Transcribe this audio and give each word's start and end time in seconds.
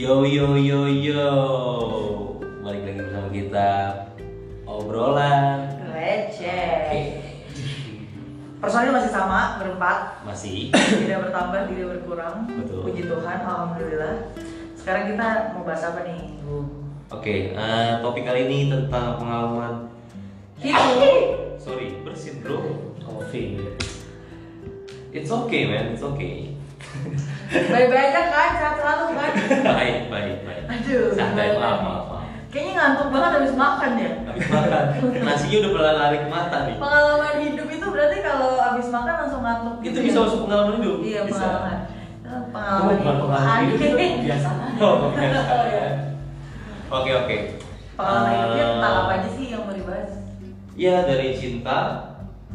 Yo 0.00 0.24
yo 0.24 0.56
yo 0.56 0.88
yo, 0.88 1.28
balik 2.64 2.88
lagi 2.88 3.04
bersama 3.04 3.28
kita 3.28 3.70
obrolan 4.64 5.76
Receh. 5.92 7.20
Personil 8.64 8.96
masih 8.96 9.12
sama 9.12 9.60
berempat, 9.60 10.24
masih. 10.24 10.72
tidak 10.72 11.28
bertambah, 11.28 11.68
tidak 11.68 12.00
berkurang. 12.00 12.48
Betul. 12.48 12.80
Puji 12.88 13.12
Tuhan, 13.12 13.38
alhamdulillah. 13.44 14.32
Sekarang 14.72 15.04
kita 15.12 15.52
mau 15.52 15.68
bahas 15.68 15.84
apa 15.84 16.00
nih, 16.08 16.32
Bu? 16.48 16.64
Oke, 17.12 17.52
eh, 17.52 17.90
topik 18.00 18.24
kali 18.24 18.48
ini 18.48 18.72
tentang 18.72 19.20
pengalaman. 19.20 19.92
Hidup. 20.64 21.60
Sorry, 21.60 22.00
bersin 22.00 22.40
bro. 22.40 22.88
Coffee. 23.04 23.60
It's 25.12 25.28
okay 25.28 25.68
man, 25.68 25.92
it's 25.92 26.00
okay. 26.00 26.49
Baik-baik 27.50 28.06
aja 28.08 28.20
kan, 28.30 28.50
sehat 28.54 28.74
selalu 28.76 29.04
kan? 29.12 29.30
baik, 29.74 29.96
baik, 30.06 30.36
baik. 30.46 30.62
Aduh. 30.68 31.10
Santai, 31.12 31.48
maaf, 31.54 31.78
maaf, 31.80 32.04
maaf. 32.06 32.18
Kayaknya 32.46 32.72
ngantuk 32.74 33.08
banget 33.10 33.30
habis 33.32 33.54
makan 33.54 33.90
ya. 33.96 34.10
Habis 34.24 34.46
makan, 34.48 34.82
nasinya 35.20 35.56
udah 35.60 35.70
pelan 35.72 35.96
lari 35.96 36.18
ke 36.18 36.28
mata 36.28 36.58
nih. 36.64 36.76
Pengalaman 36.76 37.34
hidup 37.40 37.68
itu 37.68 37.86
berarti 37.86 38.18
kalau 38.20 38.50
habis 38.56 38.86
makan 38.88 39.14
langsung 39.16 39.40
ngantuk 39.40 39.74
Itu 39.76 39.86
gitu 39.88 39.98
bisa 40.02 40.16
ya? 40.16 40.22
masuk 40.24 40.40
pengalaman 40.44 40.74
hidup. 40.76 40.96
Iya, 41.00 41.20
Bisa. 41.22 41.34
pengalaman. 41.36 41.76
Eh, 41.76 41.86
Itu 42.20 42.30
Pengalaman 42.50 42.94
bukan 42.96 43.16
pengalaman 43.20 43.58
hidup, 43.64 43.78
itu 43.80 43.96
kebiasaan. 44.16 44.70
Oh, 44.80 44.94
biasa. 45.12 45.40
Oh, 45.46 45.64
iya. 45.68 45.86
Oke, 46.88 47.10
oke. 47.16 47.36
Pengalaman 47.94 48.46
Eh, 48.50 48.64
tentang 48.64 48.94
apa 48.96 49.12
aja 49.12 49.28
sih 49.30 49.46
yang 49.48 49.62
mau 49.62 49.74
dibahas? 49.74 50.10
Ya 50.74 50.94
dari 51.04 51.28
cinta, 51.36 51.78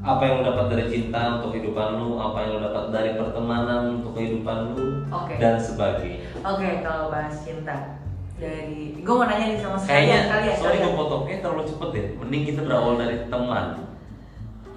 apa 0.05 0.21
yang 0.21 0.33
lo 0.37 0.41
dapat 0.53 0.65
dari 0.69 0.85
cinta 0.85 1.41
untuk 1.41 1.57
kehidupan 1.57 1.97
lu, 1.97 2.21
apa 2.21 2.37
yang 2.45 2.49
lo 2.55 2.59
dapat 2.69 2.85
dari 2.93 3.11
pertemanan 3.17 3.81
untuk 3.97 4.13
kehidupan 4.13 4.57
lu, 4.77 5.01
Oke. 5.09 5.33
dan 5.41 5.57
sebagainya. 5.57 6.29
Oke, 6.45 6.85
kalau 6.85 7.09
bahas 7.09 7.41
cinta 7.41 7.97
dari 8.37 9.01
gue 9.01 9.13
mau 9.15 9.25
nanya 9.25 9.45
nih 9.49 9.59
sama 9.63 9.79
sekalian 9.79 10.27
kali 10.27 10.45
ya. 10.51 10.55
sorry 10.59 10.77
gue 10.83 10.93
potongnya 10.93 11.41
terlalu 11.41 11.63
cepet 11.65 11.89
deh. 11.89 12.05
Mending 12.21 12.43
kita 12.45 12.59
berawal 12.69 13.01
dari 13.01 13.17
teman. 13.33 13.67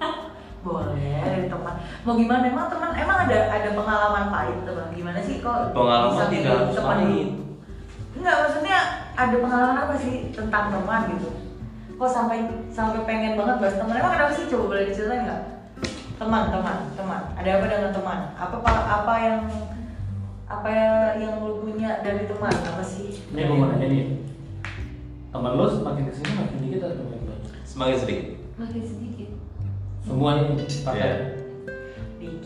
Boleh 0.65 1.19
dari 1.21 1.45
teman. 1.45 1.75
Mau 2.07 2.13
gimana 2.17 2.43
emang 2.49 2.67
teman? 2.73 2.91
Emang 2.97 3.17
ada 3.29 3.37
ada 3.53 3.69
pengalaman 3.77 4.25
pahit 4.33 4.57
teman? 4.65 4.87
Gimana 4.97 5.19
sih 5.21 5.35
kok 5.45 5.77
Pengalaman 5.77 6.25
tidak 6.33 6.51
harus 6.57 6.79
pahit. 6.81 7.29
Enggak, 8.17 8.35
maksudnya 8.41 8.77
ada 9.13 9.35
pengalaman 9.37 9.77
apa 9.77 9.93
sih 9.93 10.33
tentang 10.33 10.73
teman 10.73 11.01
gitu? 11.13 11.48
Kok 11.97 12.09
sampai 12.09 12.37
sampai 12.69 13.01
pengen 13.07 13.33
banget 13.39 13.55
bahas 13.63 13.75
teman? 13.79 13.97
Emang 13.97 14.13
kenapa 14.13 14.31
sih? 14.35 14.45
Coba 14.51 14.63
boleh 14.75 14.85
diceritain 14.91 15.23
nggak? 15.25 15.41
Teman, 16.19 16.43
teman, 16.51 16.77
teman. 16.99 17.21
Ada 17.39 17.49
apa 17.57 17.65
dengan 17.71 17.91
teman? 17.95 18.19
Apa 18.35 18.55
apa, 18.59 18.71
apa 19.01 19.13
yang 19.23 19.39
apa 20.49 20.71
yang 21.15 21.33
lu 21.45 21.63
punya 21.63 22.03
dari 22.03 22.27
teman? 22.27 22.51
Apa 22.51 22.83
sih? 22.83 23.15
Ini 23.31 23.47
gue 23.47 23.55
mau 23.55 23.71
nanya 23.71 23.87
nih, 23.87 24.03
teman 25.31 25.55
lo 25.55 25.65
semakin 25.71 26.03
ke 26.09 26.13
sini 26.13 26.31
makin 26.35 26.57
dikit 26.67 26.81
atau 26.85 27.05
makin 27.07 27.23
banyak? 27.23 27.51
Semakin 27.63 27.95
sedikit. 27.95 28.27
Makin 28.59 28.81
sedikit. 28.83 29.29
Semua 30.03 30.29
ini 30.41 30.65
pakai 30.83 30.99
Iya. 30.99 31.38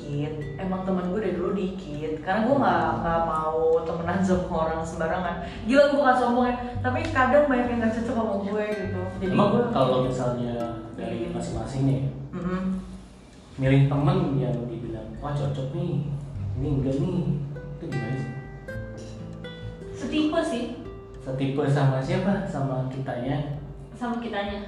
Dikit 0.04 0.60
emang 0.60 0.84
temen 0.84 1.16
gue 1.16 1.20
dari 1.24 1.36
dulu 1.40 1.52
dikit 1.56 2.14
karena 2.28 2.44
gue 2.44 2.56
nggak 2.60 2.88
nggak 3.00 3.22
mau 3.24 3.64
temenan 3.88 4.20
sama 4.20 4.56
orang 4.68 4.82
sembarangan. 4.84 5.36
Gila 5.64 5.84
gue 5.90 5.98
bukan 5.98 6.16
sombong 6.20 6.46
ya. 6.52 6.56
Tapi 6.84 7.00
kadang 7.16 7.48
banyak 7.48 7.68
yang 7.72 7.80
nggak 7.80 7.94
cocok 7.96 8.16
sama 8.16 8.36
gue 8.44 8.66
gitu. 8.68 9.02
Jadi 9.24 9.34
Emang 9.34 9.50
gue 9.56 9.64
kalau 9.72 9.98
misalnya 10.04 10.56
dari 11.00 11.32
masing-masing 11.32 11.82
nih, 11.88 12.02
Mm-mm. 12.36 12.62
milih 13.58 13.82
temen 13.88 14.18
yang 14.38 14.56
dibilang 14.68 15.08
wah 15.24 15.32
cocok 15.34 15.68
nih, 15.72 16.12
ini 16.60 16.68
enggak 16.68 16.96
nih, 17.00 17.20
itu 17.80 17.84
gimana 17.88 18.16
sih? 18.20 18.32
setipe 19.96 20.40
sih. 20.44 20.64
Setipe 21.24 21.64
sama 21.72 22.04
siapa? 22.04 22.44
Sama 22.44 22.92
kitanya? 22.92 23.56
sama 23.96 24.20
kitanya. 24.20 24.68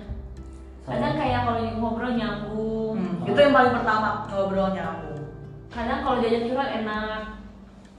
Kadang 0.85 1.17
kayak 1.17 1.44
kalau 1.44 1.59
ngobrol 1.81 2.13
nyambung. 2.13 2.96
Hmm, 2.96 3.28
itu 3.28 3.40
yang 3.41 3.52
paling 3.52 3.73
pertama 3.73 4.23
ngobrol 4.31 4.69
nyambung 4.72 5.04
kadang 5.75 6.00
kalau 6.02 6.18
diajak 6.19 6.44
curhat 6.46 6.72
enak 6.74 7.22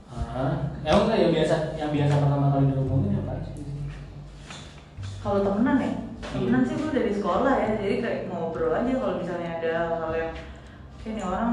Ah, 0.06 0.72
emang 0.81 1.04
nggak 1.06 1.19
yang 1.19 1.32
biasa 1.34 1.54
yang 1.76 1.91
biasa 1.92 2.14
pertama 2.16 2.47
kali 2.48 2.72
diomongin 2.72 3.20
apa 3.20 3.37
sih? 3.44 3.53
kalau 5.20 5.44
temenan 5.44 5.76
ya 5.78 5.92
temenan 6.25 6.62
Iya. 6.62 6.69
sih 6.69 6.75
gue 6.75 6.91
dari 6.91 7.12
sekolah 7.12 7.54
ya 7.54 7.70
jadi 7.76 7.94
kayak 8.00 8.20
ngobrol 8.26 8.72
aja 8.72 8.92
kalau 8.97 9.15
misalnya 9.19 9.50
ada 9.60 9.72
hal 9.92 10.12
yang 10.15 10.32
kayak 10.98 11.20
orang 11.20 11.53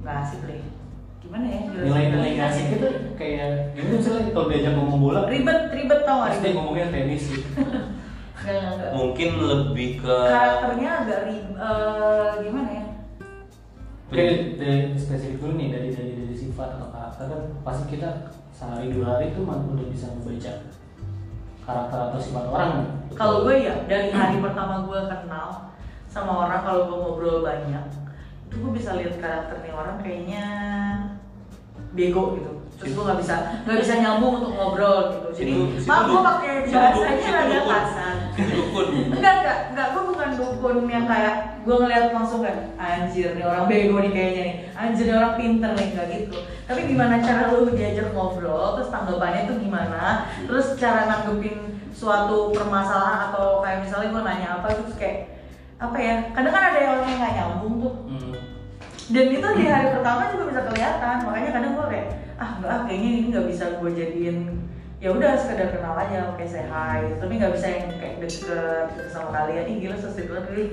nggak 0.00 0.16
asik 0.20 0.40
deh 0.44 0.60
gimana 1.20 1.46
ya? 1.46 1.60
Nilai-nilai 1.70 2.30
nggak 2.34 2.50
asik 2.50 2.66
itu 2.76 2.88
kayak 3.14 3.48
gimana 3.72 3.94
misalnya 3.94 4.30
kalau 4.30 4.46
diajak 4.48 4.72
ngomong 4.74 4.98
bola, 5.00 5.20
ribet 5.24 5.60
ribet 5.70 6.00
tau 6.02 6.16
gak 6.20 6.28
pasti 6.28 6.40
ribet 6.42 6.54
ngomongnya 6.56 6.86
tenis 6.90 7.22
sih. 7.24 7.40
Nggak, 8.40 8.56
nggak, 8.56 8.72
nggak. 8.72 8.90
Mungkin 8.96 9.30
lebih 9.38 9.90
ke 10.00 10.16
karakternya 10.26 10.90
agak 11.04 11.20
rib 11.28 11.46
eh, 11.52 12.30
gimana 12.40 12.68
ya 12.72 12.84
Oke, 14.10 14.58
dari 14.58 14.90
spesifik 14.98 15.38
dulu 15.38 15.54
nih 15.54 15.70
dari 15.70 15.88
dari 15.94 16.12
dari 16.18 16.34
sifat 16.34 16.74
atau 16.74 16.90
karakter 16.90 17.30
kan 17.30 17.42
pasti 17.62 17.94
kita 17.94 18.34
sehari 18.50 18.90
dua 18.90 19.14
hari 19.14 19.30
itu 19.30 19.46
udah 19.46 19.86
bisa 19.86 20.10
membaca 20.18 20.66
karakter 21.62 21.98
atau 22.10 22.18
sifat 22.18 22.44
orang. 22.50 22.70
Kalau 23.14 23.46
gue 23.46 23.70
ya 23.70 23.86
dari 23.86 24.10
hari 24.10 24.42
pertama 24.42 24.82
gue 24.82 24.98
kenal 25.06 25.70
sama 26.10 26.42
orang 26.42 26.60
kalau 26.66 26.90
gue 26.90 26.98
ngobrol 26.98 27.46
banyak 27.46 27.86
itu 28.50 28.54
gue 28.58 28.72
bisa 28.74 28.98
lihat 28.98 29.14
karakter 29.22 29.62
nih 29.62 29.70
orang 29.78 30.02
kayaknya 30.02 30.46
bego 31.94 32.34
gitu. 32.34 32.66
Terus 32.82 32.90
gue 32.98 33.04
nggak 33.06 33.20
bisa 33.22 33.62
nggak 33.62 33.78
bisa 33.78 33.94
nyambung 33.94 34.42
untuk 34.42 34.58
ngobrol 34.58 35.14
gitu. 35.14 35.28
Jadi 35.38 35.52
maaf 35.86 36.10
gue 36.10 36.22
pakai 36.26 36.52
bahasanya 36.66 37.28
rada 37.30 37.46
dukun. 37.46 37.70
kasar. 37.70 38.14
Dukun. 38.34 38.86
Enggak 39.14 39.34
enggak 39.70 39.79
dukun 40.60 40.84
yang 40.92 41.08
kayak 41.08 41.64
gue 41.64 41.72
ngeliat 41.72 42.12
langsung 42.12 42.44
kan 42.44 42.76
anjir 42.76 43.32
nih 43.32 43.48
orang 43.48 43.64
bego 43.64 43.96
nih 44.04 44.12
kayaknya 44.12 44.42
nih. 44.44 44.56
Anjir 44.76 45.04
nih 45.08 45.16
orang 45.16 45.34
pinter 45.40 45.70
nih 45.72 45.86
enggak 45.88 46.06
gitu. 46.12 46.36
Tapi 46.68 46.80
gimana 46.84 47.16
cara 47.24 47.48
lu 47.48 47.72
diajak 47.72 48.12
ngobrol 48.12 48.76
terus 48.76 48.92
tanggapannya 48.92 49.48
tuh 49.48 49.56
gimana? 49.56 50.28
Terus 50.44 50.76
cara 50.76 51.08
nanggepin 51.08 51.80
suatu 51.96 52.52
permasalahan 52.52 53.32
atau 53.32 53.64
kayak 53.64 53.88
misalnya 53.88 54.12
gue 54.12 54.22
nanya 54.22 54.48
apa 54.60 54.68
terus 54.76 54.94
kayak 55.00 55.32
apa 55.80 55.96
ya 55.96 56.14
kadang 56.36 56.52
kan 56.52 56.64
ada 56.68 56.78
yang 56.78 56.92
orang 57.00 57.08
yang 57.08 57.20
nggak 57.24 57.34
nyambung 57.40 57.74
tuh. 57.80 57.94
Hmm. 58.04 58.36
dan 59.10 59.26
itu 59.26 59.48
di 59.58 59.64
hari 59.66 59.88
pertama 59.96 60.28
juga 60.28 60.44
bisa 60.52 60.60
kelihatan. 60.68 61.16
Makanya 61.24 61.50
kadang 61.56 61.72
gue 61.72 61.86
kayak 61.88 62.06
ah 62.36 62.50
enggak 62.60 62.72
ah, 62.76 62.80
kayaknya 62.84 63.08
ini 63.08 63.20
nggak 63.32 63.46
bisa 63.48 63.64
gue 63.80 63.90
jadiin 63.96 64.36
ya 65.00 65.08
udah 65.16 65.32
sekedar 65.32 65.72
kenal 65.72 65.96
aja 65.96 66.28
oke 66.28 66.44
say 66.44 66.68
hi 66.68 67.08
tapi 67.16 67.40
nggak 67.40 67.56
bisa 67.56 67.66
yang 67.72 67.88
kayak 67.96 68.20
deket 68.20 68.84
gitu 68.92 69.04
sama 69.08 69.32
kalian 69.32 69.64
ih 69.64 69.76
gila 69.80 69.96
sosial 69.96 70.28
banget 70.28 70.44
kali 70.52 70.64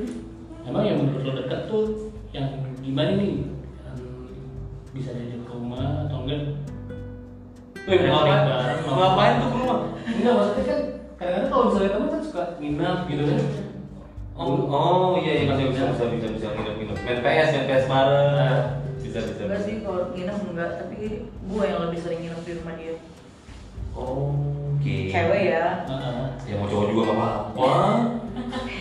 Emang 0.67 0.83
yang 0.83 0.99
menurut 0.99 1.23
lo 1.23 1.31
dekat 1.39 1.61
tuh 1.71 2.11
yang 2.35 2.59
gimana 2.83 3.15
nih? 3.15 3.47
Yang 3.87 3.99
bisa 4.91 5.09
diajak 5.15 5.47
ke 5.47 5.51
rumah 5.55 6.03
atau 6.03 6.27
enggak? 6.27 6.59
Wih, 7.87 7.99
ngapain? 8.03 8.83
ngapain 8.83 9.33
tuh 9.39 9.47
ke 9.47 9.57
rumah? 9.63 9.79
Enggak 10.03 10.33
maksudnya 10.35 10.65
kan 10.67 10.79
kadang-kadang 11.15 11.49
kalau 11.55 11.63
misalnya 11.71 11.91
temen 11.95 12.09
kan 12.11 12.21
suka 12.21 12.43
nginap 12.59 12.99
gitu 13.07 13.23
kan. 13.31 13.39
Oh, 14.37 14.69
oh 14.69 15.11
iya 15.23 15.47
iya 15.47 15.55
bisa 15.55 15.71
bisa 15.71 15.83
bisa 15.95 16.05
bisa 16.19 16.27
bisa 16.35 16.47
nginep 16.51 16.75
nginep. 16.83 16.97
Main 17.07 17.19
PS, 17.23 17.47
main 17.55 17.65
PS 17.71 17.85
bareng. 17.87 18.29
Nah. 18.35 18.59
Bisa 18.99 19.19
bisa. 19.23 19.41
enggak 19.47 19.61
sih 19.63 19.75
kalau 19.87 20.01
nginep 20.11 20.37
enggak 20.51 20.71
tapi 20.83 20.95
gue 21.31 21.63
yang 21.63 21.79
lebih 21.87 21.99
sering 22.03 22.19
nginep 22.27 22.41
di 22.43 22.53
rumah 22.59 22.75
dia 22.75 22.93
Oh, 23.97 24.29
Oke. 24.71 25.09
cewek 25.09 25.43
ya 25.49 25.83
Heeh. 25.83 26.17
Ya 26.45 26.53
mau 26.55 26.65
cowok 26.65 26.85
juga 26.87 27.01
nggak 27.03 27.17
apa-apa. 27.17 27.71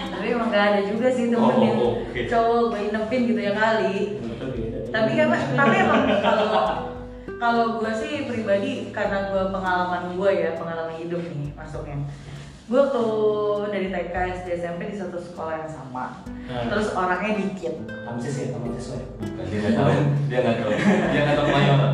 tapi 0.06 0.26
emang 0.30 0.48
gak 0.48 0.64
ada 0.70 0.80
juga 0.84 1.08
sih 1.08 1.24
temen 1.26 1.40
Oh, 1.42 1.58
yang 1.58 1.78
oke. 1.80 2.20
cowok 2.26 2.60
gue 2.68 2.80
inepin 2.86 3.20
gitu 3.26 3.40
ya 3.40 3.52
kali 3.52 3.98
lo 4.20 4.46
beda. 4.46 4.78
tapi 4.88 5.10
kan 5.14 5.26
tapi 5.52 5.74
emang 5.78 6.02
kalau 6.20 6.46
kalau 7.36 7.64
gue 7.76 7.92
sih 7.92 8.24
pribadi 8.24 8.72
karena 8.90 9.28
gue 9.28 9.42
pengalaman 9.50 10.14
gue 10.14 10.30
ya 10.32 10.50
pengalaman 10.54 10.94
hidup 10.96 11.20
nih 11.26 11.50
masuknya 11.52 11.96
gue 12.66 12.82
tuh 12.88 13.10
dari 13.68 13.88
TK 13.88 14.14
SD 14.36 14.48
SMP 14.58 14.80
di 14.88 14.96
satu 14.96 15.16
sekolah 15.16 15.54
yang 15.58 15.70
sama 15.70 16.22
Nah. 16.46 16.70
terus 16.70 16.94
orangnya 16.94 17.32
dikit 17.36 17.74
ya, 17.74 18.06
teman 18.06 18.70
siswa 18.70 18.94
ya. 18.94 19.06
Bukan, 19.18 19.44
dia 19.50 19.58
nggak 19.58 19.74
tahu. 19.74 19.90
Dia 20.30 20.38
nggak 20.38 20.56
tahu. 20.56 20.70
Dia 21.10 21.20
nggak 21.20 21.34
tahu 21.34 21.46
mayoran. 21.48 21.92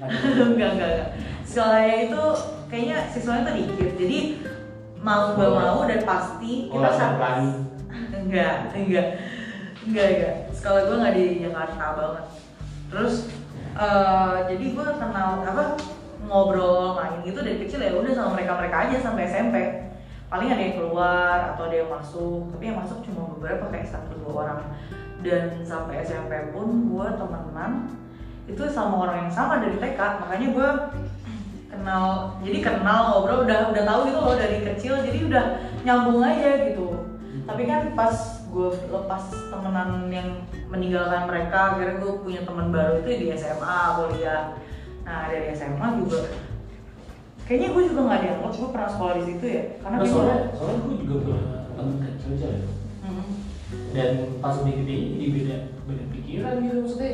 enggak 0.00 0.70
enggak 0.74 0.90
enggak 0.90 1.08
sekolahnya 1.50 1.96
itu 2.06 2.22
kayaknya 2.70 2.98
siswanya 3.10 3.50
tuh 3.50 3.54
dikit. 3.58 3.90
Jadi 3.98 4.18
mau 5.02 5.34
gak 5.34 5.50
mau 5.50 5.78
dan 5.90 6.00
pasti 6.06 6.70
Oh, 6.70 6.78
kita 6.78 6.86
langsung 6.86 7.02
sa- 7.02 7.16
pelan. 7.18 7.40
enggak 8.22 8.54
enggak. 8.78 9.06
Enggak 9.82 10.06
enggak. 10.14 10.34
Sekolah 10.54 10.80
gue 10.86 10.96
nggak 10.96 11.14
di 11.18 11.24
Jakarta 11.42 11.84
banget. 11.98 12.24
Terus 12.86 13.14
eh, 13.74 14.36
jadi 14.46 14.64
gue 14.70 14.86
kenal 14.94 15.30
apa 15.42 15.64
ngobrol 16.20 16.94
main 16.94 17.24
gitu 17.26 17.42
dari 17.42 17.58
kecil 17.58 17.80
ya 17.82 17.90
udah 17.96 18.12
sama 18.14 18.38
mereka 18.38 18.54
mereka 18.54 18.76
aja 18.86 18.96
sampai 19.02 19.26
SMP 19.26 19.56
paling 20.30 20.46
ada 20.46 20.62
yang 20.62 20.76
keluar 20.78 21.56
atau 21.56 21.66
ada 21.66 21.76
yang 21.76 21.90
masuk. 21.90 22.46
Tapi 22.54 22.62
yang 22.70 22.78
masuk 22.78 23.02
cuma 23.02 23.26
beberapa 23.34 23.66
kayak 23.74 23.90
satu 23.90 24.14
dua 24.22 24.46
orang. 24.46 24.60
Dan 25.20 25.66
sampai 25.66 26.00
SMP 26.00 26.32
pun 26.54 26.86
gue 26.86 27.06
temenan 27.18 27.72
itu 28.46 28.62
sama 28.66 29.04
orang 29.04 29.26
yang 29.26 29.32
sama 29.32 29.58
dari 29.58 29.76
TK 29.76 30.00
makanya 30.18 30.48
gue 30.50 30.68
kenal 31.70 32.34
jadi 32.42 32.58
kenal 32.60 33.00
ngobrol 33.14 33.46
udah 33.46 33.70
udah 33.70 33.82
tahu 33.86 34.00
gitu 34.10 34.18
loh 34.18 34.36
dari 34.36 34.58
kecil 34.66 34.94
jadi 35.06 35.18
udah 35.30 35.44
nyambung 35.86 36.20
aja 36.20 36.50
gitu 36.68 36.86
tapi 37.46 37.62
kan 37.64 37.94
pas 37.94 38.14
gue 38.50 38.68
lepas 38.90 39.24
temenan 39.48 40.10
yang 40.10 40.28
meninggalkan 40.66 41.30
mereka 41.30 41.74
akhirnya 41.74 42.02
gue 42.02 42.12
punya 42.22 42.40
teman 42.42 42.74
baru 42.74 43.00
itu 43.00 43.10
di 43.22 43.26
SMA 43.34 43.78
kuliah 43.96 44.58
nah 45.06 45.30
dari 45.30 45.54
SMA 45.54 45.86
juga 46.02 46.30
kayaknya 47.46 47.68
gue 47.74 47.82
juga 47.90 48.00
nggak 48.06 48.20
dianggap 48.22 48.52
gue 48.54 48.70
pernah 48.70 48.90
sekolah 48.90 49.14
di 49.18 49.24
situ 49.26 49.44
ya 49.46 49.62
karena 49.82 49.96
Nah, 49.96 50.02
gue 50.02 50.10
soalnya 50.10 50.38
soalnya 50.54 50.78
gue 50.82 50.94
juga 51.02 51.14
punya 51.22 51.42
temen 51.74 51.96
kecil 51.98 52.30
aja 52.36 52.46
ya. 52.46 52.60
Hmm. 53.00 53.32
dan 53.94 54.10
pas 54.38 54.54
udah 54.58 54.74
gede 54.74 54.96
jadi 55.16 55.26
beda 55.34 55.56
beda 55.86 56.04
pikiran 56.14 56.54
gitu 56.62 56.76
maksudnya 56.82 57.12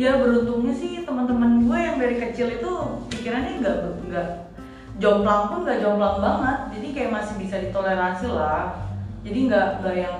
ya 0.00 0.16
beruntungnya 0.16 0.72
sih 0.72 1.04
teman-teman 1.04 1.60
gue 1.60 1.76
yang 1.78 1.96
dari 2.00 2.16
kecil 2.18 2.48
itu 2.48 2.72
pikirannya 3.12 3.60
nggak 3.60 3.76
nggak 4.08 4.26
jomplang 4.96 5.42
pun 5.46 5.58
nggak 5.62 5.78
jomplang 5.78 6.16
banget. 6.18 6.58
Jadi 6.72 6.86
kayak 6.90 7.10
masih 7.12 7.34
bisa 7.36 7.56
ditoleransi 7.58 8.26
lah. 8.28 8.80
Jadi 9.20 9.38
nggak 9.44 9.66
nggak 9.80 9.94
yang 9.94 10.16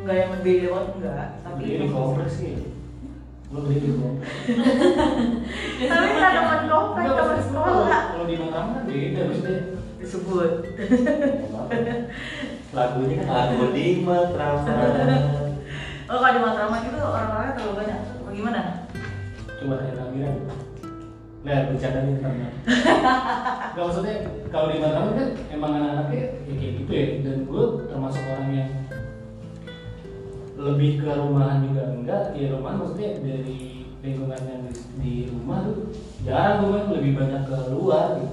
nggak 0.00 0.16
yang 0.16 0.28
berbeda 0.32 0.66
banget 0.70 0.90
enggak 0.96 1.26
tapi 1.42 1.60
di 1.66 1.88
kompleks 1.90 2.34
sih. 2.40 2.54
Lu 3.46 3.58
beli 3.62 3.78
di 3.78 3.90
kompleks 3.92 4.32
tapi 5.76 6.08
nggak 6.10 6.32
teman 6.32 6.60
komplek 6.66 7.04
Enggak, 7.04 7.18
teman 7.20 7.38
sekolah. 7.42 7.74
kalau- 7.84 8.08
kalau 8.08 8.24
di 8.24 8.36
Mataram 8.38 8.68
kan 8.72 8.82
beda 8.86 9.20
maksudnya. 9.28 9.60
Disebut. 9.96 10.50
Nggak 12.66 12.76
lagunya 12.76 13.14
kan 13.20 13.28
Aku 13.50 13.64
di 13.72 13.86
Matraman. 14.00 15.08
oh 16.06 16.16
kalau 16.16 16.32
di 16.32 16.40
Matraman 16.40 16.80
itu 16.82 16.98
orang-orangnya 16.98 17.52
terlalu 17.54 17.74
banyak. 17.76 18.00
Bagaimana 18.26 18.60
cuma 19.66 19.82
hanya 19.82 19.94
tampilan 19.98 20.34
nah 21.42 21.58
bercanda 21.70 22.00
nih 22.02 22.14
karena 22.22 22.48
nggak 23.74 23.84
maksudnya 23.86 24.16
kalau 24.50 24.66
di 24.70 24.78
Mataram 24.78 25.14
kan 25.14 25.28
emang 25.50 25.72
anak-anaknya 25.74 26.22
ya 26.48 26.54
kayak 26.54 26.72
gitu 26.80 26.90
ya. 26.90 27.06
Dan 27.22 27.36
gue 27.44 27.62
termasuk 27.86 28.22
orang 28.24 28.50
yang 28.50 28.70
lebih 30.56 30.90
ke 30.98 31.10
rumahan 31.12 31.60
juga 31.66 31.82
enggak. 31.92 32.24
Ya 32.34 32.50
rumahan 32.50 32.80
maksudnya 32.80 33.20
dari 33.20 33.60
lingkungan 34.00 34.40
yang 34.42 34.62
di, 34.64 34.72
di 35.02 35.14
rumah 35.28 35.66
tuh 35.66 35.92
jarang 36.24 36.64
gue 36.64 36.68
main 36.72 36.86
lebih 36.94 37.12
banyak 37.14 37.42
ke 37.46 37.56
luar. 37.74 38.06
Gitu 38.16 38.32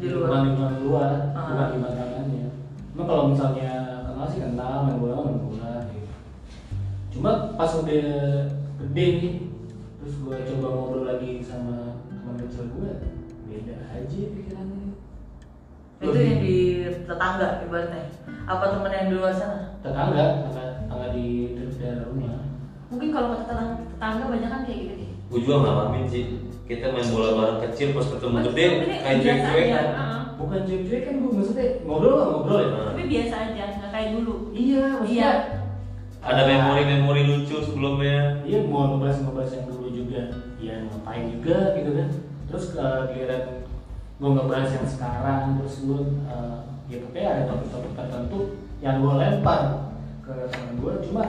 Di 0.00 0.06
di 0.06 0.06
luar? 0.08 0.28
lingkungan 0.28 0.44
lingkungan 0.48 0.74
luar 0.86 1.10
Ah. 1.34 1.44
bukan 1.50 1.66
di 1.68 1.78
Mataramnya 1.82 2.46
cuma 2.90 3.02
kalau 3.06 3.24
misalnya 3.32 3.70
kenal 4.06 4.26
sih 4.26 4.40
kenal 4.42 4.76
main 4.86 4.96
bola 4.96 5.14
main 5.24 5.38
bola 5.40 5.72
gitu. 5.92 6.08
Cuma 7.16 7.30
pas 7.54 7.70
udah 7.74 8.06
gede 8.80 9.06
nih 9.20 9.34
gue 10.30 10.46
coba 10.46 10.66
ngobrol 10.70 11.02
lagi 11.04 11.42
sama 11.42 11.98
teman 12.06 12.34
kecil 12.38 12.70
gue 12.70 12.90
beda 13.44 13.76
aja 13.90 14.20
pikirannya 14.30 14.94
itu 16.00 16.16
yang 16.16 16.38
di 16.38 16.58
tetangga 17.02 17.48
ibaratnya 17.60 18.04
apa 18.46 18.64
temen 18.70 18.90
yang 18.90 19.08
di 19.10 19.16
luar 19.16 19.34
sana 19.34 19.74
tetangga 19.82 20.24
tetangga, 20.46 20.64
tetangga 20.80 21.06
di 21.10 21.26
daerah 21.74 22.06
rumah 22.06 22.38
Mungkin 22.90 23.08
kalau 23.08 23.26
kata 23.32 23.42
tetangga, 23.44 23.74
tetangga 23.86 24.24
banyak 24.26 24.50
kan 24.50 24.60
kayak 24.66 24.78
gitu 24.82 24.94
deh. 24.98 25.10
Gue 25.30 25.38
juga 25.46 25.56
ngalamin 25.62 26.04
sih. 26.10 26.24
Kita 26.66 26.90
main 26.90 27.06
bola 27.06 27.30
bareng 27.38 27.58
kecil 27.62 27.94
pas 27.94 28.02
ketemu 28.02 28.36
gede 28.50 28.64
kayak 28.66 28.82
biasa 28.82 29.14
cuek-cuek 29.22 29.62
aja. 29.62 29.78
kan. 29.94 30.18
Bukan 30.34 30.60
cuek-cuek 30.66 31.00
kan 31.06 31.14
gue 31.16 31.30
maksudnya 31.32 31.66
ngobrol 31.86 32.12
lah 32.12 32.26
ngobrol 32.28 32.58
ya 32.58 32.66
Nah, 32.68 32.84
Tapi 32.90 33.02
biasa 33.06 33.34
aja, 33.46 33.64
nggak 33.78 33.90
kayak 33.94 34.08
dulu. 34.12 34.34
iya 34.50 34.82
maksudnya 34.90 35.14
Iya. 35.14 35.30
Ada 36.20 36.42
memori-memori 36.44 37.22
lucu 37.24 37.56
sebelumnya. 37.62 38.18
iya 38.42 38.58
mau 38.66 38.82
ngebahas 38.90 39.18
ngebahas 39.22 39.50
yang 39.54 39.64
dulu 39.70 39.79
juga 40.10 40.22
ya 40.58 40.74
ngapain 40.82 41.30
juga 41.30 41.78
gitu 41.78 41.90
kan. 41.94 42.08
Terus 42.50 42.64
ke 42.74 42.86
giliran 43.14 43.42
gue 44.20 44.28
ngebahas 44.28 44.70
yang 44.74 44.88
sekarang 44.90 45.44
terus 45.62 45.74
gue 45.80 46.00
uh, 46.26 46.58
ya 46.90 46.98
pokoknya 46.98 47.28
ada 47.30 47.42
topik-topik 47.46 47.92
tertentu 47.94 48.38
yang 48.82 48.98
gue 49.00 49.14
lempar 49.16 49.62
ke 50.20 50.34
teman 50.50 50.74
gue 50.76 50.92
cuma 51.08 51.24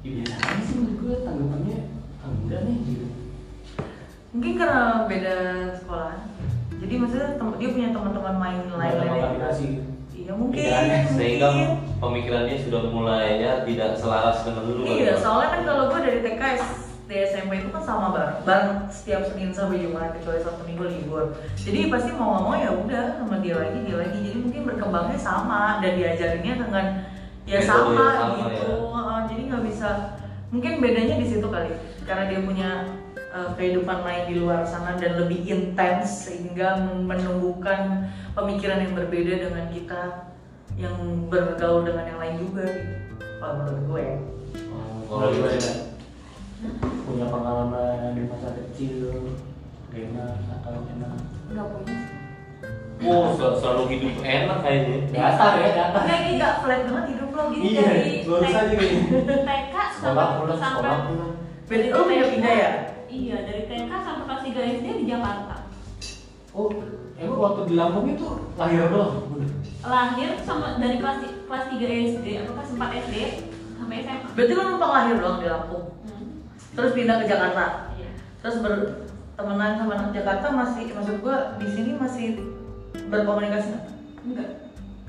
ya 0.00 0.10
biasa 0.16 0.34
aja 0.40 0.62
sih 0.64 0.74
menurut 0.80 0.96
gue 0.98 1.14
tanggapannya 1.22 1.78
ah, 2.18 2.28
enggak 2.32 2.60
nih 2.64 2.76
gitu. 2.88 3.06
Mungkin 4.28 4.52
karena 4.56 4.82
beda 5.06 5.36
sekolah. 5.76 6.16
Jadi 6.78 6.94
maksudnya 6.96 7.28
tem- 7.36 7.56
dia 7.58 7.68
punya 7.74 7.88
teman-teman 7.92 8.34
main 8.38 8.58
Nggak 8.64 8.78
lain 8.78 8.90
ada 8.90 9.02
lain 9.04 9.22
kombinasi 9.22 9.64
gitu 9.68 9.82
iya 10.18 10.32
mungkin 10.34 10.60
Pikirannya, 10.60 10.98
Sehingga 11.14 11.48
pemikirannya 11.98 12.56
sudah 12.60 12.80
mulai 12.90 13.38
ya 13.38 13.52
tidak 13.62 13.90
selaras 13.96 14.42
dengan 14.42 14.62
dulu. 14.66 14.82
iya 14.84 15.14
soalnya 15.14 15.48
kan 15.54 15.60
kalau 15.62 15.84
gue 15.88 16.00
dari 16.02 16.20
TK 16.26 16.42
SD 17.08 17.32
SMP 17.32 17.64
itu 17.64 17.72
kan 17.72 17.80
sama 17.80 18.12
bareng 18.12 18.44
bareng 18.44 18.72
setiap 18.92 19.24
Senin 19.24 19.48
sampai 19.48 19.80
Jumat 19.80 20.12
kecuali 20.12 20.44
satu 20.44 20.60
minggu 20.68 20.84
libur 20.92 21.32
jadi 21.56 21.88
pasti 21.88 22.12
mau 22.12 22.44
mau 22.44 22.52
ya 22.52 22.68
udah 22.68 23.16
sama 23.16 23.40
dia 23.40 23.56
lagi 23.56 23.80
dia 23.80 23.96
lagi 23.96 24.20
jadi 24.20 24.36
mungkin 24.36 24.62
berkembangnya 24.68 25.16
sama 25.16 25.80
dan 25.80 25.96
diajarinnya 25.96 26.54
dengan 26.60 26.84
ya 27.48 27.64
sama, 27.64 27.96
sama, 27.96 28.36
gitu 28.44 28.68
ya. 28.92 29.16
Jadi 29.24 29.40
nggak 29.48 29.64
bisa 29.72 29.88
mungkin 30.52 30.72
bedanya 30.84 31.16
di 31.16 31.26
situ 31.32 31.48
kali 31.48 31.72
karena 32.04 32.28
dia 32.28 32.40
punya 32.44 32.70
eh, 33.16 33.50
kehidupan 33.56 34.04
lain 34.04 34.24
di 34.28 34.34
luar 34.44 34.68
sana 34.68 35.00
dan 35.00 35.16
lebih 35.16 35.48
intens 35.48 36.28
sehingga 36.28 36.76
menumbuhkan 37.08 38.12
pemikiran 38.36 38.84
yang 38.84 38.92
berbeda 38.92 39.48
dengan 39.48 39.64
kita 39.72 40.02
yang 40.76 40.96
bergaul 41.32 41.88
dengan 41.88 42.04
yang 42.04 42.20
lain 42.20 42.36
juga 42.36 42.68
gitu. 42.68 43.16
kalau 43.40 43.54
menurut 43.64 43.82
gue. 43.88 44.06
Oh, 45.08 45.18
kalau 45.24 45.32
gimana? 45.32 45.87
Punya 47.04 47.26
pengalaman 47.26 48.12
di 48.12 48.22
masa 48.26 48.48
kecil 48.52 49.30
enak 49.88 50.32
atau 50.52 50.82
enak 50.84 51.12
Nggak 51.48 51.66
punya. 51.70 51.96
Oh, 53.00 53.30
sel- 53.32 53.54
selalu 53.56 53.82
hidup 53.88 54.14
enak 54.20 54.58
kayaknya. 54.60 54.96
datar 55.08 55.52
ya 55.56 55.70
datar 55.70 56.02
Enggak 56.02 56.18
ini 56.18 56.30
nggak 56.34 56.54
flat 56.58 56.80
banget 56.82 57.04
hidup 57.08 57.30
lo 57.30 57.42
gini 57.48 57.64
Iya, 57.68 57.82
dari 57.84 58.12
lurus 58.26 58.42
TK. 58.44 58.58
aja 58.58 58.74
gini. 58.74 58.98
TK 59.38 59.74
sekolah 59.94 59.94
sampai 60.18 60.34
pulang 60.36 60.58
sampai 60.58 60.74
sekolah 60.74 60.98
pulang 61.06 61.32
Berarti 61.68 61.88
lo 61.88 62.00
pindah-pindah 62.02 62.54
ya? 62.54 62.70
Iya, 63.08 63.36
dari 63.40 63.62
TK 63.64 63.90
sampai 63.96 64.24
kelas 64.24 64.42
3 64.42 64.72
SD 64.74 64.86
di 64.96 65.04
Jakarta. 65.06 65.56
oh 66.50 66.68
emang 67.16 67.38
waktu 67.40 67.60
di 67.64 67.74
Lampung 67.74 68.06
itu 68.08 68.26
lahir 68.56 68.82
doang 68.88 69.14
Lahir 69.80 70.30
sama 70.42 70.74
dari 70.76 70.96
kelas 70.98 71.18
kelas 71.22 71.64
3 71.70 71.78
SD 72.10 72.26
atau 72.36 72.52
kelas 72.52 72.70
4 72.72 72.82
SD 73.00 73.14
sampai 73.72 73.96
SMA. 74.02 74.26
Berarti 74.28 74.52
lo 74.52 74.62
numpang 74.66 74.92
lahir 74.92 75.14
doang 75.16 75.38
di 75.38 75.46
Lampung. 75.46 75.84
Hmm. 76.02 76.17
Terus 76.78 76.94
pindah 76.94 77.16
ke 77.18 77.26
Jakarta. 77.26 77.90
Iya. 77.98 78.10
Terus 78.38 78.56
bertemanan 78.62 79.74
sama 79.82 79.92
anak 79.98 80.10
Jakarta 80.14 80.46
masih 80.54 80.94
maksud 80.94 81.18
gua 81.18 81.58
di 81.58 81.66
sini 81.66 81.90
masih 81.98 82.38
berkomunikasi 83.10 83.74
nggak? 83.74 83.84
Enggak. 84.22 84.48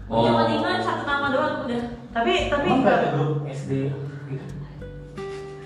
Oh. 0.09 0.25
Cuma 0.25 0.49
tinggal 0.49 0.81
satu 0.81 1.05
nama 1.05 1.29
doang 1.29 1.69
udah. 1.69 1.81
Tapi 2.09 2.49
tapi 2.49 2.65
emang 2.65 2.81
nggak 2.81 2.97
ada 2.97 3.07
grup 3.13 3.45
SD 3.45 3.93
gitu 4.33 4.45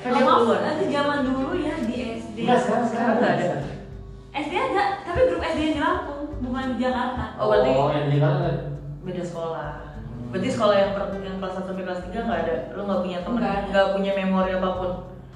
kan 0.03 0.19
Oh, 0.19 0.51
itu 0.51 0.85
zaman 0.91 1.23
dulu 1.23 1.55
ya 1.55 1.79
di 1.87 2.19
SD. 2.19 2.37
Enggak, 2.43 2.59
sekarang 2.67 2.87
sekarang 2.91 3.15
nggak 3.23 3.33
ada. 3.39 3.47
SD 4.35 4.53
ada, 4.59 4.83
tapi 5.07 5.19
grup 5.31 5.39
SD 5.39 5.59
yang 5.63 5.75
di 5.79 5.79
Lampung, 5.79 6.23
bukan 6.43 6.75
di 6.75 6.83
Jakarta. 6.83 7.23
Oh, 7.39 7.47
berarti 7.47 7.71
oh 7.71 7.87
yang 7.95 8.11
di 8.11 8.19
Jakarta 8.19 8.49
beda 9.07 9.23
sekolah. 9.23 9.71
Hmm. 9.95 10.27
Berarti 10.35 10.49
sekolah 10.51 10.75
yang, 10.75 10.91
per, 10.91 11.03
yang 11.23 11.35
kelas 11.39 11.55
1 11.55 11.63
sampai 11.63 11.83
kelas 11.87 12.01
3 12.11 12.27
nggak 12.27 12.39
ada. 12.43 12.55
Lo 12.75 12.81
nggak 12.83 13.01
punya 13.07 13.17
teman, 13.23 13.39
Nggak 13.39 13.55
ada. 13.55 13.67
nggak 13.71 13.87
punya 13.95 14.11
memori 14.19 14.51
apa 14.51 14.69
pun. 14.75 14.91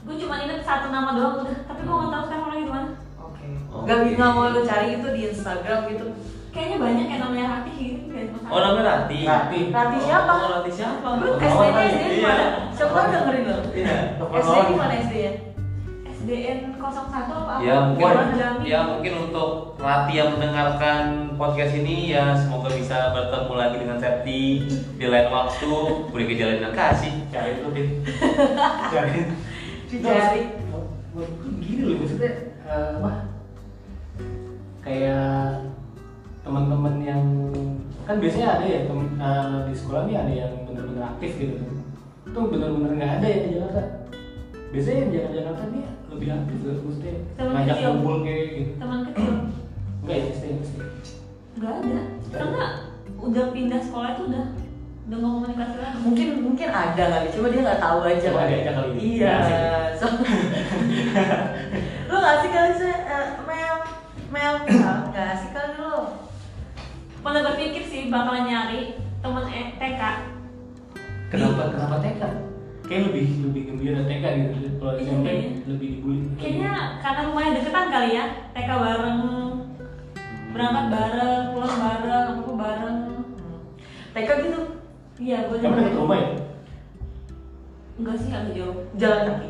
Gue 0.07 0.15
cuma 0.17 0.35
inget 0.39 0.63
satu 0.63 0.87
nama 0.87 1.09
doang 1.11 1.43
udah, 1.43 1.57
tapi 1.67 1.81
gue 1.83 1.91
nggak 1.93 2.09
tahu 2.09 2.23
sekarang 2.23 2.43
orangnya 2.47 2.63
di 2.63 2.71
mana. 2.71 2.89
Oke. 3.19 3.45
Oke. 3.67 3.83
Nggak 3.83 3.97
nggak 4.15 4.31
mau 4.31 4.47
lo 4.47 4.61
cari 4.63 4.87
itu 4.95 5.07
di 5.11 5.21
Instagram 5.27 5.79
gitu. 5.91 6.05
Kayaknya 6.47 6.77
banyak 6.79 7.05
yang 7.05 7.21
namanya 7.21 7.45
Rati 7.53 7.73
gitu. 7.77 8.37
Oh, 8.47 8.59
namanya 8.63 8.85
Rati. 8.87 9.19
Rati. 9.21 9.59
Rati 9.69 9.97
siapa? 10.01 10.31
Oh, 10.33 10.49
Rati 10.57 10.71
siapa? 10.71 11.07
Lu 11.19 11.27
Oh, 11.27 11.37
SD 11.37 11.61
nya 11.67 11.81
SD 11.85 12.01
di 12.01 12.17
iya. 12.17 12.23
mana? 12.23 12.45
Siapa 12.71 12.91
tahu 12.95 13.07
dengerin 13.11 13.43
lo? 13.45 13.57
Iya. 13.75 13.97
SD 14.17 14.55
di 14.57 14.75
mana 14.75 14.93
SD 14.97 15.13
nya? 15.19 15.33
SDN 16.17 16.59
01 16.81 16.81
apa? 17.13 17.53
Ya 17.61 17.77
mungkin 17.87 18.09
ya 18.65 18.79
mungkin 18.83 19.13
untuk 19.29 19.77
Rati 19.77 20.13
yang 20.17 20.33
mendengarkan 20.33 21.03
podcast 21.37 21.77
ini 21.77 22.09
ya 22.09 22.33
semoga 22.33 22.73
bisa 22.73 23.13
bertemu 23.13 23.53
lagi 23.53 23.75
dengan 23.77 23.97
Septi 24.01 24.65
di 24.97 25.05
lain 25.05 25.29
waktu 25.29 25.71
beri 26.09 26.25
kejalanan 26.25 26.73
kasih. 26.73 27.13
cari 27.29 27.61
itu 27.61 27.69
deh 27.69 27.87
cari 28.91 29.19
Gue 29.87 31.25
gini 31.63 31.81
loh? 31.87 31.95
Maksudnya 32.03 32.31
eh, 32.67 32.89
apa? 32.99 33.11
Kayak 34.83 35.63
teman-teman 36.43 36.95
yang 37.03 37.23
kan 38.07 38.23
biasanya 38.23 38.47
ada 38.59 38.65
ya 38.67 38.79
temen, 38.87 39.07
eh, 39.19 39.57
di 39.67 39.73
sekolah 39.75 40.01
nih 40.07 40.15
ada 40.19 40.31
yang 40.31 40.53
bener-bener 40.67 41.03
aktif 41.07 41.31
gitu 41.39 41.55
kan. 41.59 41.75
Itu 42.27 42.39
bener-bener 42.51 42.91
nggak 42.99 43.11
ada 43.19 43.27
ya 43.27 43.37
di 43.39 43.49
Jakarta. 43.55 43.81
Biasanya 44.67 44.97
yang 44.99 45.11
Jakarta 45.15 45.35
Jakarta 45.39 45.63
nih 45.71 45.83
lebih 46.07 46.27
aktif 46.33 46.57
loh 46.63 46.75
maksudnya 46.87 47.13
Teman 47.35 47.53
ngajak 47.55 47.75
kecil. 47.77 48.17
kayak 48.23 48.45
gitu. 48.51 48.71
Teman 48.79 48.99
kecil. 49.07 49.33
enggak 50.03 50.17
ya 50.17 50.25
SD 50.31 50.43
SD 50.63 50.75
Gak 51.57 51.73
ada. 51.83 51.99
Karena 52.29 52.63
udah 53.17 53.45
pindah 53.49 53.81
sekolah 53.81 54.09
itu 54.13 54.23
udah 54.29 54.45
udah 55.07 55.17
nggak 55.17 55.31
komunikasi 55.33 55.75
lagi. 55.77 55.97
Mungkin 55.99 56.27
mungkin 56.43 56.67
ada 56.69 57.03
kali, 57.09 57.27
cuma 57.31 57.47
dia 57.47 57.61
nggak 57.63 57.79
tahu 57.79 57.97
aja 58.03 58.27
Coba 58.27 58.39
kali. 58.41 58.51
diajak 58.53 58.73
kali. 58.75 58.89
Iya. 58.97 59.33
Asik. 59.33 59.57
So- 59.99 60.19
lo 62.05 62.09
Lu 62.09 62.15
gak 62.17 62.33
asik 62.37 62.51
kali 62.51 62.71
sih, 62.73 62.91
eh, 62.91 63.27
Mel 63.41 63.75
Mel 64.29 64.53
ah, 64.83 64.99
Gak 65.09 65.27
asik 65.33 65.51
kali 65.51 65.73
lu 65.75 65.95
Pernah 67.17 67.41
berpikir 67.43 67.81
sih 67.81 68.07
bakalan 68.07 68.45
nyari 68.45 68.93
temen 69.17 69.45
E- 69.47 69.73
TK 69.75 70.01
Kenapa 71.27 71.63
kenapa 71.69 71.95
TK? 71.97 72.21
Kayak 72.85 73.01
lebih 73.05 73.25
lebih 73.43 73.61
gembira 73.65 73.99
TK 74.01 74.23
gitu. 74.37 74.51
Kalau 74.77 74.93
Iya, 74.93 75.03
SMP 75.03 75.25
kayaknya. 75.25 75.51
lebih 75.65 75.87
dibully. 75.93 76.23
Kayaknya 76.37 76.71
karena 77.01 77.21
rumahnya 77.25 77.51
deketan 77.53 77.87
kali 77.89 78.09
ya 78.13 78.25
TK 78.53 78.69
bareng 78.71 79.19
Berangkat 80.47 80.85
bareng, 80.87 81.41
pulang 81.51 81.75
bareng, 81.77 82.25
apa 82.37 82.51
bareng 82.53 82.97
Hmm. 83.03 83.59
TK 84.13 84.29
gitu, 84.41 84.59
Iya, 85.17 85.37
gue 85.49 85.57
Kamu 85.57 85.75
dekat 85.75 85.95
rumah 85.97 86.17
ya? 86.21 86.29
Enggak 87.97 88.15
sih, 88.21 88.29
agak 88.29 88.53
jauh. 88.53 88.77
Jalan 89.01 89.21
kaki. 89.25 89.49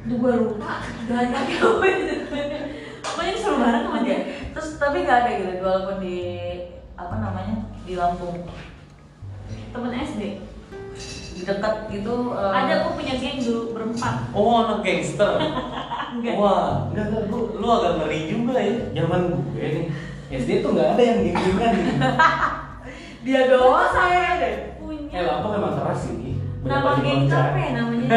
Duh, 0.00 0.16
gue 0.16 0.32
lupa 0.32 0.80
Jalan 1.06 1.28
kaki 1.30 1.54
apa 1.60 1.84
itu 1.86 2.14
Pokoknya 3.00 3.32
disuruh 3.36 3.58
bareng 3.62 3.84
sama 3.86 3.98
dia. 4.02 4.18
Terus 4.50 4.68
tapi 4.76 5.06
gak 5.06 5.18
ada 5.22 5.30
gitu, 5.38 5.62
walaupun 5.62 5.96
di 6.02 6.18
apa 6.98 7.14
namanya 7.16 7.56
di 7.86 7.94
Lampung. 7.94 8.44
Temen 9.70 9.92
SD 9.94 10.22
di 11.30 11.48
dekat 11.48 11.88
gitu 11.88 12.36
eh, 12.36 12.52
Ada, 12.52 12.84
aku 12.84 13.00
punya 13.00 13.14
geng 13.16 13.38
dulu, 13.40 13.72
berempat. 13.72 14.28
Oh 14.34 14.66
anak 14.66 14.82
gangster. 14.82 15.38
Enggak. 16.18 16.34
Wah, 16.36 16.90
Enggak 16.90 17.06
enggak, 17.06 17.24
lu 17.30 17.38
lu 17.56 17.66
agak 17.70 17.92
ngeri 18.02 18.20
juga 18.26 18.58
ya. 18.58 18.74
zaman 18.98 19.20
gue 19.54 19.62
nih 19.62 19.86
SD 20.30 20.50
tuh 20.60 20.74
nggak 20.74 20.98
ada 20.98 21.02
yang 21.02 21.18
geng-gengan 21.22 21.72
gitu. 21.78 22.02
dia 23.20 23.40
doang 23.46 23.90
saya 23.90 24.38
deh 24.38 24.54
Punya 24.76 25.12
Eh 25.12 25.22
Lampung 25.22 25.52
emang 25.52 25.74
keras 25.76 26.06
sih. 26.06 26.38
Nama 26.60 26.80
Banyak 26.82 27.00
geng 27.00 27.20
itu 27.20 27.32
baju 27.32 27.40
apa 27.40 27.58
ya 27.58 27.70
namanya? 27.74 28.08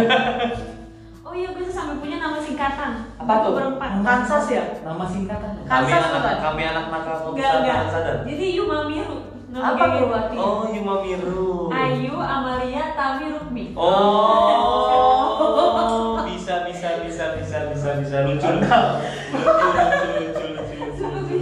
oh 1.25 1.33
iya, 1.33 1.47
gue 1.49 1.63
tuh 1.63 1.71
sampai 1.71 1.95
punya 1.97 2.17
nama 2.17 2.37
singkatan 2.37 2.91
Apa 3.17 3.33
tuh? 3.41 3.51
Berempat 3.55 3.91
Kansas 4.03 4.45
ya? 4.47 4.63
Nama 4.79 5.03
singkatan. 5.03 5.49
Kami 5.63 5.87
Kansas 5.89 6.11
anak 6.13 6.35
kami 6.39 6.61
anak 6.63 6.85
nakal 6.87 7.15
kok 7.17 7.31
Enggak, 7.33 7.51
enggak 7.61 7.77
sadar 7.87 7.91
sadar. 7.91 8.15
Jadi 8.27 8.45
Yuma 8.53 8.85
Miru 8.85 9.17
Nama 9.47 9.65
apa 9.69 9.85
tuh 10.01 10.09
Oh, 10.33 10.65
Yuma 10.67 10.95
Miru. 10.99 11.69
Ayu, 11.69 12.15
Amalia, 12.17 12.83
Tami, 12.93 13.25
Rukmi 13.31 13.65
Oh, 13.77 15.13
bisa 16.27 16.67
bisa 16.67 16.99
bisa 16.99 17.39
bisa 17.39 17.57
bisa 17.71 17.89
bisa 18.03 18.17
lucu 18.27 18.43
lucu 18.43 18.67
lucu 20.19 20.43
lucu 20.43 21.05
lucu. 21.07 21.39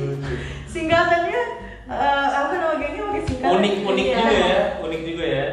singkatannya 0.69 1.41
eh, 1.89 2.27
apa 2.29 2.53
nama 2.53 2.77
gengnya 2.77 3.01
pakai 3.09 3.23
singkatan 3.25 3.49
Unik 3.61 3.73
unik 3.85 4.05
Iya. 4.05 4.17
juga 4.17 4.33
ya, 4.33 4.57
unik 4.81 5.01
juga 5.05 5.25
ya. 5.25 5.45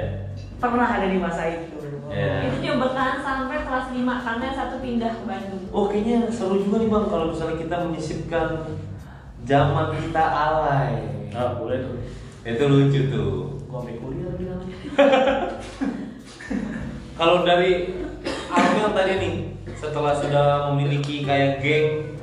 pernah 0.58 0.88
ada 0.90 1.06
di 1.06 1.18
masa 1.20 1.42
itu 1.46 1.76
Iya. 2.08 2.48
Itu 2.48 2.56
cuma 2.64 2.88
bertahan 2.88 3.20
sampai 3.20 3.68
kelas 3.68 3.86
5 3.92 4.24
Karena 4.24 4.42
yang 4.48 4.56
satu 4.56 4.76
pindah 4.80 5.12
ke 5.12 5.22
Bandung 5.28 5.64
Oh 5.68 5.84
kayaknya 5.86 6.24
seru 6.32 6.56
juga 6.56 6.80
nih 6.80 6.88
bang 6.88 7.04
kalau 7.04 7.26
misalnya 7.28 7.60
kita 7.60 7.76
menyisipkan 7.84 8.48
zaman 9.44 9.86
kita 9.92 10.24
alay. 10.24 10.96
Ah 11.30 11.52
boleh 11.54 11.84
tuh. 11.84 12.00
Itu 12.42 12.64
lucu 12.64 13.00
tuh. 13.12 13.32
Gua 13.68 13.84
kuliah. 13.84 14.32
Kalau 17.18 17.44
dari 17.44 17.92
Amel 18.48 18.88
tadi 18.94 19.12
nih, 19.20 19.34
setelah 19.76 20.14
sudah 20.16 20.72
memiliki 20.72 21.26
kayak 21.26 21.60
geng 21.60 22.16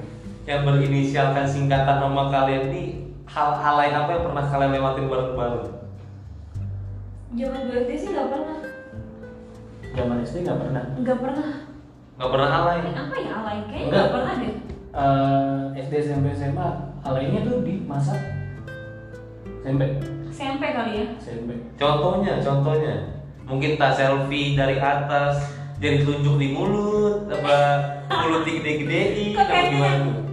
yang 0.45 0.65
berinisialkan 0.65 1.45
singkatan 1.45 2.01
nama 2.01 2.31
kalian 2.31 2.73
nih, 2.73 2.89
hal 3.25 3.49
alay 3.57 3.89
apa 3.91 4.09
yang 4.15 4.23
pernah 4.29 4.45
kalian 4.47 4.71
lewatin 4.73 5.05
bareng-bareng? 5.09 5.65
Zaman 7.35 7.61
gue 7.67 7.77
SD 7.83 7.91
sih 7.99 8.09
gak 8.15 8.31
pernah 8.31 8.57
Zaman 9.91 10.17
SD 10.23 10.35
nggak 10.47 10.59
pernah. 10.61 10.83
Gak 11.03 11.19
pernah 11.19 11.47
Gak 12.15 12.29
pernah 12.31 12.49
alay? 12.63 12.77
Eh, 12.79 12.95
Apa 12.95 13.15
ya 13.19 13.31
alay? 13.43 13.57
Kayaknya 13.67 13.83
Enggak. 13.83 13.99
gak 13.99 14.13
pernah 14.13 14.33
deh 14.39 14.53
Eh, 14.95 15.61
SD 15.83 15.93
SMP 16.07 16.25
SMA 16.31 16.67
alaynya 17.03 17.43
tuh 17.43 17.59
di 17.67 17.83
masa 17.83 18.15
SMP 19.65 19.99
SMP 20.31 20.63
kali 20.71 20.91
ya 20.99 21.05
SMP. 21.19 21.51
Contohnya, 21.79 22.39
contohnya, 22.43 22.95
mungkin 23.43 23.75
tas 23.75 23.95
selfie 23.95 24.55
dari 24.55 24.79
atas, 24.79 25.47
jadi 25.79 26.03
telunjuk 26.03 26.35
di 26.39 26.51
mulut, 26.51 27.27
apa 27.31 27.55
mulut 28.07 28.43
digede-gedein, 28.43 29.31
apa 29.31 29.43
kayaknya 29.47 29.71
gimana 29.71 30.24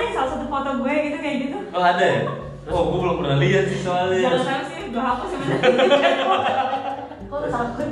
ada 0.00 0.10
salah 0.10 0.30
satu 0.32 0.46
foto 0.48 0.70
gue 0.80 0.94
gitu 1.06 1.18
kayak 1.20 1.36
gitu 1.44 1.58
Oh 1.70 1.82
ada 1.82 2.04
ya? 2.04 2.20
Oh, 2.70 2.82
gue 2.88 2.98
belum 3.00 3.16
pernah 3.18 3.36
lihat 3.36 3.64
sih 3.66 3.80
soalnya. 3.80 4.20
Jangan 4.20 4.40
sampai 4.40 4.66
sih 4.68 4.80
gue 4.88 5.02
hapus 5.02 5.28
sebenarnya 5.28 6.14
kok 7.30 7.42
takut 7.46 7.88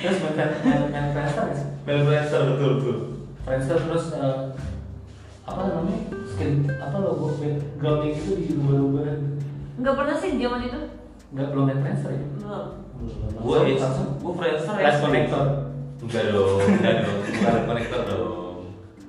Terus 0.00 0.16
main 0.24 0.80
main 0.88 1.06
Friendster 1.12 1.42
nggak 1.44 1.56
sih? 1.56 1.66
Influencer 1.84 2.40
betul 2.46 2.70
betul. 2.80 2.96
Friendster 3.44 3.76
terus 3.80 4.06
eh, 4.14 4.38
apa 5.44 5.60
namanya 5.66 5.98
skin 6.30 6.52
apa 6.70 6.96
logo 7.00 7.36
backgroundnya 7.36 8.08
gitu 8.14 8.30
diubah-ubah 8.38 9.02
gitu. 9.12 9.26
Gak 9.80 9.94
pernah 9.96 10.14
sih 10.16 10.30
di 10.36 10.44
zaman 10.44 10.60
itu 10.62 10.80
Nggak 11.30 11.46
belum 11.52 11.64
main 11.68 11.80
Friendster 11.84 12.10
ya? 12.10 12.24
Belum 12.38 12.66
Gue 13.40 13.58
gue 13.76 14.32
Friendster 14.36 14.74
ya. 14.76 14.92
Connector. 15.00 15.46
Enggak 16.00 16.24
dong, 16.32 16.58
enggak 16.64 16.94
dong, 17.04 17.16
bukan 17.20 17.60
konektor 17.68 18.00
dong. 18.08 18.49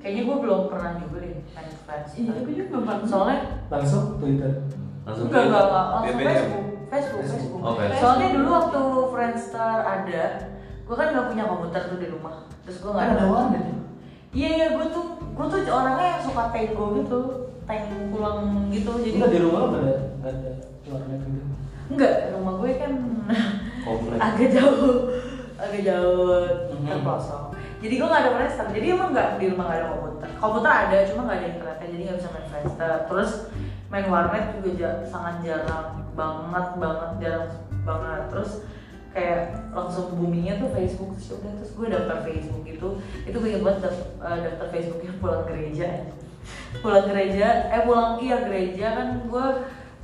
Kayaknya 0.02 0.22
gue 0.24 0.38
belum 0.40 0.62
pernah 0.68 0.92
juga 0.98 1.18
deh 1.20 1.34
main 1.48 1.72
fans 1.80 2.10
Iya, 2.12 2.32
gue 2.36 2.54
juga 2.56 2.68
gak 2.68 2.82
pernah 2.84 3.08
soalnya 3.08 3.40
langsung 3.70 4.04
Twitter. 4.18 4.52
Langsung 5.02 5.26
enggak 5.28 5.44
enggak 5.48 5.66
langsung 5.66 6.04
Facebook 6.04 6.66
Facebook 6.84 7.22
Facebook. 7.22 7.22
Facebook 7.24 7.62
Oh, 7.62 7.74
Facebook. 7.76 8.00
soalnya 8.00 8.28
dulu 8.32 8.50
waktu 8.52 8.82
Friendster 9.08 9.76
ada 9.80 10.24
gue 10.82 10.96
kan 10.98 11.08
nggak 11.08 11.28
punya 11.28 11.44
komputer 11.46 11.82
tuh 11.86 11.98
di 11.98 12.08
rumah 12.08 12.36
terus 12.62 12.78
gue 12.78 12.90
nggak 12.90 13.06
Kan 13.06 13.16
ada 13.16 13.26
warnet 13.26 13.64
ya? 13.64 13.76
Iya 14.32 14.50
iya 14.50 14.68
gue 14.72 14.86
tuh 14.88 15.06
gue 15.22 15.46
tuh 15.48 15.60
orangnya 15.68 16.08
yang 16.10 16.22
suka 16.22 16.44
tango 16.50 16.86
gitu, 16.96 17.20
tank 17.64 17.84
pulang 18.10 18.40
gitu 18.68 18.92
jadi 18.98 19.16
Enggak 19.18 19.30
di 19.30 19.40
rumah 19.40 19.62
nggak 19.66 19.82
ada 19.82 19.96
nggak 20.18 20.32
ada 20.34 20.52
warnet 20.86 21.20
gitu. 21.22 21.54
enggak 21.88 22.14
rumah 22.32 22.54
gue 22.58 22.72
kan 22.76 22.92
agak 24.26 24.48
jauh 24.52 24.94
agak 25.56 25.82
jauh 25.82 26.44
Mhm. 26.72 26.88
terpelosok. 26.88 27.44
Jadi 27.82 27.94
gue 27.98 28.08
nggak 28.08 28.22
ada 28.22 28.32
Friendster, 28.38 28.68
jadi 28.78 28.86
emang 28.94 29.10
nggak 29.10 29.28
di 29.42 29.46
rumah 29.50 29.66
nggak 29.66 29.80
ada 29.82 29.88
komputer. 29.90 30.30
Komputer 30.38 30.72
ada 30.72 30.98
cuma 31.10 31.22
nggak 31.26 31.38
ada 31.42 31.48
internetnya 31.50 31.88
jadi 31.90 32.02
nggak 32.06 32.18
bisa 32.22 32.30
main 32.30 32.48
Friendster. 32.54 32.94
Terus 33.10 33.32
main 33.90 34.06
warnet 34.06 34.46
juga 34.62 34.72
ja- 34.78 35.02
sangat 35.10 35.36
jarang 35.42 35.88
banget 36.14 36.68
banget 36.78 37.12
jarang 37.18 37.50
banget. 37.82 38.22
Terus 38.30 38.52
kayak 39.12 39.42
langsung 39.74 40.14
boomingnya 40.14 40.62
tuh 40.62 40.70
Facebook. 40.72 41.18
Terus 41.18 41.26
ya 41.26 41.36
udah 41.42 41.52
terus 41.58 41.72
gue 41.74 41.88
daftar 41.90 42.18
Facebook 42.22 42.64
itu 42.64 42.88
itu 43.26 43.36
gue 43.36 43.50
ingat 43.50 43.64
banget 43.66 43.80
daftar, 43.90 44.08
eh, 44.30 44.40
daftar 44.46 44.68
Facebooknya 44.70 45.12
pulang 45.18 45.44
gereja. 45.50 45.88
Pulang 46.86 47.06
gereja 47.10 47.48
eh 47.74 47.82
pulang 47.82 48.22
iya 48.22 48.38
gereja. 48.46 48.86
Kan 48.94 49.08
gue 49.26 49.46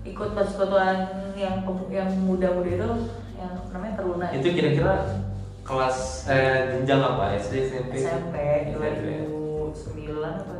ikut 0.02 0.30
persekutuan 0.34 0.98
yang 1.38 1.62
yang 1.94 2.10
muda-muda 2.26 2.70
itu 2.74 2.90
yang 3.38 3.54
namanya 3.70 3.94
teruna. 4.02 4.26
Itu 4.34 4.50
kira-kira 4.50 4.94
kelas 5.68 5.98
eh 6.26 6.58
jenjang 6.74 7.02
apa? 7.04 7.36
SD, 7.36 7.54
SMP? 7.68 7.92
SMP 8.00 8.36
SMP. 8.72 8.76
2009 9.68 10.24
apa? 10.24 10.56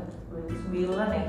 2009 0.68 0.94
ya 1.10 1.24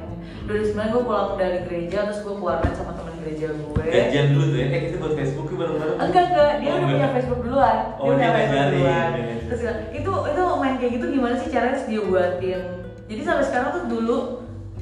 2009 0.44 0.92
gue 0.92 1.02
pulang 1.02 1.28
dari 1.35 1.58
gereja 1.62 1.99
terus 2.04 2.20
gue 2.20 2.35
keluaran 2.35 2.73
sama 2.75 2.92
teman 2.92 3.14
gereja 3.23 3.47
gue 3.49 3.82
Gajian 3.88 4.26
dulu 4.30 4.44
tuh 4.47 4.58
ya, 4.58 4.66
eh 4.68 4.80
kita 4.85 4.97
buat 4.99 5.14
Facebook 5.14 5.47
bareng-bareng 5.49 5.97
enggak 5.97 6.25
enggak. 6.28 6.50
Dia 6.58 6.68
Oh, 6.68 6.76
udah 6.76 6.88
punya 6.88 7.08
Facebook 7.11 7.40
duluan. 7.40 7.76
Oh, 7.97 8.04
dia 8.04 8.12
punya 8.12 8.28
Facebook 8.28 8.52
ngajarin, 8.52 8.75
duluan 8.75 8.92
dia 9.08 9.16
ngajarin. 9.16 9.38
terus 9.49 9.61
bilang, 9.62 9.78
itu 9.90 10.11
itu 10.28 10.42
main 10.58 10.75
kayak 10.76 10.92
gitu 10.92 11.06
gimana 11.08 11.35
sih 11.35 11.49
caranya? 11.49 11.75
Terus 11.75 11.87
dia 11.88 12.00
buatin. 12.04 12.61
Jadi 13.08 13.20
sampai 13.25 13.44
sekarang 13.47 13.68
tuh 13.73 13.85
dulu 13.88 14.18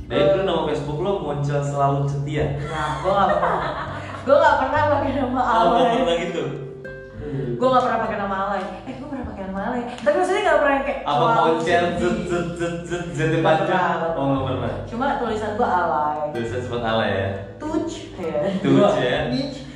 Dari 0.06 0.22
dulu 0.32 0.42
nama 0.42 0.62
Facebook 0.66 0.98
lo 1.00 1.10
muncul 1.20 1.60
selalu 1.60 2.00
setia. 2.06 2.44
Nah 2.64 2.88
gue 2.98 3.12
gak 3.12 3.28
pernah. 3.30 3.60
Gue 4.26 4.34
gak 4.34 4.56
pernah 4.58 4.82
pakai 4.90 5.10
nama 5.14 5.38
Oh, 5.38 5.66
alay 5.70 5.96
pernah 5.96 6.16
gitu 6.18 6.42
gue 7.56 7.66
gak 7.66 7.82
pernah 7.82 8.00
pakai 8.00 8.16
nama 8.16 8.36
alay. 8.46 8.62
Eh 8.82 8.94
gue 8.94 9.06
pernah 9.06 9.26
pakai 9.26 9.42
nama 9.44 9.60
alay. 9.66 9.82
Tapi 9.96 10.14
maksudnya 10.14 10.42
gak 10.44 10.58
pernah 10.58 10.74
yang 10.74 10.84
kayak 10.84 11.00
Apa 11.02 11.26
sedih. 11.26 11.60
zet 11.60 11.88
zet 11.96 12.16
zet 12.54 12.74
zet 12.84 13.04
zet 13.12 13.30
panjang? 13.40 13.98
Oh 14.12 14.24
nggak 14.26 14.42
pernah. 14.46 14.72
Cuma 14.84 15.06
tulisan 15.16 15.50
gue 15.54 15.68
alay. 15.68 16.18
Tulisan 16.30 16.60
sempat 16.60 16.82
alay 16.84 17.10
ya? 17.12 17.28
Tuj 17.56 17.88
ya. 18.16 18.40
Tuh 18.60 18.76
ya? 18.96 19.18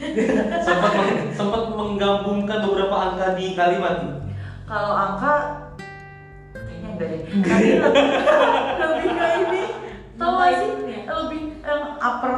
Sempat 0.64 0.92
meng- 0.94 1.28
sempat 1.30 1.62
menggabungkan 1.70 2.58
beberapa 2.62 2.96
angka 2.96 3.26
di 3.34 3.52
kalimat. 3.52 3.96
Kalau 4.64 4.92
angka 4.92 5.34
kayaknya 6.54 6.88
enggak 6.90 7.08
deh. 7.10 7.20
Tapi 7.44 7.66
lebih, 7.76 8.04
lebih 8.80 9.10
ke 9.10 9.26
ini. 9.38 9.62
Tau 10.16 10.32
gak 10.36 10.50
sih? 10.54 10.70
Lebih 11.04 11.40
yang 11.60 11.82
upper 11.96 12.34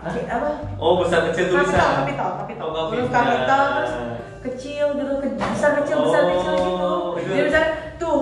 uh, 0.00 0.14
apa? 0.30 0.48
Oh 0.76 0.92
besar 0.98 1.28
kecil 1.28 1.44
tulisan. 1.48 1.76
Kapital 1.76 2.00
kapital 2.00 2.28
kapital. 2.38 2.66
Oh, 2.66 2.84
huruf 2.88 3.06
kapital. 3.06 3.24
kapital 3.26 3.62
terus 3.74 3.92
kecil 4.40 4.86
gitu 4.94 5.14
ke 5.18 5.28
besar 5.36 5.70
kecil 5.76 5.96
besar 6.00 6.20
Oh, 6.22 6.30
kecil 6.30 6.54
gitu. 6.54 6.88
itu- 7.14 7.28
jadi 7.30 7.42
misalnya 7.44 7.70
tuh 7.96 8.18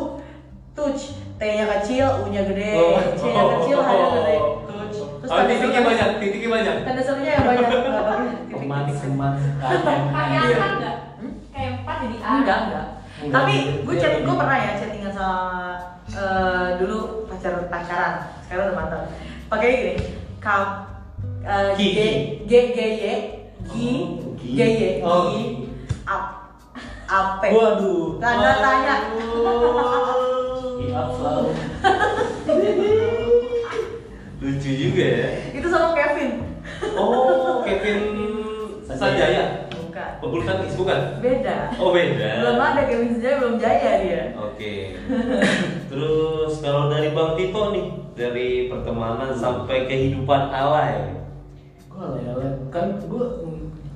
tuj 0.73 0.99
t 1.37 1.43
nya 1.45 1.67
kecil 1.73 2.07
u 2.19 2.25
nya 2.29 2.43
gede 2.45 2.71
Oh. 2.75 2.99
c 3.13 3.23
nya 3.25 3.43
kecil 3.53 3.79
h 3.79 3.89
nya 3.89 4.09
gede. 4.13 4.37
Tuj. 4.65 4.95
Terus 5.19 5.29
Oh 5.29 5.43
titiknya 5.45 5.83
banyak, 5.83 6.09
titiknya 6.19 6.51
banyak? 6.53 6.75
Tanda 6.83 7.03
serunya 7.05 7.33
yang 7.33 7.45
banyak. 7.45 7.67
Nggak 7.85 8.05
pakai 8.05 8.27
titik 8.33 8.57
Pemanis 8.59 8.97
semas. 8.97 9.35
Pakai 10.09 10.27
Iya. 10.29 10.41
angka 10.45 10.67
enggak? 10.73 10.97
Hmm? 11.15 11.33
Kayak 11.49 11.71
4 11.79 11.97
jadi 12.01 12.17
A. 12.19 12.31
Enggak 12.33 12.59
enggak. 12.61 12.87
Enggak, 13.19 13.35
tapi 13.35 13.55
gue 13.81 13.93
Dia 13.93 14.01
chat 14.01 14.11
lebih- 14.13 14.25
gue 14.25 14.37
pernah 14.37 14.59
ya 14.59 14.73
chattingan 14.75 15.13
sama 15.13 15.39
eh, 16.09 16.69
dulu 16.77 16.99
pacar 17.27 17.53
pacaran, 17.69 18.13
sekarang 18.41 18.65
udah 18.65 18.77
mantan. 18.77 19.01
Pakai 19.47 19.69
gini, 19.71 19.95
kam, 20.39 20.88
Ki, 21.49 21.87
G, 21.97 22.01
G, 22.45 22.53
G, 22.77 22.79
Y, 23.01 23.05
Gi. 23.73 23.89
G, 24.37 24.61
Y, 24.61 25.01
Oh, 25.01 25.33
Gi. 25.33 25.65
Ap, 26.05 26.25
Ape. 27.09 27.49
Waduh. 27.57 28.21
Tanda 28.21 28.53
tanya. 28.61 28.97
Iya. 30.77 31.01
Lucu 34.39 34.71
juga 34.77 35.05
ya. 35.09 35.29
Itu 35.57 35.67
sama 35.73 35.97
Kevin. 35.97 36.31
Oh, 36.95 37.65
Kevin 37.65 38.01
Sanjaya. 38.85 39.67
Bukan. 39.73 40.45
Tangkis 40.45 40.77
bukan? 40.77 41.01
Beda. 41.25 41.73
Oh 41.81 41.91
beda. 41.97 42.45
Belum 42.45 42.61
ada 42.61 42.83
Kevin 42.85 43.09
Sanjaya 43.17 43.37
belum 43.41 43.57
jaya 43.57 43.91
dia. 44.05 44.23
Oke. 44.37 45.01
Terus 45.89 46.53
kalau 46.61 46.93
dari 46.93 47.11
Bang 47.17 47.35
Tito 47.41 47.73
nih, 47.73 47.87
dari 48.15 48.69
pertemanan 48.69 49.33
sampai 49.33 49.89
kehidupan 49.89 50.53
alay. 50.53 51.19
Gue 51.99 52.07
lele 52.15 52.49
kan 52.71 52.95
gue 53.03 53.25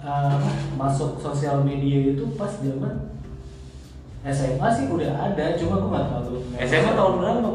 uh, 0.02 0.35
masuk 0.75 1.14
sosial 1.16 1.62
media 1.62 2.11
itu 2.11 2.26
pas 2.35 2.50
zaman 2.59 3.14
SMA 4.23 4.68
sih 4.68 4.85
udah 4.87 5.11
ada, 5.21 5.54
cuma 5.54 5.78
gue 5.78 5.88
nggak 5.88 6.06
terlalu. 6.09 6.37
SMA 6.61 6.92
tahun 6.92 7.12
berapa? 7.16 7.50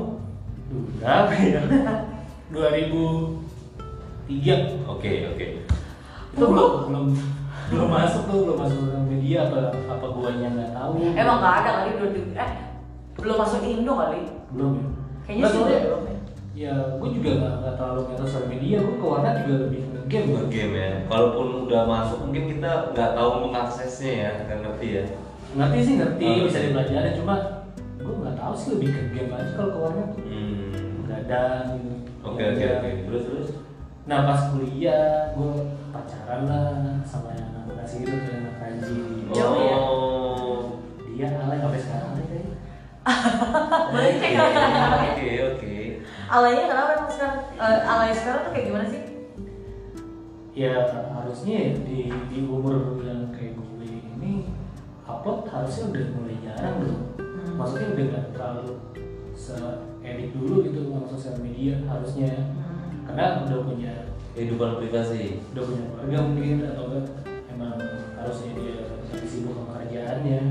Duh, 0.68 0.84
berapa 0.98 1.32
ya? 1.36 1.62
2003 2.56 4.88
Oke, 4.88 5.12
oke. 5.28 5.46
itu 6.32 6.46
belum 6.46 6.70
belum 6.88 7.06
belum 7.68 7.88
masuk 7.90 8.22
tuh 8.24 8.38
belum 8.46 8.58
masuk 8.58 8.78
sosial 8.80 9.04
media 9.04 9.38
apa 9.44 9.60
apa 9.86 10.06
guanya 10.08 10.48
nggak 10.54 10.72
tahu 10.72 10.92
Emang 11.12 11.38
nggak 11.42 11.56
ada 11.60 11.70
kali 11.74 11.92
dua 11.98 12.10
eh 12.38 12.52
belum 13.18 13.36
masuk 13.36 13.60
Indo 13.66 13.94
kali. 13.98 14.22
belum 14.54 14.72
ya 14.78 14.86
Kayaknya 15.26 15.50
sih 15.50 15.62
belum 15.84 16.02
ya. 16.06 16.16
ya 16.56 16.74
gue 16.96 17.10
juga 17.12 17.30
nggak 17.36 17.54
nggak 17.60 17.74
terlalu 17.76 18.02
main 18.06 18.18
sosial 18.18 18.44
media 18.48 18.78
gue 18.80 18.96
ke 18.96 19.04
warnet 19.04 19.36
juga 19.44 19.56
lebih 19.66 19.82
game 20.08 20.28
gue 20.28 20.44
Game 20.48 20.74
ya. 20.74 20.92
Walaupun 21.06 21.48
udah 21.66 21.82
masuk 21.84 22.18
mungkin 22.24 22.44
kita 22.50 22.72
nggak 22.92 23.12
tahu 23.14 23.30
mengaksesnya 23.44 24.12
ya, 24.18 24.32
nggak 24.44 24.58
ngerti 24.62 24.88
ya. 24.94 25.04
ngerti 25.48 25.78
sih 25.80 25.94
ngerti 25.96 26.26
Oh, 26.28 26.44
bisa 26.46 26.60
dipelajari 26.62 27.10
cuma 27.14 27.36
gue 27.98 28.16
nggak 28.16 28.36
tahu 28.36 28.54
sih 28.54 28.70
lebih 28.74 28.90
ke 28.90 29.02
game 29.12 29.32
aja 29.32 29.52
kalau 29.54 29.70
ke 29.70 29.80
warnet 29.80 30.08
tuh 30.10 30.24
Hmm. 30.24 30.92
begadang 31.00 31.64
gitu 31.74 31.92
Oke 32.22 32.44
oke 32.46 32.66
oke. 32.70 32.90
Terus 33.06 33.24
terus. 33.26 33.50
nah 34.04 34.24
pas 34.24 34.42
kuliah 34.50 35.32
gue 35.32 35.54
pacaran 35.90 36.42
lah 36.44 36.68
sama 37.02 37.32
yang 37.32 37.48
anak 37.50 37.64
Bekasi 37.66 37.96
itu 37.98 38.12
tuh 38.14 38.28
yang 38.30 38.44
anak 38.44 38.56
Ranji 38.58 38.96
Jauh 39.30 39.60
ya? 39.62 39.78
Oh. 39.78 40.60
dia 41.10 41.28
alay 41.34 41.58
sampai 41.58 41.80
sekarang 41.80 42.08
alay 42.12 42.26
kayaknya 42.26 42.56
Boleh 43.92 44.12
cek 44.14 44.32
Oke, 45.08 45.30
Oke. 45.50 45.76
Alaynya 46.28 46.64
kenapa 46.68 46.90
emang 46.94 47.10
sekarang? 47.10 47.40
Eh, 47.56 47.80
alay 47.86 48.12
sekarang 48.12 48.42
tuh 48.44 48.52
kayak 48.52 48.66
gimana 48.68 48.86
sih? 48.86 49.02
Ya 50.58 50.74
harusnya 51.14 51.78
di 51.86 52.10
di 52.10 52.38
umur 52.44 52.98
yang 53.06 53.30
kayak 53.30 53.54
gue 53.54 53.86
ini 54.18 54.50
upload 55.06 55.46
harusnya 55.46 55.94
udah 55.94 56.06
mulai 56.18 56.38
jarang 56.42 56.76
dong 56.82 57.02
Hmm. 57.48 57.54
maksudnya 57.56 57.88
udah 57.94 58.06
nggak 58.10 58.26
terlalu 58.34 58.74
se 59.32 59.56
edit 60.02 60.34
dulu 60.34 60.66
gitu 60.66 60.90
sama 60.90 61.06
sosial 61.08 61.38
media 61.40 61.78
harusnya 61.86 62.32
Hmm. 62.58 63.06
karena 63.06 63.46
udah 63.46 63.60
punya 63.64 63.94
Kehidupan 64.34 64.78
privasi. 64.78 65.42
udah 65.54 65.64
punya 65.64 65.84
keluarga 65.88 66.18
mungkin 66.28 66.58
atau 66.66 66.84
enggak 66.90 67.06
emang 67.48 67.74
harusnya 68.14 68.52
dia 68.54 68.76
lebih 69.08 69.30
sibuk 69.30 69.54
sama 69.56 69.72
kerjaannya 69.80 70.42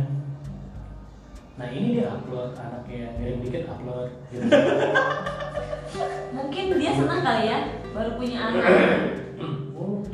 nah 1.57 1.67
ini 1.67 1.87
dia 1.95 2.07
upload 2.11 2.51
anaknya 2.55 2.97
yang 3.01 3.13
ngirim 3.19 3.39
dikit 3.43 3.65
upload 3.67 4.09
gitu 4.31 4.47
Mungkin 6.37 6.65
dia 6.77 6.93
senang 6.93 7.23
kali 7.23 7.45
ya 7.49 7.59
baru 7.91 8.11
punya 8.15 8.39
anak. 8.43 8.65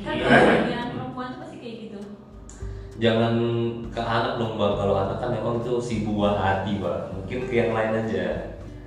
oh 0.02 0.04
Kan 0.04 0.14
iya 0.14 0.26
kalau 0.26 0.58
punya 0.58 0.76
anak 0.76 0.90
perempuan 0.92 1.26
tuh 1.28 1.38
pasti 1.40 1.56
kayak 1.56 1.76
gitu. 1.80 1.98
Jangan 2.98 3.34
ke 3.88 4.00
anak 4.00 4.32
dong 4.36 4.52
bang. 4.56 4.74
Kalau 4.74 4.94
anak 4.96 5.16
kan 5.16 5.30
emang 5.32 5.56
itu 5.58 5.72
si 5.78 5.94
buah 6.02 6.34
hati 6.34 6.72
bang. 6.76 7.02
Mungkin 7.12 7.38
ke 7.46 7.54
yang 7.54 7.70
lain 7.72 7.92
aja. 7.98 8.26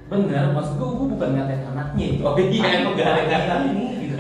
bener 0.06 0.54
maksud 0.54 0.78
gue 0.78 0.86
gue 0.86 1.08
bukan 1.18 1.30
ngatain 1.34 1.66
anaknya 1.66 2.22
Oh 2.22 2.38
iya, 2.38 2.62
emang 2.78 2.94
nggak 2.94 3.08
ada 3.08 3.18
anaknya 3.18 3.38
kata. 3.42 3.56
ini 3.66 3.86
gitu 4.06 4.16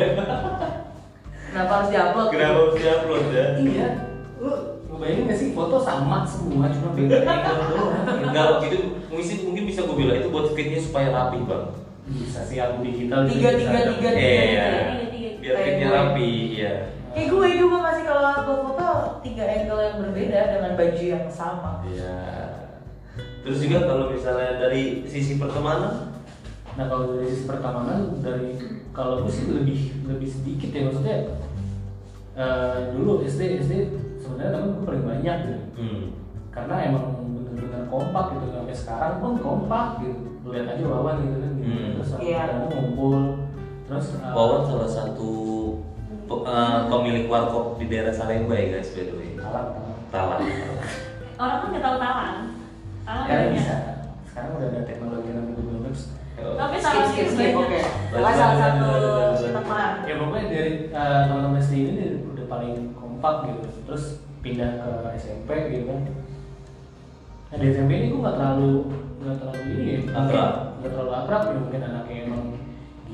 Kenapa 1.45 1.71
harus 1.71 1.89
diupload? 1.89 2.27
Kenapa 2.33 2.57
harus 2.57 2.75
diupload 2.75 3.23
ya? 3.29 3.45
iya 3.55 3.87
lu 4.35 4.51
ngebayangin 4.89 5.23
gak 5.25 5.37
sih 5.37 5.49
foto 5.51 5.77
sama 5.77 6.25
semua 6.25 6.67
cuma 6.67 6.89
beda 6.91 7.21
angle 7.21 7.69
doang 7.69 7.93
gitu. 8.01 8.25
Enggak, 8.25 8.45
itu 8.65 8.77
mungkin 9.07 9.37
mungkin 9.45 9.63
bisa 9.65 9.79
gue 9.83 9.95
bilang 9.95 10.17
itu 10.17 10.29
buat 10.29 10.47
fitnya 10.51 10.79
supaya 10.79 11.07
rapi 11.09 11.37
bang. 11.43 11.65
bisa 12.07 12.39
sih 12.41 12.57
album 12.57 12.81
digital 12.81 13.19
juga 13.23 13.33
Tiga, 13.33 13.49
tiga, 13.55 13.79
tiga, 13.93 14.09
Iya. 14.09 14.17
tiga. 14.17 15.04
Biar 15.45 15.55
Kayak 15.61 15.77
gue. 15.77 15.93
rapi, 15.93 16.31
ya. 16.57 16.73
Kayak 17.13 17.27
gue 17.29 17.47
juga 17.61 17.77
masih 17.85 18.03
kalau 18.09 18.23
upload 18.33 18.61
foto 18.65 18.89
tiga 19.21 19.43
angle 19.45 19.81
yang 19.85 19.97
berbeda 20.01 20.39
dengan 20.57 20.71
baju 20.73 21.03
yang 21.05 21.25
sama. 21.29 21.85
Iya. 21.85 22.17
Terus 23.45 23.57
juga 23.61 23.77
kalau 23.85 24.09
misalnya 24.09 24.57
dari 24.57 25.05
sisi 25.05 25.37
pertemanan, 25.37 26.15
Nah 26.75 26.85
kalau 26.91 27.15
dari 27.15 27.31
sisi 27.31 27.47
pertemanan 27.47 28.19
dari 28.19 28.59
kalau 28.91 29.23
gue 29.23 29.31
sih 29.31 29.47
lebih 29.47 29.95
lebih 30.07 30.27
sedikit 30.27 30.69
ya 30.75 30.81
maksudnya 30.91 31.17
eh, 32.35 32.77
dulu 32.91 33.23
SD 33.23 33.63
SD 33.63 33.73
sebenarnya 34.19 34.51
temen 34.59 34.75
gue 34.75 34.83
paling 34.83 35.05
banyak 35.07 35.37
gitu 35.47 35.61
hmm. 35.79 36.03
karena 36.51 36.75
emang 36.91 37.05
bener-bener 37.47 37.87
kompak 37.87 38.25
gitu 38.35 38.47
sampai 38.51 38.75
sekarang 38.75 39.13
pun 39.23 39.33
kompak 39.39 40.03
gitu 40.03 40.51
lihat 40.51 40.75
aja 40.75 40.83
Wawan 40.83 41.15
gitu 41.23 41.37
kan 41.39 41.51
gitu. 41.55 41.67
Hmm. 41.71 41.91
terus 41.95 42.09
kadang 42.19 42.61
ngumpul 42.67 43.15
terus 43.85 44.07
eh, 44.15 44.31
Wawan 44.31 44.61
salah 44.63 44.89
satu 44.89 45.31
pe- 46.25 46.43
eh, 46.43 46.79
pemilik 46.87 47.25
warkop 47.25 47.77
di 47.77 47.85
daerah 47.85 48.09
Salemba 48.09 48.53
ya 48.53 48.65
guys, 48.73 48.89
by 48.91 49.03
the 49.03 49.13
way. 49.13 49.29
kalah. 49.35 49.65
Talang. 50.09 50.41
Orang 51.35 51.57
kan 51.59 51.67
nggak 51.69 51.83
tahu 51.83 51.95
talang. 51.97 52.37
Talang 53.03 53.25
banyak. 53.27 53.51
bisa 53.53 53.75
sekarang 54.25 54.51
udah 54.53 54.67
ada 54.69 54.81
teknologi 54.83 55.29
namanya 55.29 55.53
Google 55.53 55.81
Maps 55.81 56.01
Tapi 56.35 56.75
talang 56.77 57.07
skip, 57.07 57.21
itu 57.21 57.31
skip, 57.31 57.51
banyak. 57.53 57.61
oke. 57.61 57.79
Salah 58.11 58.55
satu 58.57 58.89
teman. 59.55 59.91
ya 60.03 60.13
pokoknya 60.17 60.45
dari 60.47 60.71
eh, 60.87 61.19
teman-teman 61.25 61.59
SD 61.59 61.73
ini 61.85 62.03
udah 62.25 62.45
paling 62.45 62.73
kompak 62.91 63.35
gitu 63.45 63.59
terus 63.85 64.03
pindah 64.39 64.71
ke 64.77 64.89
SMP 65.15 65.49
gitu 65.71 65.85
kan 65.87 66.01
nah 67.45 67.57
di 67.57 67.67
SMP 67.67 67.91
ini 67.95 68.07
gue 68.07 68.19
nggak 68.19 68.35
terlalu 68.35 68.71
nggak 69.17 69.35
terlalu 69.37 69.59
ini 69.71 69.83
ya 69.87 69.99
Akrab. 70.13 70.49
nggak 70.75 70.91
terlalu 70.91 71.11
akrab 71.15 71.41
ya 71.43 71.53
mungkin 71.57 71.81
anaknya 71.83 72.17
emang 72.25 72.43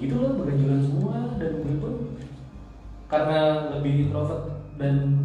gitu 0.02 0.16
lah 0.18 0.34
berganjulan 0.34 0.82
semua 0.82 1.18
dan 1.38 1.52
gue 1.62 1.76
pun 1.78 1.94
karena 3.06 3.70
lebih 3.78 4.10
introvert 4.10 4.66
dan 4.82 5.22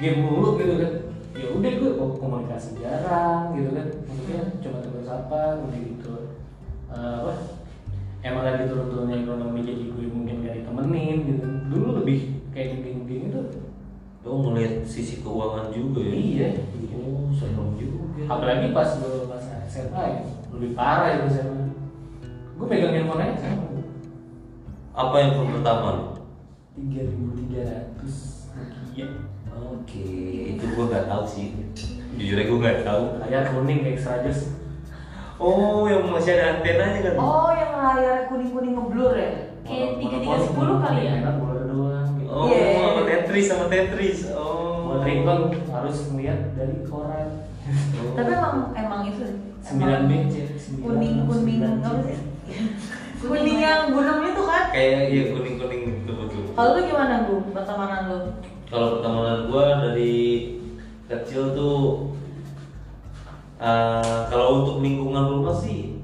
game 0.00 0.24
mulu 0.24 0.56
gitu 0.56 0.80
kan. 0.80 0.92
Ya 1.34 1.46
udah 1.50 1.72
gue 1.76 1.90
komunikasi 2.16 2.80
jarang 2.80 3.52
gitu 3.58 3.70
kan. 3.76 3.86
Maksudnya 4.08 4.42
cuma 4.64 4.78
tegur 4.80 5.02
sapa 5.04 5.60
udah 5.60 5.80
gitu. 5.82 6.12
Eh, 6.88 7.14
apa? 7.20 7.32
Emang 8.24 8.48
lagi 8.48 8.64
turun-turunnya 8.64 9.20
ekonomi 9.20 9.60
jadi 9.60 9.84
gue 9.92 10.06
mungkin 10.08 10.46
gak 10.46 10.56
ditemenin 10.64 11.16
gitu. 11.28 11.44
Dulu 11.68 11.86
lebih 12.00 12.40
kayak 12.54 12.80
gini-gini 12.80 13.28
itu. 13.28 13.42
Oh 14.24 14.40
ngeliat 14.40 14.88
sisi 14.88 15.20
keuangan 15.20 15.68
juga 15.68 16.00
ya? 16.00 16.16
iya. 16.16 16.48
Oh 16.96 17.28
serem 17.36 17.76
juga. 17.76 18.00
apalagi 18.24 18.72
pas 18.72 18.88
gue 18.96 19.28
pas 19.28 19.44
SMA 19.68 20.02
ya 20.06 20.22
lebih 20.54 20.70
parah 20.72 21.18
itu 21.18 21.34
SMA 21.34 21.76
gue 22.54 22.66
pegang 22.70 22.94
handphone 22.94 23.20
aja. 23.20 23.36
sama 23.52 23.73
Apa 24.94 25.16
yang 25.18 25.50
pertama? 25.50 25.86
lu? 25.90 26.04
tiga 26.74 27.06
ribu 27.06 27.34
tiga 27.38 27.60
ratus 27.66 28.14
Nokia 28.50 29.06
Oke, 29.54 30.06
itu 30.54 30.64
gua 30.74 30.84
nggak 30.90 31.06
tahu 31.06 31.22
sih. 31.22 31.54
Jujur 32.14 32.34
aja 32.34 32.46
gua 32.46 32.58
nggak 32.58 32.78
tahu. 32.82 33.04
layar 33.22 33.44
kuning 33.50 33.80
extra 33.86 34.22
jus 34.22 34.54
Oh, 35.34 35.86
yang 35.86 36.06
masih 36.10 36.38
ada 36.38 36.58
antenanya 36.58 37.10
kan? 37.10 37.14
Oh, 37.18 37.50
yang 37.50 37.74
layar 37.74 38.30
kuning-kuning 38.30 38.74
ngeblur 38.74 39.14
ya? 39.14 39.30
Kayak 39.66 39.98
tiga 39.98 40.16
tiga 40.22 40.36
sepuluh 40.40 40.76
kali 40.78 41.02
ya. 41.02 41.14
doang 41.66 42.06
gitu. 42.14 42.30
Oh, 42.30 42.46
Iya. 42.46 42.66
sama 42.78 43.02
Tetris 43.02 43.46
sama 43.50 43.66
Tetris. 43.66 44.18
Oh. 44.30 44.62
buat 44.84 45.02
ringtone 45.02 45.58
harus 45.74 45.96
ngeliat 46.06 46.54
dari 46.54 46.86
koran 46.86 47.26
Tapi 48.14 48.30
emang 48.30 48.56
emang 48.76 49.00
itu 49.10 49.24
sembilan 49.58 50.00
B 50.06 50.12
kuning 50.78 51.14
kuning 51.26 51.58
apa 51.82 52.04
sih? 52.04 52.23
Kuning 53.24 53.58
yang 53.58 53.88
gunung 53.88 54.20
itu 54.20 54.42
kan? 54.44 54.64
Kayak 54.68 55.00
iya 55.08 55.22
kuning 55.32 55.56
kuning 55.56 55.82
betul 56.04 56.14
betul. 56.20 56.42
Kalau 56.52 56.70
lu 56.76 56.80
gimana 56.84 57.14
bu 57.24 57.34
pertemanan 57.56 58.00
lu? 58.12 58.18
Kalau 58.68 58.86
pertemanan 58.98 59.38
gua 59.48 59.64
dari 59.80 60.14
kecil 61.08 61.56
tuh 61.56 62.12
eh, 63.60 64.18
kalau 64.28 64.46
untuk 64.60 64.76
lingkungan 64.84 65.24
rumah 65.30 65.56
sih 65.56 66.00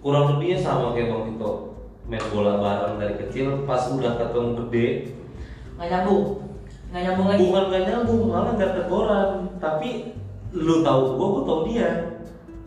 kurang 0.00 0.36
lebihnya 0.36 0.60
sama 0.60 0.92
kayak 0.92 1.08
Bang 1.12 1.24
Tito 1.32 1.52
main 2.04 2.20
bola 2.28 2.60
bareng 2.60 3.00
dari 3.00 3.14
kecil 3.24 3.64
pas 3.64 3.80
udah 3.88 4.20
ketemu 4.20 4.50
gede 4.68 4.86
Nggak 5.74 5.88
nyambung, 5.90 6.24
nggak 6.92 7.02
nyambung 7.02 7.26
lagi. 7.26 7.40
bukan 7.42 7.64
gak 7.66 7.84
nyambung 7.88 8.22
malah 8.30 8.52
gak 8.54 8.72
teguran 8.78 9.30
tapi 9.58 9.90
lu 10.54 10.84
tahu 10.84 11.00
gua 11.16 11.26
gua 11.32 11.42
tahu 11.48 11.60
dia 11.66 11.88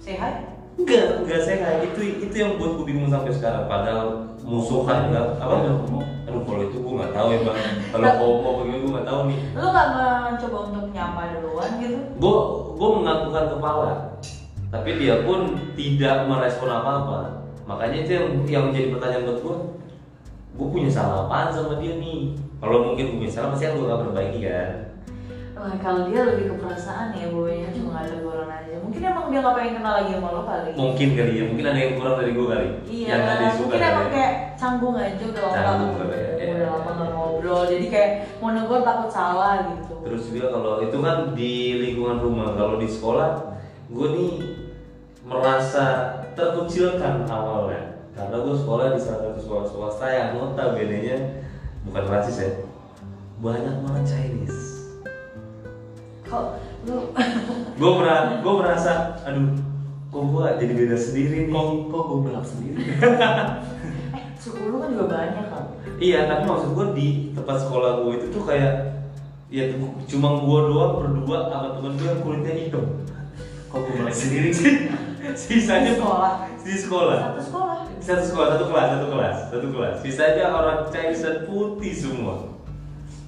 hi. 0.04 0.57
Enggak 0.78 1.06
enggak 1.26 1.42
saya 1.42 1.58
kayak 1.60 1.80
itu 1.92 2.02
itu 2.30 2.36
yang 2.38 2.62
buat 2.62 2.72
gue 2.78 2.86
bingung 2.86 3.10
sampai 3.10 3.34
sekarang. 3.34 3.66
Padahal 3.66 4.08
musuhan 4.46 5.10
enggak 5.10 5.26
apa? 5.42 5.54
Ada 5.66 5.72
homo. 5.84 6.02
aduh 6.28 6.44
kalau 6.44 6.62
itu 6.68 6.78
gue 6.84 6.94
nggak 7.00 7.13
tahu 7.16 7.28
ya 7.34 7.40
bang. 7.44 7.58
Kalau 7.92 8.08
homo 8.22 8.50
bagaimana 8.62 8.78
gue 8.78 8.92
nggak 8.94 9.08
tahu 9.08 9.20
nih. 9.28 9.40
Lu 9.58 9.68
gak 9.74 9.88
mencoba 9.96 10.58
untuk 10.70 10.86
nyapa 10.94 11.22
duluan 11.40 11.72
gitu? 11.82 11.98
gue 12.16 12.38
gue 12.78 12.90
mengakukan 13.02 13.46
kepala. 13.58 13.92
Tapi 14.68 14.90
dia 15.00 15.16
pun 15.24 15.40
tidak 15.74 16.16
merespon 16.28 16.70
apa 16.70 16.92
apa 17.04 17.20
makanya 17.68 17.98
itu 18.08 18.12
yang 18.16 18.28
yang 18.48 18.63
menjadi 18.72 18.88
pertanyaan 18.96 19.24
buat 19.28 19.40
gue 19.44 19.58
gue 20.58 20.68
punya 20.72 20.90
salah 20.90 21.28
apaan 21.28 21.52
sama 21.52 21.80
dia 21.84 22.00
nih? 22.00 22.34
Kalau 22.58 22.92
mungkin 22.92 23.06
gue 23.12 23.18
punya 23.24 23.34
salah 23.34 23.52
pasti 23.54 23.68
gue 23.68 23.86
gak 23.86 24.02
perbaiki 24.08 24.40
kan 24.44 24.88
Wah, 25.58 25.74
kalau 25.82 26.02
dia 26.06 26.22
lebih 26.22 26.54
ke 26.54 26.56
perasaan 26.62 27.17
ya, 27.17 27.34
boynya 27.34 27.70
cuma 27.74 28.06
ada 28.06 28.15
goron 28.22 28.46
aja. 28.46 28.78
Mungkin 28.78 29.02
emang 29.02 29.26
dia 29.34 29.39
gak 29.41 29.56
pengen 29.58 29.74
kenal 29.82 29.93
lagi 29.98 30.12
sama 30.13 30.30
lo 30.32 30.41
kali. 30.46 30.70
mungkin 30.78 31.08
kali 31.17 31.32
ya 31.34 31.43
mungkin 31.50 31.65
ada 31.65 31.80
yang 31.82 31.93
kurang 31.98 32.15
dari 32.22 32.32
gue 32.38 32.48
kali 32.48 32.70
Iya, 32.88 33.08
yang 33.10 33.22
ada 33.26 33.46
suka 33.50 33.62
mungkin 33.65 33.82
emang 33.82 34.08
ya. 34.08 34.13
kayak 34.13 34.34
canggung 34.58 34.96
aja 34.96 35.24
udah 35.28 35.41
lama 35.41 35.86
ya, 36.13 36.30
iya. 36.38 36.54
udah 36.54 36.70
lama 36.70 36.89
gak 36.93 37.10
ngobrol. 37.12 37.62
Jadi 37.65 37.86
kayak 37.89 38.12
mau 38.38 38.50
negur 38.54 38.80
takut 38.86 39.10
salah 39.10 39.54
gitu. 39.74 39.93
Terus 40.06 40.24
juga 40.32 40.48
kalau 40.54 40.72
itu 40.80 40.98
kan 41.02 41.17
di 41.34 41.52
lingkungan 41.82 42.17
rumah, 42.22 42.48
kalau 42.54 42.76
di 42.78 42.88
sekolah, 42.88 43.30
gue 43.89 44.08
nih 44.13 44.34
merasa 45.28 45.86
terkucilkan 46.38 47.26
awalnya 47.28 47.98
karena 48.15 48.36
gue 48.39 48.56
sekolah 48.56 48.96
di 48.96 49.02
salah 49.02 49.22
satu 49.30 49.39
sekolah 49.41 49.65
swasta 49.67 50.06
yang 50.08 50.30
notabene 50.34 50.98
nya 51.04 51.17
bukan 51.84 52.04
rasis 52.08 52.38
ya 52.39 52.52
banyak 53.38 53.76
banget 53.86 54.04
Chinese. 54.10 54.77
Kok 56.28 56.46
lu 56.86 56.98
Gue 57.78 57.92
merasa, 57.94 58.42
gue 58.42 58.54
merasa, 58.54 58.92
aduh, 59.24 59.54
kok 60.08 60.24
gue 60.24 60.46
jadi 60.60 60.74
beda 60.74 60.98
sendiri 60.98 61.36
nih. 61.46 61.52
Kok 61.52 61.66
kok 61.88 62.04
gue 62.04 62.20
belak 62.26 62.46
sendiri? 62.46 62.80
eh 64.18 64.24
suku 64.36 64.62
lu 64.68 64.78
kan 64.80 64.90
juga 64.92 65.06
banyak 65.08 65.46
kan? 65.48 65.66
Iya, 65.98 66.20
tapi 66.26 66.44
maksud 66.46 66.70
gue 66.74 66.88
di 66.94 67.08
tempat 67.32 67.58
sekolah 67.63 67.92
gue 68.04 68.12
itu 68.18 68.28
tuh 68.30 68.44
kayak 68.44 68.74
ya 69.48 69.63
cuma 70.06 70.44
gue 70.44 70.60
doang 70.68 70.94
berdua 71.00 71.48
sama 71.48 71.68
temen 71.74 71.94
gue 71.96 72.08
yang 72.08 72.22
kulitnya 72.22 72.54
hitam. 72.54 72.86
Kok 73.68 73.80
gue 73.80 73.94
belak 73.98 74.16
sendiri 74.16 74.50
sih? 74.52 74.74
Sisanya 75.38 75.92
Di 75.92 76.00
sekolah. 76.00 76.34
di 76.63 76.76
sekolah. 76.76 77.18
Satu 77.20 77.42
sekolah. 77.44 77.78
satu 78.00 78.24
sekolah 78.24 78.48
satu 78.56 78.66
kelas 78.72 78.88
satu 78.88 79.06
kelas 79.12 79.38
satu 79.52 79.68
kelas 79.68 79.96
sisanya 80.00 80.46
orang 80.48 80.80
Chinese 80.88 81.20
dan 81.20 81.38
putih 81.44 81.92
semua 81.92 82.56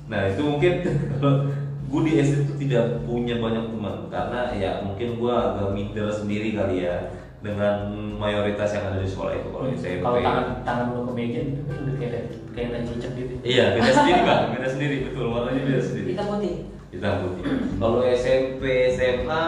nah 0.08 0.24
itu 0.24 0.40
mungkin 0.40 0.74
kalau 1.20 1.52
gue 1.90 2.02
di 2.06 2.12
SD 2.22 2.34
itu 2.46 2.54
tidak 2.70 3.02
punya 3.10 3.42
banyak 3.42 3.66
teman 3.74 3.96
karena 4.14 4.54
ya 4.54 4.72
mungkin 4.86 5.18
gue 5.18 5.34
agak 5.34 5.74
minder 5.74 6.08
sendiri 6.14 6.54
kali 6.54 6.86
ya 6.86 7.10
dengan 7.40 7.90
mayoritas 8.20 8.76
yang 8.76 8.92
ada 8.94 9.00
di 9.00 9.08
sekolah 9.10 9.32
itu. 9.32 9.48
Kalau 9.50 9.66
di 9.72 9.76
SMP 9.80 10.04
Kalau 10.04 10.20
tangan 10.22 10.46
tangan 10.68 10.86
lo 10.92 11.02
ke 11.08 11.14
meja 11.16 11.40
itu 11.40 11.62
kan 11.66 11.76
udah 11.88 11.96
kayak 11.96 12.14
kayak 12.52 12.84
cicak 12.84 13.12
gitu. 13.16 13.34
iya 13.48 13.66
beda 13.74 13.92
sendiri 13.98 14.20
bang 14.28 14.42
beda 14.54 14.68
sendiri 14.70 14.96
betul. 15.10 15.26
Warnanya 15.34 15.62
beda 15.66 15.82
sendiri. 15.82 16.08
Hitam 16.14 16.28
putih. 16.30 16.56
hitam 16.94 17.14
putih. 17.26 17.44
Kalau 17.80 18.00
SMP 18.06 18.64
SMA 18.94 19.46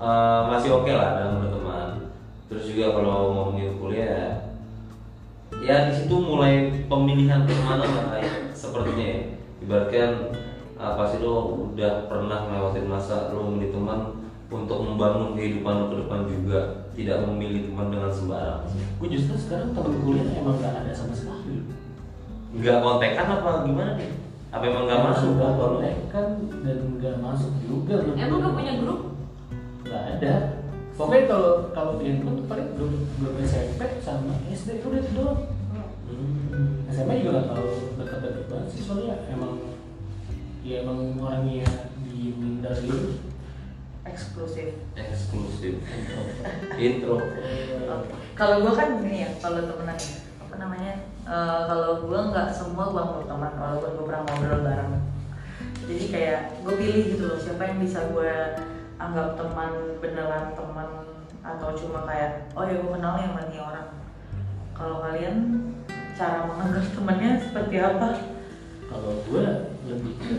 eh, 0.00 0.40
masih 0.50 0.70
oke 0.74 0.90
lah 0.90 1.10
dalam 1.20 1.34
berteman 1.44 1.88
terus 2.50 2.64
juga 2.66 2.98
kalau 2.98 3.14
ngomongin 3.30 3.78
kuliah 3.78 4.50
ya 5.62 5.86
di 5.86 5.92
situ 5.94 6.16
mulai 6.18 6.82
pemilihan 6.90 7.46
pertemanan 7.46 7.90
lah 7.94 8.04
kayak 8.18 8.34
sepertinya 8.56 9.06
ya. 9.06 9.20
Ibaratkan 9.60 10.10
ah, 10.80 10.96
pasti 10.96 11.20
lo 11.20 11.68
udah 11.76 12.08
pernah 12.08 12.48
ngelewatin 12.48 12.88
masa 12.88 13.28
lo 13.36 13.52
memilih 13.52 13.76
teman 13.76 14.00
untuk 14.50 14.78
membangun 14.82 15.36
kehidupan 15.36 15.74
lo 15.76 15.84
ke 15.92 15.96
depan 16.00 16.20
juga 16.26 16.60
tidak 16.96 17.22
memilih 17.28 17.70
teman 17.70 17.92
dengan 17.92 18.10
sembarang 18.10 18.64
Gue 18.96 19.08
justru 19.12 19.36
sekarang 19.36 19.76
temen 19.76 19.94
kuliah 20.00 20.26
emang 20.40 20.56
gak 20.58 20.74
ada 20.82 20.92
sama 20.96 21.12
sekali. 21.12 21.68
nggak 22.50 22.82
kontekan 22.82 23.26
apa 23.30 23.50
gimana 23.62 23.94
nih 23.94 24.10
apa 24.50 24.62
emang 24.66 24.84
nggak 24.90 24.98
Emang 24.98 25.14
masuk 25.14 25.30
Gak 25.38 25.94
kan 26.10 26.26
dan 26.66 26.78
gak 26.98 27.16
masuk 27.22 27.52
juga. 27.62 27.94
loh. 28.02 28.14
Emang 28.18 28.38
gak 28.42 28.54
punya 28.58 28.72
grup? 28.82 29.00
Gak 29.86 30.02
ada. 30.18 30.34
Pokoknya 30.98 31.24
kalau 31.30 31.52
kalau 31.70 31.92
di 32.02 32.04
handphone 32.10 32.42
tuh 32.42 32.46
paling 32.50 32.68
grup 32.74 32.94
grup 33.22 33.34
SMP 33.46 34.02
sama 34.02 34.34
SD 34.50 34.82
udah 34.82 35.00
itu 35.00 35.12
doang. 35.14 35.40
Hmm. 36.10 36.82
SMA 36.90 37.22
juga 37.22 37.30
gak 37.38 37.46
terlalu 37.46 37.74
dekat-dekat 37.94 38.44
banget 38.50 38.66
sih 38.74 38.82
soalnya 38.82 39.14
emang 39.30 39.52
ya 40.70 40.86
emang 40.86 41.18
orangnya 41.18 41.66
dihindar 42.06 42.78
gitu. 42.78 43.18
Eksklusif. 44.06 44.78
eksklusif 44.94 45.82
intro. 46.86 47.18
Kalau 48.38 48.56
gue 48.62 48.72
kan 48.78 49.02
gini 49.02 49.26
ya, 49.26 49.30
kalau 49.42 49.66
temenan 49.66 49.98
ya, 49.98 50.14
apa 50.46 50.54
namanya? 50.62 50.94
eh, 51.26 51.60
kalau 51.66 52.06
gue 52.06 52.20
nggak 52.30 52.48
semua 52.54 52.86
gue 52.86 53.02
mau 53.02 53.22
teman, 53.26 53.52
walaupun 53.58 53.90
gue 53.98 54.04
pernah 54.06 54.22
ngobrol 54.30 54.62
bareng. 54.62 54.92
Jadi 55.90 56.04
kayak 56.06 56.40
gue 56.62 56.74
pilih 56.78 57.02
gitu 57.18 57.24
loh, 57.26 57.38
siapa 57.42 57.66
yang 57.66 57.78
bisa 57.82 58.06
gue 58.14 58.32
anggap 59.02 59.34
teman 59.34 59.98
beneran 59.98 60.54
teman 60.54 60.88
atau 61.40 61.72
cuma 61.72 62.04
kayak 62.06 62.52
oh 62.54 62.62
ya 62.62 62.78
gue 62.78 62.90
kenal 62.94 63.14
yang 63.18 63.34
mati 63.34 63.58
orang. 63.58 63.90
Kalau 64.70 65.02
kalian 65.02 65.36
cara 66.14 66.46
menganggap 66.46 66.86
temannya 66.94 67.30
seperti 67.42 67.76
apa? 67.82 68.08
Kalau 68.90 69.22
gue 69.22 69.44
lebih 69.86 70.14
ke 70.18 70.34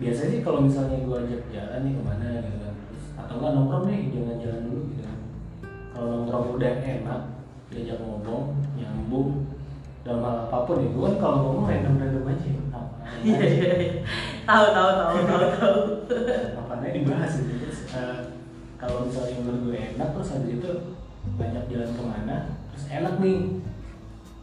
biasanya 0.00 0.30
sih 0.34 0.40
kalau 0.40 0.64
misalnya 0.64 1.04
gue 1.04 1.16
ajak 1.28 1.42
jalan 1.52 1.80
nih 1.84 1.92
ke 1.94 2.02
mana 2.02 2.26
gitu 2.40 2.58
kan. 2.64 2.74
Terus, 2.88 3.04
atau 3.20 3.34
enggak 3.38 3.52
nongkrong 3.52 3.84
nih 3.92 4.00
jangan 4.08 4.36
jalan 4.40 4.60
dulu 4.64 4.80
gitu 4.88 5.02
kan. 5.04 5.18
Kalau 5.92 6.06
nongkrong 6.08 6.46
udah 6.56 6.72
enak 6.80 7.20
diajak 7.68 7.98
ngomong 8.00 8.44
nyambung 8.74 9.30
dalam 10.02 10.20
hal 10.24 10.36
apa 10.48 10.56
pun 10.64 10.80
ya. 10.80 10.88
Gue 10.88 11.04
kan 11.12 11.16
kalau 11.20 11.36
ngomong 11.44 11.64
random 11.68 11.94
random 12.00 12.24
aja 12.32 12.50
apa 12.72 12.96
Iya 13.20 13.40
iya 13.44 13.72
iya. 13.76 13.92
Tahu 14.48 14.66
tahu 14.72 14.90
tahu 14.96 15.14
tahu 15.28 15.44
tahu. 15.60 15.78
apa 16.56 16.72
dibahas 16.88 17.32
gitu 17.36 17.52
terus 17.60 17.78
eh, 17.92 18.18
kalau 18.80 19.04
misalnya 19.08 19.36
menurut 19.44 19.60
gue 19.68 19.76
enak 19.76 20.08
terus 20.16 20.32
habis 20.32 20.56
itu 20.56 20.70
banyak 21.36 21.64
jalan 21.68 21.90
ke 21.92 22.02
mana 22.02 22.36
terus 22.72 22.84
enak 22.88 23.14
nih. 23.20 23.38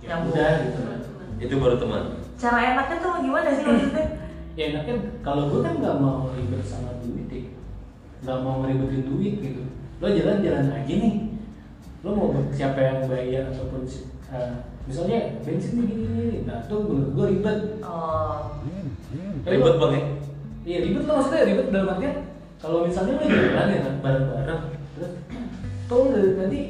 Ya 0.02 0.18
Nyambung. 0.18 0.34
udah 0.34 0.52
gitu 0.70 0.80
kan. 0.86 1.00
Itu 1.42 1.54
baru 1.58 1.76
teman 1.82 2.21
Cara 2.42 2.74
enaknya 2.74 2.98
tuh 2.98 3.22
gimana 3.22 3.50
sih 3.54 3.64
maksudnya? 3.64 4.06
ya 4.52 4.64
enaknya 4.74 4.96
kalau 5.22 5.48
gue 5.48 5.62
kan 5.62 5.78
nggak 5.78 5.98
mau 6.02 6.28
ribet 6.34 6.66
sama 6.66 6.98
duit 7.00 7.30
ya. 7.30 7.42
Nggak 8.26 8.38
mau 8.42 8.66
ngeribetin 8.66 9.04
duit 9.06 9.34
gitu. 9.40 9.62
Lo 10.02 10.10
jalan-jalan 10.10 10.74
aja 10.74 10.94
nih. 10.98 11.16
Lo 12.02 12.10
mau 12.18 12.34
siapa 12.50 12.82
yang 12.82 13.06
bayar 13.06 13.54
ataupun 13.54 13.86
si- 13.86 14.10
eh, 14.34 14.52
misalnya 14.90 15.38
bensin 15.46 15.78
nih 15.78 15.86
gini 15.86 16.04
gini 16.10 16.38
nah 16.50 16.66
tuh 16.66 16.90
menurut 16.90 17.14
gue 17.14 17.26
ribet. 17.38 17.60
Oh, 17.86 18.58
ribet 19.46 19.76
bang 19.78 19.92
ya? 19.94 20.04
Iya 20.62 20.78
ribet 20.84 21.04
lo 21.06 21.14
maksudnya 21.16 21.46
ribet 21.46 21.68
dalam 21.70 21.94
artian 21.94 22.16
kalau 22.58 22.86
misalnya 22.86 23.22
lo 23.22 23.26
jalan 23.30 23.68
ya 23.70 23.82
bareng-bareng 24.02 24.62
terus 24.98 25.12
tuh 25.86 26.04
dari 26.10 26.32
tadi 26.34 26.62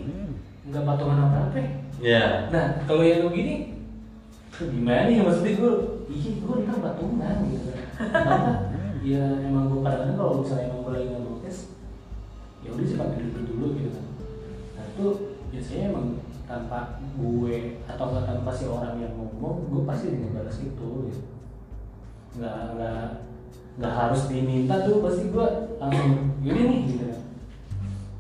nggak 0.68 0.84
patungan 0.84 1.18
apa-apa. 1.24 1.58
Ya. 1.58 1.70
ya 2.04 2.24
Nah, 2.52 2.66
kalau 2.84 3.02
yang 3.02 3.24
lo 3.24 3.32
gini, 3.32 3.81
gimana 4.70 5.10
ya 5.10 5.22
maksudnya 5.26 5.54
gue, 5.58 5.74
iya 6.12 6.32
gue 6.38 6.56
ntar 6.68 6.78
patungan 6.84 7.38
gitu 7.50 7.70
ya 9.02 9.24
emang 9.42 9.66
gue 9.74 9.82
kadang-kadang 9.82 10.18
kalau 10.18 10.34
misalnya 10.46 10.70
emang 10.70 10.82
gue 10.86 10.92
lagi 10.94 11.08
nggak 11.10 11.24
notice, 11.26 11.62
ya 12.62 12.70
udah 12.70 12.86
sih 12.86 12.98
pakai 13.02 13.18
dulu 13.34 13.42
dulu 13.50 13.66
gitu 13.82 13.90
kan. 13.98 14.06
Nah 14.78 14.84
itu 14.94 15.06
biasanya 15.50 15.84
emang 15.90 16.06
tanpa 16.46 17.02
gue 17.18 17.82
atau 17.90 18.06
nggak 18.14 18.26
tanpa 18.30 18.52
si 18.54 18.70
orang 18.70 19.02
yang 19.02 19.18
ngomong, 19.18 19.66
gue 19.74 19.82
pasti 19.90 20.14
ngebalas 20.14 20.58
itu 20.62 20.90
gitu. 21.10 21.22
Nggak 22.38 22.56
nggak 22.78 23.02
nggak 23.82 23.94
harus 23.98 24.22
diminta 24.30 24.86
tuh 24.86 25.02
pasti 25.02 25.34
gue 25.34 25.48
langsung 25.82 26.38
gini 26.46 26.62
nih 26.70 26.80
gitu 26.94 27.04
kan. 27.10 27.22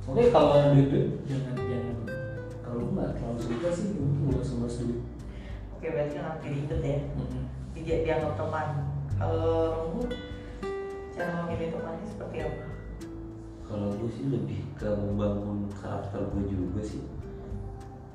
Oke 0.10 0.34
kalau 0.34 0.58
ada 0.58 0.74
duit 0.74 1.22
jangan 1.30 1.54
jangan 1.62 1.98
kalau 2.66 2.90
nggak 2.98 3.20
terlalu 3.20 3.38
suka 3.38 3.70
sih 3.70 3.94
gue 3.94 4.34
nggak 4.34 4.74
duit. 4.82 5.11
Oke 5.82 5.90
berarti 5.90 6.14
kan 6.14 6.24
nanti 6.30 6.48
ribet 6.48 6.82
ya. 6.86 6.98
Mm-mm. 7.18 7.44
Dia 7.74 7.98
dianggap 8.06 8.38
teman. 8.38 8.68
Kalau 9.18 9.50
Runggu, 9.74 10.14
cara 11.12 11.32
memilih 11.42 11.74
temannya 11.74 12.06
seperti 12.06 12.38
apa? 12.46 12.64
kalau 13.64 13.88
gue 13.96 14.12
sih 14.12 14.28
lebih 14.28 14.68
ke 14.76 14.84
membangun 14.84 15.72
karakter 15.72 16.28
gue 16.28 16.44
juga 16.44 16.84
sih 16.84 17.08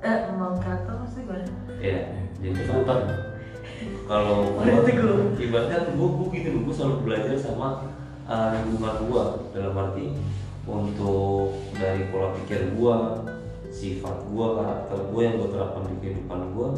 Eh, 0.04 0.28
membangun 0.28 0.60
karakter 0.60 0.92
maksudnya 1.00 1.24
gimana? 1.24 1.46
ya 1.80 1.98
jadi 2.36 2.60
Contoh. 2.68 2.98
kalau 4.04 4.60
teguh. 4.84 5.32
ibaratnya 5.40 5.96
gue 5.96 6.08
gue 6.12 6.28
gitu 6.36 6.60
gue 6.60 6.74
selalu 6.76 6.96
belajar 7.08 7.32
sama 7.40 7.88
uh, 8.28 8.52
lingkungan 8.52 9.08
gue 9.08 9.22
dalam 9.56 9.80
arti 9.80 10.06
untuk 10.68 11.56
dari 11.72 12.04
pola 12.12 12.36
pikir 12.36 12.76
gue 12.76 12.96
sifat 13.72 14.28
gue 14.28 14.46
karakter 14.60 14.98
gue 15.08 15.20
yang 15.24 15.34
gue 15.40 15.48
terapkan 15.56 15.88
di 15.88 15.96
kehidupan 16.04 16.40
gue 16.52 16.68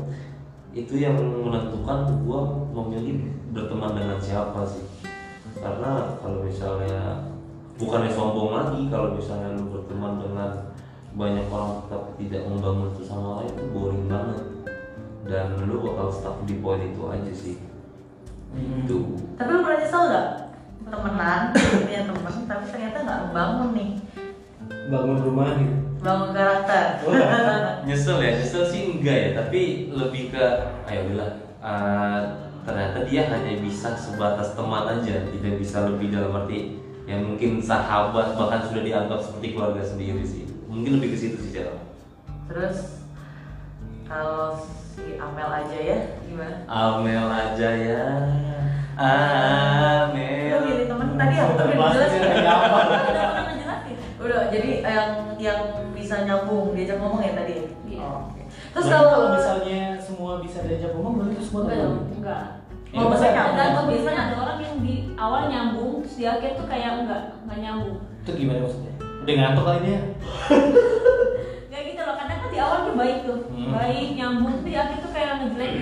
itu 0.84 0.94
yang 1.02 1.18
menentukan 1.18 2.22
gue 2.22 2.40
memilih 2.70 3.34
berteman 3.50 3.98
dengan 3.98 4.18
siapa 4.22 4.62
sih. 4.62 4.86
Karena 5.58 6.14
kalau 6.22 6.46
misalnya 6.46 7.26
bukannya 7.74 8.10
sombong 8.14 8.50
lagi 8.54 8.86
kalau 8.86 9.18
misalnya 9.18 9.58
lu 9.58 9.74
berteman 9.74 10.22
dengan 10.22 10.50
banyak 11.18 11.46
orang 11.50 11.82
tapi 11.90 12.10
tidak 12.26 12.46
membangun 12.46 12.94
satu 12.94 13.02
sama 13.02 13.28
lain 13.42 13.50
itu 13.58 13.64
boring 13.74 14.06
banget. 14.06 14.42
Dan 15.26 15.46
lu 15.66 15.82
bakal 15.82 16.08
stuck 16.14 16.36
di 16.46 16.62
poin 16.62 16.78
itu 16.78 17.02
aja 17.10 17.32
sih. 17.34 17.56
Hmm. 18.54 18.86
itu. 18.86 19.18
Tapi 19.36 19.50
lu 19.50 19.60
pernah 19.60 19.78
nyesel 19.82 20.02
gak? 20.08 20.26
Temenan, 20.88 21.40
punya 21.84 22.00
temen, 22.08 22.34
tapi 22.48 22.64
ternyata 22.72 22.96
nggak 23.04 23.20
membangun 23.28 23.68
nih. 23.76 23.90
Bangun 24.88 25.18
rumah 25.20 25.52
gitu 25.60 25.87
Bangun 25.98 26.30
karakter. 26.30 26.84
Nyesel 27.88 28.18
ya 28.22 28.30
nyesel 28.38 28.64
sih 28.70 28.80
enggak 28.94 29.16
ya 29.18 29.30
tapi 29.34 29.90
lebih 29.90 30.30
ke 30.30 30.44
ayo 30.86 31.00
bilang 31.10 31.34
eh, 31.58 32.20
ternyata 32.62 32.98
dia 33.08 33.22
hanya 33.32 33.58
bisa 33.58 33.96
sebatas 33.96 34.52
teman 34.54 34.84
aja 34.86 35.24
tidak 35.26 35.54
bisa 35.58 35.88
lebih 35.88 36.12
dalam 36.12 36.36
arti 36.44 36.78
yang 37.08 37.24
mungkin 37.24 37.58
sahabat 37.64 38.36
bahkan 38.36 38.60
sudah 38.68 38.84
dianggap 38.84 39.18
seperti 39.24 39.56
keluarga 39.56 39.82
sendiri 39.82 40.22
sih. 40.22 40.44
Mungkin 40.68 41.00
lebih 41.00 41.16
ke 41.16 41.18
situ 41.18 41.40
sih 41.40 41.52
cara 41.56 41.80
Terus 42.48 43.00
kalau 44.04 44.60
si 44.92 45.16
Amel 45.16 45.48
aja 45.48 45.78
ya 45.80 45.98
gimana? 46.24 46.56
Amel 46.68 47.26
aja 47.28 47.68
ya. 47.72 48.02
Lu 48.24 48.58
Amel. 48.98 50.60
Milih 50.64 50.86
temen 50.90 51.08
tadi 51.16 51.34
aku 51.40 51.52
udah 51.56 53.44
Udah, 54.28 54.42
jadi 54.48 54.70
yang 54.84 55.10
yang 55.36 55.60
bisa 55.90 56.22
nyambung 56.22 56.76
diajak 56.76 57.00
ngomong 57.00 57.20
ya 57.20 57.32
tadi. 57.32 57.64
Iya. 57.82 57.96
Oh, 57.98 58.28
oke. 58.28 58.40
Terus 58.44 58.84
Berarti 58.84 58.92
kalau 58.92 59.08
kalau 59.08 59.28
misalnya 59.32 59.80
semua 59.96 60.32
bisa 60.38 60.58
diajak 60.62 60.92
ngomong 60.92 61.12
berarti 61.16 61.32
itu 61.32 61.42
semua 61.42 61.60
Enggak 61.64 61.80
enggak. 62.12 62.44
Oh, 62.90 63.04
maksudnya 63.06 63.32
nyambung. 63.32 63.52
Tergantung 63.54 63.86
biasanya 63.86 64.20
ada 64.22 64.36
orang 64.38 64.58
yang 64.58 64.76
di 64.78 64.94
awal 65.14 65.42
nyambung, 65.46 65.90
terus 66.00 66.14
di 66.14 66.24
akhir 66.24 66.50
tuh 66.54 66.66
kayak 66.66 66.90
enggak, 66.98 67.22
enggak 67.42 67.58
nyambung. 67.58 67.96
Itu 68.18 68.30
gimana 68.34 68.58
maksudnya? 68.60 68.92
Udah 69.18 69.32
ngantuk 69.34 69.64
kali 69.64 69.78
dia. 69.82 70.00
Kayak 71.68 71.84
gitu 71.88 72.00
loh, 72.00 72.14
kadang 72.16 72.38
kan 72.38 72.48
di 72.48 72.58
awal 72.58 72.78
dia 72.82 72.94
baik 72.94 73.16
tuh, 73.24 73.38
Hmm. 73.48 73.72
baik, 73.74 74.06
nyambung, 74.14 74.52
tapi 74.54 74.68
di 74.68 74.78
akhir 74.78 74.96
tuh 74.98 75.10
kayak 75.10 75.32
ngejelek. 75.38 75.72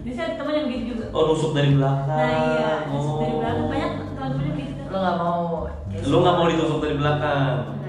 Biasanya 0.00 0.24
ada 0.24 0.34
teman 0.38 0.54
yang 0.54 0.66
gitu 0.70 0.84
juga. 0.86 1.04
oh 1.10 1.22
nusuk 1.26 1.50
dari 1.52 1.70
belakang 1.72 2.08
Nah 2.08 2.30
iya, 2.30 2.70
oh. 2.88 3.18
dari 3.18 3.34
belakang 3.34 3.66
banyak 3.66 3.90
teman-teman 4.08 4.44
yang 4.46 4.56
gitu. 4.56 4.82
lu 4.86 4.96
nggak 4.96 5.16
mau 5.18 5.42
kayak 5.66 6.04
lu 6.06 6.16
nggak 6.16 6.36
mau 6.36 6.46
ditusuk 6.46 6.78
dari 6.78 6.94
belakang 6.96 7.54
Enggak. 7.66 7.85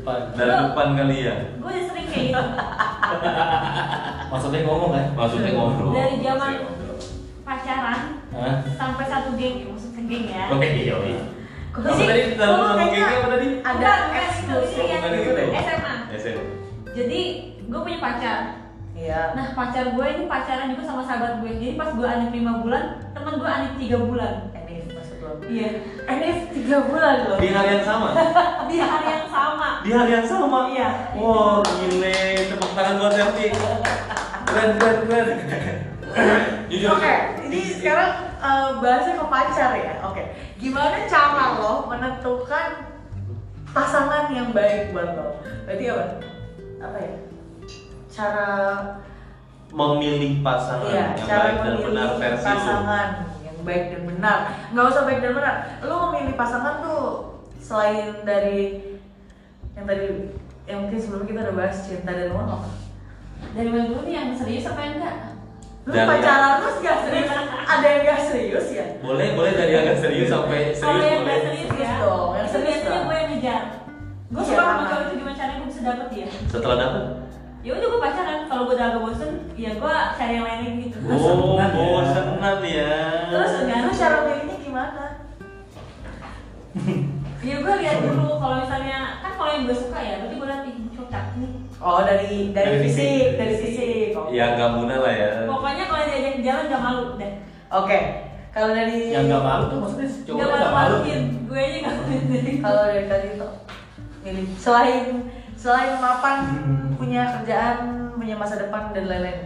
Depan. 0.00 0.18
dari 0.32 0.52
depan 0.64 0.88
kali 0.94 1.16
ya 1.20 1.34
Gue 1.54 1.70
udah 1.70 1.84
sering 1.86 2.06
kayak 2.06 2.24
gitu. 2.26 2.40
Maksudnya 4.32 4.60
ngomong 4.62 4.90
kan? 4.90 5.06
maksudnya 5.12 5.50
ngobrol 5.52 5.90
Dari 5.90 6.16
zaman 6.20 6.52
pacaran 7.42 8.00
Hah? 8.30 8.56
sampai 8.70 9.04
satu 9.04 9.34
geng, 9.34 9.56
ya, 9.58 9.66
maksudnya 9.66 10.02
geng 10.04 10.24
ya. 10.26 10.44
oke 10.48 10.64
iya 10.64 10.96
iya 11.02 11.22
Kok 11.70 11.80
Apa 11.82 11.94
sih? 11.94 12.02
tadi 12.04 12.20
dalam 12.34 12.58
kayaknya 12.72 12.82
gengnya 12.98 13.14
apa 13.16 13.28
tadi? 13.30 13.48
Ada 13.60 13.90
eksklusif? 14.10 14.84
SMA. 15.54 15.94
SMA 16.18 16.42
Jadi 16.90 17.20
gue 17.62 17.80
punya 17.80 17.98
pacar. 18.00 18.38
Iya. 18.90 19.20
Nah 19.32 19.46
pacar 19.54 19.94
gue 19.94 20.06
ini 20.08 20.26
pacaran 20.26 20.66
juga 20.68 20.82
sama 20.82 21.06
sahabat 21.06 21.38
gue. 21.38 21.50
Jadi 21.52 21.78
pas 21.78 21.94
gue 21.94 22.02
anif 22.02 22.34
5 22.34 22.42
bulan, 22.60 22.84
teman 23.12 23.34
gue 23.38 23.46
anif 23.48 23.72
3 23.78 23.86
bulan. 24.02 24.34
Maksud 25.30 25.46
lu. 25.46 25.54
Iya. 25.54 25.70
Tiga 26.50 26.78
bulan 26.86 27.16
loh. 27.26 27.38
di 27.38 27.48
hari 27.50 27.70
yang 27.78 27.84
sama 27.86 28.08
Di 28.70 28.76
hari 28.78 29.06
yang 29.06 29.26
sama. 29.26 29.68
di 29.82 29.90
hari 29.90 30.10
yang 30.12 30.26
sama 30.26 30.58
Iya. 30.70 30.88
wow 31.16 31.62
gile 31.62 32.18
tepuk 32.46 32.70
tangan 32.74 32.94
buat 32.98 33.12
Selfie 33.14 33.50
keren 34.46 34.70
keren 34.76 34.96
keren 35.06 35.26
jujur 36.66 36.90
Oke, 36.94 37.14
ini 37.46 37.60
sekarang 37.70 38.10
eh, 38.36 38.68
bahasnya 38.78 39.14
ke 39.14 39.26
pacar 39.26 39.70
ya. 39.78 39.94
Oke, 40.02 40.22
gimana 40.58 41.06
cara 41.06 41.58
lo 41.58 41.86
menentukan 41.86 42.68
pasangan 43.70 44.26
yang 44.30 44.50
baik 44.50 44.90
buat 44.90 45.14
lo? 45.14 45.38
Berarti 45.66 45.84
apa? 45.86 46.04
Apa 46.82 46.98
ya? 46.98 47.14
Cara 48.10 48.48
memilih 49.70 50.42
pasangan 50.42 50.90
Iya, 50.90 51.06
yang 51.14 51.26
cara 51.26 51.42
baik 51.46 51.56
dan 51.62 51.74
benar 51.78 52.08
versi 52.18 52.42
pasangan 52.44 53.06
yang 53.16 53.39
baik 53.62 53.84
dan 53.90 54.02
benar. 54.06 54.38
Nggak 54.68 54.86
usah 54.86 55.02
baik 55.04 55.20
dan 55.20 55.32
benar. 55.32 55.54
Lo 55.80 55.94
memilih 56.08 56.34
pasangan 56.34 56.80
tuh 56.80 57.02
selain 57.58 58.22
dari 58.22 58.60
yang 59.72 59.84
tadi 59.84 60.06
yang 60.64 60.78
mungkin 60.82 60.98
sebelum 60.98 61.24
kita 61.24 61.42
udah 61.42 61.54
bahas 61.56 61.76
cinta 61.82 62.10
dan 62.10 62.30
uang 62.30 62.48
apa? 62.48 62.68
Dari 63.50 63.68
mana 63.68 63.84
dulu 63.86 64.00
nih 64.02 64.14
yang 64.14 64.28
serius 64.32 64.64
apa 64.64 64.80
yang 64.80 64.94
enggak? 64.96 65.16
Lu 65.80 65.92
Dan- 65.92 66.06
pacaran 66.06 66.52
terus 66.60 66.76
gak 66.78 66.98
serius? 67.02 67.28
Ada 67.62 67.86
yang 67.86 68.02
gak 68.04 68.20
serius 68.22 68.66
ya? 68.70 68.86
boleh 69.00 69.28
boleh 69.32 69.52
dari 69.54 69.72
agak 69.74 69.96
serius 69.96 70.28
sampai 70.28 70.60
Kalau 70.70 70.76
serius 70.92 71.06
yang 71.06 71.20
boleh 71.20 71.32
enggak 71.32 71.40
serius 71.42 71.68
Serius 71.70 71.88
ya. 71.88 71.94
dong, 71.98 72.28
yang 72.30 72.46
serius 72.46 72.68
biasanya 72.76 72.90
dong. 72.92 73.02
gue 73.02 73.16
yang 73.16 73.28
ngejar. 73.30 73.62
Gue 74.30 74.38
Iya, 74.38 74.46
suka 74.46 74.62
sama 74.62 74.84
cowok 74.84 75.02
itu 75.02 75.14
gimana 75.16 75.34
caranya 75.34 75.56
gue 75.56 75.68
bisa 75.68 75.80
dapet 75.82 76.06
dia. 76.10 76.26
setelah 76.46 76.76
dapet 76.78 77.04
Ya 77.60 77.70
udah 77.74 77.86
gue 77.86 78.00
pacaran. 78.00 78.38
Kalau 78.46 78.62
gue 78.62 78.74
udah 78.74 78.86
agak 78.86 79.02
bosen, 79.02 79.30
ya 79.54 79.70
gue 79.74 79.94
cari 80.14 80.32
yang 80.34 80.46
lain 80.46 80.72
gitu. 80.80 80.96
oh 81.02 81.18
Senang 81.18 81.72
kalau 89.40 89.50
yang 89.50 89.64
gue 89.64 89.76
suka 89.78 89.98
ya, 89.98 90.14
berarti 90.20 90.34
gue 90.36 90.46
lihat 90.46 90.62
ih 90.62 90.76
cocok 90.92 91.24
nih. 91.34 91.50
Oh 91.80 92.00
dari 92.00 92.52
dari, 92.52 92.68
Dari 92.68 92.78
fisik, 92.84 93.28
dari 93.34 93.54
fisik. 93.56 94.08
Oke. 94.12 94.30
ya 94.30 94.52
nggak 94.52 94.70
muna 94.70 94.94
lah 95.00 95.12
ya 95.12 95.28
Pokoknya 95.48 95.84
kalau 95.86 96.04
diajak 96.04 96.34
jalan 96.38 96.64
gak 96.68 96.82
malu 96.82 97.04
deh. 97.16 97.32
Oke. 97.70 97.98
Kalau 98.50 98.70
dari 98.70 98.98
Yang 99.08 99.24
nggak 99.26 99.42
malu 99.42 99.64
tuh 99.64 99.78
maksudnya 99.80 100.08
cowok 100.20 100.36
Gak 100.36 100.44
nggak 100.44 100.60
malu. 100.60 100.76
malu-maluin, 100.76 101.22
gue 101.48 101.58
aja 101.58 101.78
gak 101.80 101.94
malu 101.96 102.14
kalau 102.60 102.82
dari 102.84 103.06
tadi 103.06 103.28
tuh 103.34 103.52
milih 104.20 104.46
selain 104.54 105.06
selain 105.56 105.92
mapan 105.96 106.36
Hmm. 106.44 106.92
punya 106.94 107.22
kerjaan, 107.32 107.78
punya 108.12 108.36
masa 108.36 108.60
depan 108.60 108.92
dan 108.92 109.08
lain-lain. 109.08 109.40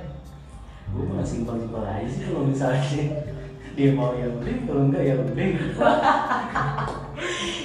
Gue 0.91 1.07
mah 1.07 1.23
simpel-simpel 1.23 1.83
aja 1.83 2.03
sih 2.05 2.23
kalau 2.25 2.43
misalnya 2.45 2.83
dia 3.77 3.91
mau 3.91 4.11
ya 4.13 4.27
udah, 4.27 4.55
kalau 4.65 4.83
enggak 4.87 5.03
ya 5.09 5.15
udah. 5.17 5.35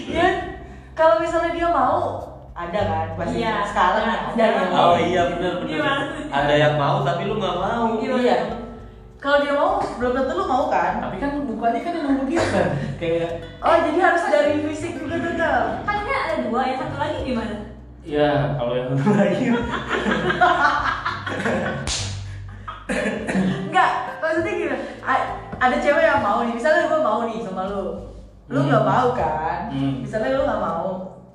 Ya, 0.10 0.28
kalau 1.00 1.16
misalnya 1.18 1.52
dia 1.54 1.68
mau 1.70 2.20
ada 2.52 2.82
kan 2.84 3.08
pasti 3.16 3.40
Iya, 3.40 3.64
sekarang 3.64 4.04
ada. 4.04 4.28
ada 4.30 4.44
yang 4.44 4.68
mau. 4.68 4.84
oh 4.86 4.98
iya 5.00 5.22
benar 5.30 5.54
benar 5.58 5.70
Gimana 5.72 6.04
sih? 6.12 6.26
ada 6.30 6.54
yang 6.54 6.76
mau 6.76 6.98
tapi 7.02 7.22
lu 7.24 7.40
nggak 7.40 7.56
mau 7.58 7.84
Gimana? 7.96 8.20
Iya. 8.20 8.38
Kalau 9.18 9.38
dia 9.38 9.52
mau 9.52 9.72
belum 9.80 10.12
tentu 10.14 10.32
lu 10.34 10.46
mau 10.46 10.64
kan? 10.68 10.92
Tapi 11.00 11.16
kan 11.18 11.32
mukanya 11.40 11.80
kan 11.82 11.94
emang 11.94 12.16
begitu 12.20 12.40
kan. 12.46 12.68
Kayak 12.96 13.32
Oh 13.58 13.76
jadi 13.78 14.00
harus 14.02 14.24
dari 14.26 14.54
fisik 14.62 14.96
juga 14.96 15.16
tetap. 15.18 15.84
Kan 15.84 15.96
ini 16.02 16.12
ada 16.14 16.36
dua, 16.42 16.60
yang 16.66 16.78
satu 16.78 16.96
lagi 16.98 17.18
gimana? 17.26 17.56
ya 18.00 18.32
kalau 18.56 18.74
yang 18.74 18.90
satu 18.90 19.12
lagi 19.14 19.44
Enggak, 23.62 23.92
maksudnya 24.18 24.52
gini, 24.52 24.76
a- 25.00 25.30
ada 25.60 25.76
cewek 25.78 26.02
yang 26.02 26.24
mau 26.24 26.42
nih, 26.42 26.56
misalnya 26.56 26.90
gue 26.90 27.00
mau 27.00 27.22
nih 27.24 27.38
sama 27.40 27.70
lu 27.70 28.09
Lu 28.50 28.58
Hmm. 28.58 28.68
nggak 28.68 28.84
mau 28.84 29.08
kan, 29.14 29.60
Hmm. 29.70 30.02
misalnya 30.02 30.34
lu 30.34 30.44
nggak 30.44 30.64
mau 30.64 30.90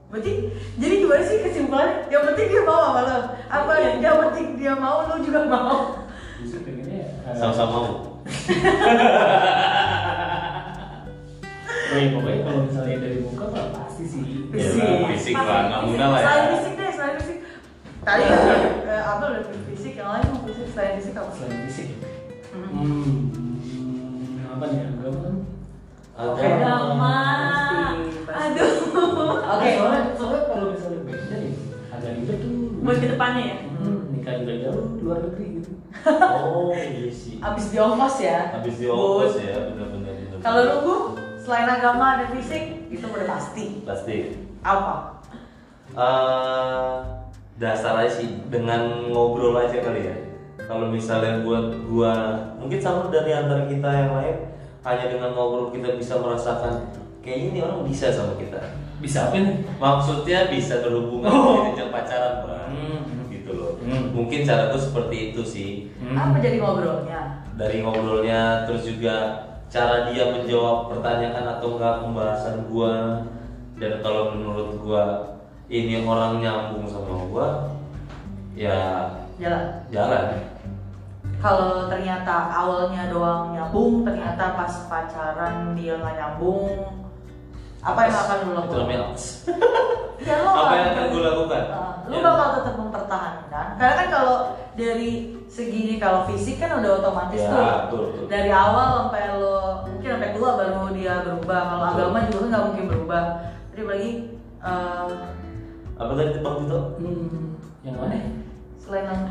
Berarti, 0.07 0.33
jadi 0.77 0.95
gimana 0.97 1.23
sih 1.23 1.39
kesimpulannya? 1.41 2.07
Yang 2.07 2.23
penting 2.29 2.47
dia 2.49 2.63
mau 2.63 2.79
sama 2.85 3.01
lu 3.03 3.19
Apa 3.49 3.73
Iya. 3.73 3.91
yang 3.99 4.17
penting 4.21 4.47
dia 4.55 4.75
mau, 4.75 4.99
lu 5.05 5.17
juga 5.21 5.41
mau 5.45 6.07
justru 6.37 6.59
pengennya 6.63 7.07
eh, 7.25 7.35
sama-sama 7.35 7.71
mau 7.73 7.87
Oh 11.85 11.95
ya 11.95 12.09
pokoknya 12.11 12.41
kalau 12.43 12.61
misalnya 12.65 12.97
dari 12.99 13.19
muka 13.21 13.45
mah 13.47 13.67
pasti 13.77 14.05
sih. 14.05 14.23
ya 14.51 14.53
Fisik. 14.53 14.83
lah, 14.83 15.09
fisik 15.11 15.35
lah 15.37 15.61
nggak 15.65 15.83
muna 15.85 16.07
lah 16.09 16.19
ya 16.19 16.25
Selain 16.25 16.45
fisik 16.53 16.73
deh, 16.75 16.91
selain 16.91 17.15
fisik 17.17 17.39
Tadi 18.05 18.23
kan, 18.23 18.41
eh, 18.85 19.03
Abel 19.03 19.29
udah 19.33 19.43
fisik, 19.67 19.93
yang 19.95 20.11
lain 20.11 20.25
mau 20.29 20.43
fisik, 20.45 20.67
selain 20.71 20.93
fisik 20.95 21.15
apa? 21.15 21.31
Selain 21.33 21.59
fisik. 21.65 21.89
Hmm. 22.53 22.69
Hmm, 22.69 24.53
apa 24.53 24.65
nih 24.69 24.81
agama 24.87 25.19
kan? 25.19 25.35
Ada 26.15 26.41
Agama. 26.41 27.17
Pasti. 28.25 28.31
Aduh. 28.31 28.73
Oke. 29.45 29.69
Soalnya, 29.75 30.03
soalnya 30.15 30.43
kalau 30.47 30.67
misalnya 30.71 31.01
beda 31.03 31.37
nih, 31.43 31.55
agak 31.91 32.11
ribet 32.19 32.39
tuh. 32.39 32.53
Buat 32.85 32.97
ke 33.01 33.07
depannya 33.11 33.43
ya? 33.43 33.57
Hmm, 33.81 34.01
nikah 34.15 34.35
juga 34.45 34.55
jauh 34.63 34.85
di 34.95 35.01
luar 35.03 35.19
negeri 35.27 35.47
gitu. 35.59 35.71
oh 36.05 36.75
iya 36.75 37.09
sih 37.09 37.41
Abis 37.41 37.73
di 37.73 37.79
ongkos 37.81 38.17
ya 38.21 38.53
habis 38.53 38.77
di 38.77 38.87
ongkos 38.91 39.41
ya 39.41 39.57
benar-benar 39.73 40.13
benar. 40.13 40.39
Kalau 40.45 40.61
lu 40.69 40.77
Bu, 40.85 40.95
selain 41.41 41.65
agama 41.65 42.21
dan 42.21 42.29
fisik, 42.37 42.93
itu 42.93 43.05
udah 43.09 43.25
pasti 43.25 43.81
pasti 43.89 44.37
Apa? 44.61 45.25
Eh, 45.95 46.97
dasar 47.57 48.03
aja 48.03 48.11
sih 48.11 48.43
dengan 48.51 49.09
ngobrol 49.15 49.55
aja 49.55 49.79
kali 49.79 50.11
ya 50.11 50.17
kalau 50.67 50.91
misalnya 50.91 51.47
buat 51.47 51.71
gua 51.87 52.13
mungkin 52.59 52.83
sama 52.83 53.07
dari 53.15 53.31
antara 53.31 53.63
kita 53.71 53.87
yang 53.87 54.11
lain 54.11 54.37
hanya 54.85 55.05
dengan 55.09 55.33
ngobrol 55.33 55.69
kita 55.69 55.97
bisa 55.97 56.15
merasakan 56.17 56.93
kayaknya 57.19 57.47
ini 57.51 57.59
orang 57.61 57.83
bisa 57.83 58.07
sama 58.09 58.37
kita 58.37 58.61
Bisa 58.97 59.29
apa 59.29 59.37
nih? 59.37 59.65
maksudnya 59.77 60.49
bisa 60.49 60.81
berhubungan 60.81 61.29
Oh. 61.29 61.69
diajak 61.69 61.89
pacaran 61.91 62.45
bang 62.45 62.69
Hmm. 62.71 63.01
gitu 63.29 63.51
loh 63.53 63.73
Hmm. 63.81 64.13
mungkin 64.13 64.41
cara 64.43 64.69
tuh 64.69 64.81
seperti 64.83 65.33
itu 65.33 65.43
sih 65.43 65.71
Apa 66.07 66.37
jadi 66.39 66.57
ngobrolnya? 66.59 67.45
dari 67.55 67.81
ngobrolnya 67.81 68.65
terus 68.65 68.85
juga 68.85 69.17
cara 69.67 70.07
dia 70.07 70.31
menjawab 70.31 70.89
pertanyaan 70.89 71.45
atau 71.51 71.75
enggak 71.75 72.01
pembahasan 72.01 72.65
gua 72.67 73.25
dan 73.75 73.99
kalau 74.01 74.33
menurut 74.33 74.79
gua 74.79 75.05
ini 75.67 76.01
orang 76.01 76.39
nyambung 76.39 76.85
sama 76.85 77.25
gua 77.27 77.49
ya 78.55 79.11
jalan 79.35 79.65
jalan 79.91 80.25
kalau 81.45 81.93
ternyata 81.93 82.49
awalnya 82.49 83.13
doang 83.13 83.53
nyambung 83.53 84.01
ternyata 84.01 84.57
pas 84.57 84.73
pacaran 84.89 85.77
dia 85.77 86.01
nggak 86.01 86.17
nyambung 86.17 87.05
apa 87.85 88.01
yang 88.09 88.17
akan 88.17 88.39
lo 88.49 88.63
itu 88.65 88.77
lakukan? 88.81 89.13
Ya, 90.25 90.41
lo 90.41 90.49
apa 90.49 90.63
akan- 90.65 90.77
yang 90.81 90.89
akan 90.89 91.05
gua 91.13 91.23
lakukan? 91.29 91.63
Uh, 91.69 91.93
lu 92.09 92.17
Ya. 92.17 92.23
bakal 92.25 92.49
tetap 92.57 92.75
mempertahankan. 92.81 93.67
Karena 93.77 93.95
kan 93.95 94.09
kalau 94.09 94.37
dari 94.73 95.11
segi 95.53 96.01
kalau 96.01 96.25
fisik 96.25 96.57
kan 96.57 96.81
udah 96.81 96.91
otomatis 96.97 97.45
Ya, 97.45 97.51
tuh. 97.53 97.61
betul, 97.61 98.01
betul. 98.09 98.27
dari 98.33 98.49
awal 98.49 98.89
sampai 99.05 99.23
lo 99.37 99.57
mungkin 99.85 100.09
sampai 100.17 100.31
tua 100.33 100.51
baru 100.57 100.97
dia 100.97 101.15
berubah. 101.29 101.61
Kalau 101.69 101.85
agama 101.93 102.19
juga 102.25 102.39
kan 102.41 102.49
nggak 102.49 102.65
mungkin 102.65 102.85
berubah. 102.89 103.25
Jadi 103.69 103.83
lagi 103.85 104.11
uh, 104.65 105.09
apa 105.95 106.11
tadi 106.17 106.41
bang 106.41 106.57
Tito? 106.65 106.81
Hmm, 106.97 107.45
yang 107.85 107.97
mana? 108.01 108.17
Selain 108.81 109.07
yang 109.09 109.23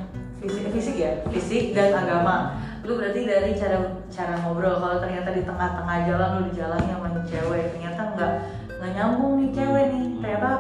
fisik 0.42 0.70
fisik 0.74 0.96
ya? 1.00 1.12
Fisik 1.30 1.64
dan 1.76 1.94
agama. 1.96 2.58
Lu 2.84 3.00
berarti 3.00 3.24
dari 3.24 3.56
cara 3.56 4.04
cara 4.12 4.34
ngobrol. 4.44 4.80
Kalau 4.80 4.98
ternyata 5.00 5.30
di 5.32 5.44
tengah-tengah 5.48 5.98
jalan 6.10 6.30
lu 6.36 6.42
di 6.52 6.54
jalannya 6.60 6.94
sama 6.94 7.08
nih 7.16 7.26
cewek 7.32 7.64
ternyata 7.76 8.02
nggak 8.16 8.32
nggak 8.80 8.92
nyambung 8.96 9.34
nih 9.40 9.50
cewek 9.56 9.86
nih. 9.92 10.06
Ternyata 10.20 10.52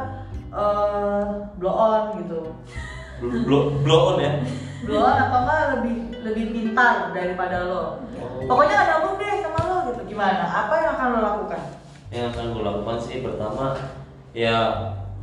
eh 0.53 1.25
blow 1.59 1.75
on 1.75 2.03
gitu. 2.23 2.39
Blow 3.21 3.63
blow 3.83 4.01
on 4.15 4.17
ya? 4.23 4.31
Blow 4.87 5.03
on 5.03 5.17
atau 5.19 5.39
enggak 5.43 5.61
lebih 5.79 5.95
lebih 6.23 6.45
pintar 6.55 7.11
daripada 7.11 7.67
lo. 7.67 7.83
Pokoknya 8.47 8.73
nggak 8.75 8.89
nyambung 8.91 9.15
deh 9.19 9.33
sama 9.43 9.59
lo 9.67 9.77
gitu. 9.91 10.01
Gimana? 10.15 10.43
Apa 10.47 10.73
yang 10.79 10.89
akan 10.95 11.07
lo 11.11 11.19
lakukan? 11.19 11.61
Yang 12.13 12.25
akan 12.29 12.45
gue 12.53 12.63
lakukan 12.63 12.97
sih 13.01 13.25
pertama 13.25 13.73
ya 14.33 14.57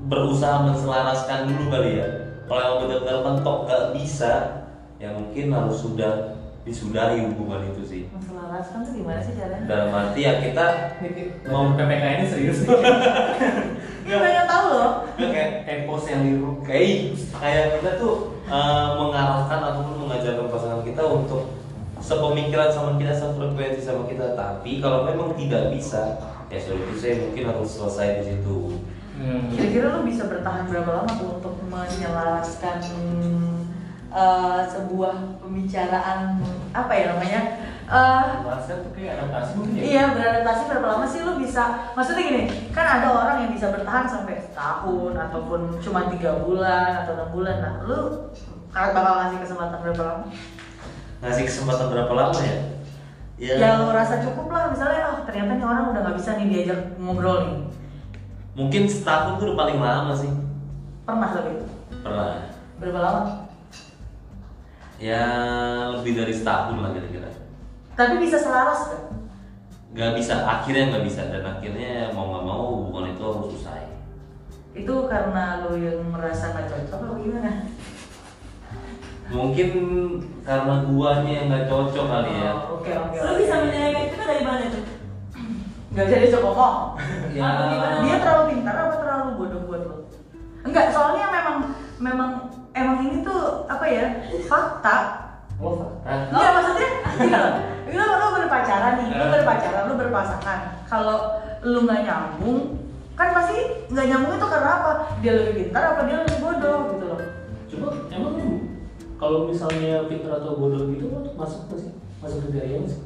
berusaha 0.07 0.71
menselaraskan 0.71 1.51
dulu 1.51 1.71
kali 1.71 1.99
ya 1.99 2.30
kalau 2.51 2.63
yang 2.67 2.79
benar-benar 2.83 3.19
mentok 3.23 3.59
gak 3.65 3.85
bisa 3.95 4.33
ya 4.99 5.15
mungkin 5.15 5.49
harus 5.49 5.79
sudah 5.79 6.35
disudahi 6.61 7.25
hubungan 7.25 7.71
itu 7.71 7.83
sih 7.83 8.03
menselaraskan 8.11 8.85
tuh 8.85 8.93
gimana 8.93 9.23
sih 9.23 9.33
caranya 9.33 9.65
dalam 9.65 9.89
arti 9.95 10.21
ya 10.21 10.33
kita 10.43 10.67
Mau 11.49 11.73
PPK 11.73 12.05
ini 12.11 12.25
serius 12.27 12.59
nih. 12.63 12.69
Iya 14.01 14.17
pengen 14.19 14.45
tahu 14.45 14.67
loh 14.75 14.91
kayak 15.15 15.63
Kayak 15.63 15.81
pos 15.87 16.05
yang 16.05 16.27
liru. 16.27 16.59
kayak 16.61 17.15
kayak 17.31 17.67
kita 17.79 17.91
tuh 17.97 18.15
eh, 18.45 18.89
mengarahkan 18.99 19.61
ataupun 19.63 19.97
mengajarkan 20.03 20.51
pasangan 20.51 20.83
kita 20.83 21.03
untuk 21.07 21.43
sepemikiran 21.97 22.69
sama 22.69 22.99
kita 22.99 23.13
sefrekuensi 23.13 23.81
sama 23.81 24.09
kita 24.09 24.35
tapi 24.35 24.81
kalau 24.81 25.07
memang 25.07 25.37
tidak 25.39 25.71
bisa 25.71 26.19
ya 26.49 26.59
sudah 26.59 26.81
itu 26.81 26.97
saya 26.99 27.15
mungkin 27.23 27.45
harus 27.47 27.71
selesai 27.71 28.09
di 28.19 28.35
situ. 28.35 28.59
Kira-kira 29.21 30.01
lu 30.01 30.09
bisa 30.09 30.25
bertahan 30.25 30.65
berapa 30.65 30.91
lama 30.91 31.11
tuh 31.13 31.29
untuk 31.37 31.55
menyelaraskan 31.69 32.81
eh, 34.11 34.61
sebuah 34.65 35.15
pembicaraan 35.45 36.41
apa 36.73 36.93
ya 36.97 37.05
namanya? 37.13 37.41
Eh, 37.91 38.25
Bahasa 38.47 38.81
tuh 38.87 38.95
kayak 38.95 39.19
adaptasi 39.19 39.51
mungkin 39.59 39.75
ya. 39.77 39.83
iya 39.83 40.03
beradaptasi 40.15 40.63
berapa 40.71 40.87
lama 40.89 41.05
sih 41.05 41.21
lu 41.21 41.37
bisa? 41.37 41.91
Maksudnya 41.93 42.23
gini, 42.23 42.43
kan 42.71 42.87
ada 42.87 43.09
orang 43.13 43.37
yang 43.45 43.53
bisa 43.53 43.69
bertahan 43.69 44.07
sampai 44.07 44.41
setahun 44.41 45.13
ataupun 45.19 45.61
cuma 45.83 46.07
tiga 46.09 46.39
bulan 46.41 47.03
atau 47.05 47.19
enam 47.19 47.29
bulan. 47.35 47.57
Nah, 47.61 47.75
lu 47.85 47.99
bakal 48.71 49.03
ngasih 49.27 49.39
kesempatan 49.43 49.79
berapa 49.83 50.03
lama? 50.07 50.27
ngasih 51.21 51.45
kesempatan 51.45 51.93
berapa 51.93 52.13
lama 52.17 52.39
ya 52.41 52.57
ya, 53.37 53.53
Ya 53.61 53.69
lu 53.77 53.93
rasa 53.93 54.25
cukup 54.25 54.49
lah 54.49 54.73
misalnya, 54.73 55.13
oh 55.13 55.21
ternyata 55.29 55.53
nih 55.59 55.67
orang 55.69 55.93
udah 55.93 56.01
nggak 56.01 56.17
bisa 56.17 56.31
nih 56.41 56.47
diajak 56.49 56.81
ngobrol 56.97 57.39
nih. 57.45 57.59
Mungkin 58.53 58.83
setahun 58.85 59.37
tuh 59.37 59.47
udah 59.47 59.59
paling 59.59 59.79
lama 59.79 60.13
sih 60.13 60.31
Pernah 61.03 61.31
lebih? 61.33 61.67
pernah 62.01 62.51
Berapa 62.77 63.01
lama? 63.01 63.23
ya 64.97 65.25
lebih 65.97 66.13
dari 66.15 66.31
setahun 66.31 66.77
lah 66.77 66.91
kira-kira 66.91 67.29
Tapi 67.95 68.15
bisa 68.19 68.37
selaras 68.37 68.81
kan? 68.89 69.03
nggak 69.91 70.13
bisa 70.15 70.35
akhirnya 70.41 70.85
nggak 70.89 71.05
bisa 71.05 71.23
dan 71.27 71.43
akhirnya 71.43 72.11
mau 72.11 72.31
nggak 72.31 72.45
mau 72.45 72.63
hubungan 72.79 73.11
itu 73.11 73.23
harus 73.23 73.49
usai 73.53 73.85
itu 74.71 74.95
karena 75.05 75.67
lo 75.67 75.75
yang 75.75 75.99
merasa 76.07 76.55
nggak 76.55 76.71
cocok 76.71 77.01
atau 77.01 77.19
gimana? 77.19 77.67
mungkin 79.31 79.69
karena 80.43 80.75
guanya 80.87 81.33
yang 81.33 81.47
nggak 81.49 81.67
cocok 81.67 82.07
kali 82.07 82.33
ya 82.37 82.53
Oh, 82.55 82.79
Oke 82.79 82.91
oke. 82.93 83.15
Lu 83.15 83.31
oke. 83.31 83.41
bisa 83.41 83.55
menilai 83.61 83.91
kayak 83.91 84.07
itu 84.07 84.17
dari 84.21 84.43
mana 84.43 84.65
tuh? 84.69 84.85
Nggak 85.91 86.05
bisa 86.07 86.17
diajak 86.23 86.43
ngomong. 86.47 86.77
ya? 87.35 87.47
Dia 88.07 88.17
terlalu 88.23 88.45
pintar 88.55 88.75
apa 88.79 88.95
terlalu 89.03 89.29
bodoh 89.35 89.61
buat 89.67 89.83
lo? 89.87 89.97
Enggak, 90.63 90.95
soalnya 90.95 91.27
memang 91.35 91.57
memang 91.99 92.31
emang 92.77 92.97
ini 93.03 93.27
tuh 93.27 93.67
apa 93.67 93.85
ya 93.91 94.05
fakta. 94.47 94.97
Oh, 95.59 95.75
fakta. 95.83 96.31
Enggak 96.31 96.53
maksudnya 96.55 96.91
gini 97.19 97.35
loh. 97.35 97.55
Lu 97.91 98.05
lu 98.07 98.27
berpacaran 98.39 98.93
nih, 99.03 99.09
lu 99.19 99.25
berpacaran, 99.35 99.83
lu 99.91 99.95
berpasangan. 99.99 100.59
Kalau 100.87 101.19
lu 101.67 101.79
nggak 101.83 102.07
nyambung, 102.07 102.79
kan 103.19 103.35
pasti 103.35 103.59
nggak 103.91 104.07
nyambung 104.15 104.39
itu 104.39 104.47
karena 104.47 104.71
apa? 104.79 104.93
Dia 105.19 105.33
lebih 105.35 105.55
pintar 105.59 105.83
apa 105.97 106.01
dia 106.07 106.17
lebih 106.23 106.39
bodoh 106.39 106.79
gitu 106.95 107.05
loh. 107.11 107.21
Coba 107.67 107.87
emang 108.15 108.33
lu 108.39 108.47
kalau 109.19 109.51
misalnya 109.51 110.07
pintar 110.07 110.39
atau 110.39 110.55
bodoh 110.55 110.87
gitu 110.95 111.11
masuk 111.35 111.67
nggak 111.67 111.79
sih? 111.83 111.93
Masuk 112.23 112.39
kriteria 112.47 112.79
nggak 112.79 112.93
sih? 112.95 113.03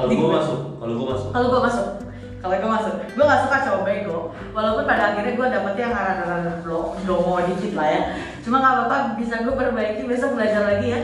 kalau 0.00 0.16
gua 0.16 0.28
masuk 0.40 0.58
kalau 0.80 0.92
gua 0.96 1.06
masuk 1.12 1.28
Kalau 1.34 1.46
gue 1.50 1.60
masuk, 1.60 1.86
kalau 2.40 2.56
gue 2.56 2.70
masuk, 2.72 2.94
gue 3.04 3.24
gak 3.24 3.42
suka 3.44 3.56
cowok 3.68 3.82
bego. 3.84 4.18
Walaupun 4.56 4.88
pada 4.88 5.12
akhirnya 5.12 5.36
gue 5.36 5.46
dapetnya 5.52 5.84
yang 5.92 5.96
blo- 6.64 6.96
blomo 7.04 7.36
dikit 7.44 7.72
lah 7.76 7.88
ya. 7.92 8.00
Cuma 8.40 8.64
gak 8.64 8.72
apa-apa, 8.80 8.96
bisa 9.20 9.44
gue 9.44 9.52
perbaiki 9.52 10.08
besok 10.08 10.40
belajar 10.40 10.62
lagi 10.64 10.86
ya. 10.88 11.00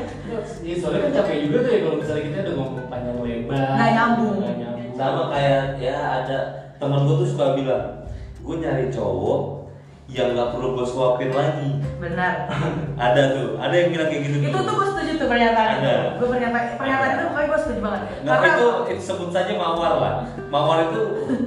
Iya, 0.64 0.75
soalnya 0.81 1.01
kan 1.05 1.12
capek 1.20 1.37
juga 1.44 1.57
tuh 1.61 1.70
ya 1.70 1.79
kalau 1.85 1.96
misalnya 2.01 2.22
kita 2.25 2.38
udah 2.40 2.55
ngomong 2.57 2.87
panjang 2.88 3.16
lebar. 3.20 3.68
Nggak 3.77 3.90
nyambung. 3.92 4.37
Nggak 4.40 4.57
nyambung. 4.57 4.75
sama 4.96 5.22
kayak 5.29 5.64
ya 5.77 5.96
ada 6.25 6.38
temen 6.81 7.05
gua 7.05 7.20
tuh 7.20 7.29
suka 7.29 7.53
bilang 7.53 7.85
gue 8.40 8.57
nyari 8.57 8.88
cowok 8.88 9.65
yang 10.06 10.38
nggak 10.38 10.54
perlu 10.54 10.78
gue 10.78 10.86
suapin 10.86 11.30
lagi 11.34 11.82
Benar. 11.98 12.34
ada 13.10 13.22
tuh 13.34 13.58
ada 13.58 13.74
yang 13.74 13.88
bilang 13.90 14.08
kayak 14.08 14.22
gitu 14.30 14.36
itu 14.38 14.54
tuh. 14.54 14.74
gue 14.78 14.86
setuju 14.86 15.12
tuh 15.18 15.28
pernyataan 15.28 15.68
itu. 15.68 15.82
Ada. 15.82 15.96
Gue 16.16 16.28
pernyataan 16.30 16.66
pernyataan 16.78 17.10
itu 17.10 17.22
pokoknya 17.26 17.46
gue 17.46 17.60
setuju 17.60 17.80
banget. 17.82 18.02
Nah 18.22 18.34
itu, 18.42 18.66
itu 18.94 19.02
sebut 19.02 19.30
saja 19.34 19.52
mawar 19.58 19.92
lah. 19.98 20.14
Mawar 20.48 20.78
itu 20.90 21.00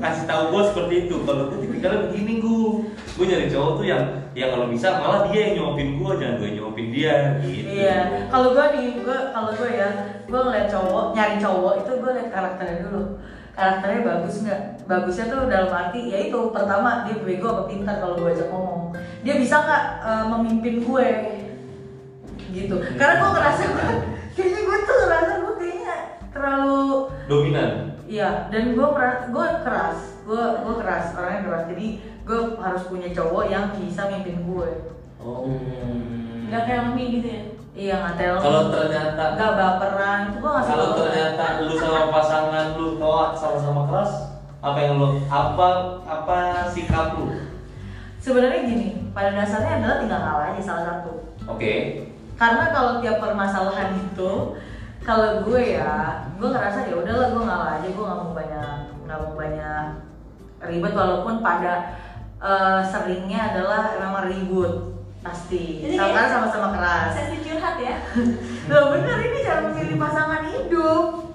kasih 0.04 0.24
tahu 0.28 0.44
gue 0.54 0.62
seperti 0.72 0.94
itu. 1.08 1.16
Kalau 1.24 1.44
gue 1.50 1.60
tipikalnya 1.64 2.00
begini 2.12 2.34
gue, 2.44 2.64
gue 2.90 3.26
nyari 3.26 3.48
cowok 3.48 3.72
tuh 3.80 3.86
yang 3.88 4.04
yang 4.38 4.50
kalau 4.54 4.66
bisa 4.70 4.88
malah 5.02 5.22
dia 5.28 5.40
yang 5.40 5.54
nyuapin 5.60 5.90
gue, 5.98 6.12
jangan 6.20 6.36
gue 6.40 6.50
nyuapin 6.56 6.88
dia. 6.94 7.16
Gitu. 7.44 7.68
Iya, 7.68 7.98
kalau 8.30 8.48
gue 8.56 8.66
nih, 8.78 8.88
gue 9.04 9.18
kalau 9.34 9.52
gue 9.56 9.70
ya, 9.74 9.90
gue 10.28 10.40
ngeliat 10.40 10.68
cowok, 10.70 11.06
nyari 11.18 11.36
cowok 11.42 11.74
itu 11.84 11.92
gue 12.00 12.12
liat 12.16 12.30
karakternya 12.32 12.78
dulu. 12.88 13.04
Karakternya 13.56 14.02
bagus 14.08 14.36
nggak? 14.46 14.62
Bagusnya 14.90 15.30
tuh 15.30 15.46
dalam 15.46 15.70
arti 15.70 16.10
ya 16.10 16.18
itu 16.26 16.50
pertama 16.50 17.06
dia 17.06 17.22
bego 17.22 17.54
apa 17.54 17.64
pintar 17.70 18.02
kalau 18.02 18.18
gue 18.18 18.34
ajak 18.34 18.50
ngomong. 18.50 18.90
Dia 19.22 19.38
bisa 19.38 19.62
nggak 19.62 19.84
eh, 20.02 20.24
memimpin 20.34 20.76
gue? 20.82 21.10
Gitu. 22.50 22.76
Karena 22.98 23.22
gue 23.22 23.30
ngerasa 23.38 23.62
gue, 23.70 23.86
kayaknya 24.34 24.62
gue 24.66 24.78
tuh 24.82 24.98
ngerasa 25.06 25.32
gue 25.46 25.54
kayaknya 25.62 25.96
terlalu 26.34 26.82
Dominan. 27.30 27.72
Iya, 28.10 28.50
dan 28.50 28.74
gue 28.74 28.88
gue 29.30 29.48
keras, 29.62 30.00
gue 30.26 30.44
gue 30.66 30.76
keras, 30.82 31.06
orangnya 31.14 31.42
keras. 31.46 31.64
Jadi 31.70 31.88
gue 32.26 32.40
harus 32.58 32.84
punya 32.90 33.14
cowok 33.14 33.46
yang 33.46 33.70
bisa 33.78 34.10
mimpin 34.10 34.42
gue. 34.42 34.70
Oh. 35.22 35.46
Hmm. 35.46 36.50
Gak 36.50 36.66
kayak 36.66 36.82
Lemi 36.90 37.06
gitu 37.22 37.28
ya? 37.30 37.44
Iya 37.78 37.96
nggak. 38.02 38.42
Kalau 38.42 38.74
ternyata 38.74 39.24
nggak 39.38 39.52
baperan, 39.54 40.20
itu 40.34 40.38
gue 40.42 40.50
nggak 40.50 40.66
kalau 40.66 40.90
ternyata 40.98 41.46
lu 41.62 41.74
sama 41.78 42.02
pasangan 42.10 42.66
lu 42.76 42.98
tolak 42.98 43.32
sama-sama 43.38 43.82
keras, 43.86 44.39
apa 44.60 44.80
yang 44.80 45.00
lu 45.00 45.24
apa 45.32 45.68
apa 46.04 46.38
sikap 46.68 47.16
lu? 47.16 47.32
Sebenarnya 48.20 48.68
gini, 48.68 48.88
pada 49.16 49.32
dasarnya 49.32 49.80
adalah 49.80 49.98
tinggal 50.04 50.20
ngalah 50.20 50.46
aja 50.52 50.62
salah 50.62 50.84
satu. 50.84 51.14
Oke. 51.48 52.04
Karena 52.36 52.72
kalau 52.72 53.00
tiap 53.00 53.24
permasalahan 53.24 53.96
itu, 53.96 54.32
kalau 55.04 55.44
gue 55.48 55.62
ya, 55.80 56.24
gue 56.36 56.48
ngerasa 56.52 56.92
ya 56.92 56.96
udahlah 57.00 57.32
gue 57.32 57.44
ngalah 57.48 57.70
aja, 57.80 57.88
gue 57.88 58.04
nggak 58.04 58.20
mau 58.20 58.36
banyak 58.36 58.76
nggak 59.08 59.20
mau 59.24 59.34
banyak 59.34 59.86
ribet 60.60 60.94
walaupun 60.94 61.40
pada 61.40 61.96
eh, 62.44 62.80
seringnya 62.84 63.56
adalah 63.56 63.96
memang 63.96 64.28
ribut 64.28 65.00
pasti. 65.24 65.88
Kayak- 65.88 66.32
sama-sama 66.32 66.76
keras. 66.76 67.16
Sesi 67.16 67.40
curhat 67.44 67.80
ya? 67.80 67.96
Loh 68.72 68.84
bener 68.92 69.18
ini 69.24 69.40
cara 69.44 69.72
memilih 69.72 69.96
pasangan 69.96 70.44
hidup. 70.52 71.29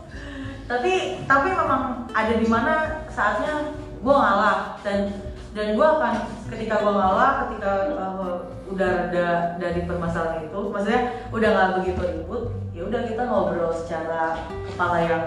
Tapi 0.65 0.93
tapi 1.25 1.49
memang 1.53 1.83
ada 2.11 2.35
di 2.35 2.47
mana 2.49 2.75
saatnya 3.07 3.73
gue 4.01 4.15
ngalah 4.15 4.81
dan 4.81 5.13
dan 5.53 5.77
gue 5.77 5.87
akan 5.87 6.15
ketika 6.49 6.81
gue 6.81 6.93
ngalah 6.93 7.31
ketika 7.47 7.73
uh, 7.95 8.35
udah 8.65 8.91
ada 9.07 9.27
dari 9.57 9.85
permasalahan 9.85 10.49
itu 10.49 10.61
maksudnya 10.69 11.03
udah 11.31 11.49
nggak 11.53 11.71
begitu 11.79 12.01
ribut 12.03 12.43
ya 12.73 12.83
udah 12.85 13.01
kita 13.05 13.23
ngobrol 13.23 13.71
secara 13.71 14.41
kepala 14.67 14.99
yang 14.99 15.23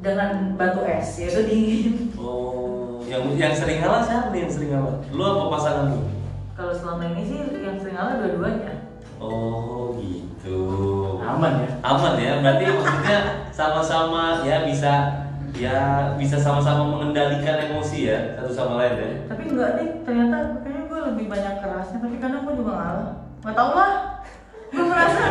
dengan 0.00 0.30
batu 0.56 0.82
es 0.82 1.20
yaitu 1.20 1.42
dingin 1.44 2.10
Oh. 2.16 3.02
yang 3.04 3.28
yang 3.36 3.52
sering 3.52 3.82
ngalah 3.82 4.00
siapa 4.00 4.30
nih 4.30 4.46
yang 4.46 4.52
sering 4.52 4.70
ngalah 4.72 4.94
lu 5.10 5.22
apa 5.22 5.44
pasangan 5.52 5.86
lu 5.90 6.00
Kalau 6.52 6.72
selama 6.72 7.02
ini 7.12 7.22
sih 7.22 7.38
yang 7.60 7.76
sering 7.76 7.94
ngalah 7.94 8.14
dua-duanya. 8.18 8.72
oh 9.18 9.98
gitu 9.98 10.31
aman 11.22 11.52
ya 11.60 11.70
aman 11.80 12.12
ya 12.18 12.32
berarti 12.38 12.64
maksudnya 12.68 13.18
sama-sama 13.50 14.42
ya 14.42 14.66
bisa 14.66 14.92
ya 15.54 15.78
bisa 16.16 16.34
sama-sama 16.34 16.82
mengendalikan 16.88 17.62
emosi 17.64 18.10
ya 18.10 18.18
satu 18.34 18.50
sama 18.50 18.72
lain 18.76 18.94
ya 18.96 19.08
Tapi 19.28 19.42
enggak 19.46 19.70
deh, 19.76 19.88
ternyata 20.02 20.36
kayaknya 20.60 20.82
gue 20.84 21.00
lebih 21.08 21.26
banyak 21.26 21.54
kerasnya. 21.58 21.98
Tapi 22.00 22.16
kadang 22.18 22.42
gue 22.42 22.54
juga 22.54 22.72
ngalah. 22.74 23.08
Nggak 23.40 23.54
tau 23.54 23.70
lah. 23.72 23.92
Gue 24.68 24.84
merasa. 24.84 25.22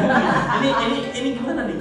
Ini 0.54 0.68
ini 0.80 0.98
ini 1.12 1.28
gimana 1.34 1.62
nih 1.66 1.76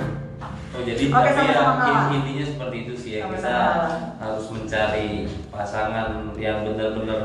oh 0.73 0.81
jadi 0.81 1.03
Oke, 1.05 1.13
tapi 1.13 1.29
ya 1.29 1.33
sama-sama 1.53 1.73
ngalah. 1.77 2.01
in- 2.03 2.13
intinya 2.17 2.45
seperti 2.47 2.77
itu 2.81 2.93
sih 2.97 3.11
ya 3.13 3.21
Sama-sama 3.23 3.37
kita 3.37 3.85
harus 4.19 4.45
mencari 4.49 5.09
pasangan 5.47 6.07
yang 6.35 6.57
benar-benar 6.65 7.21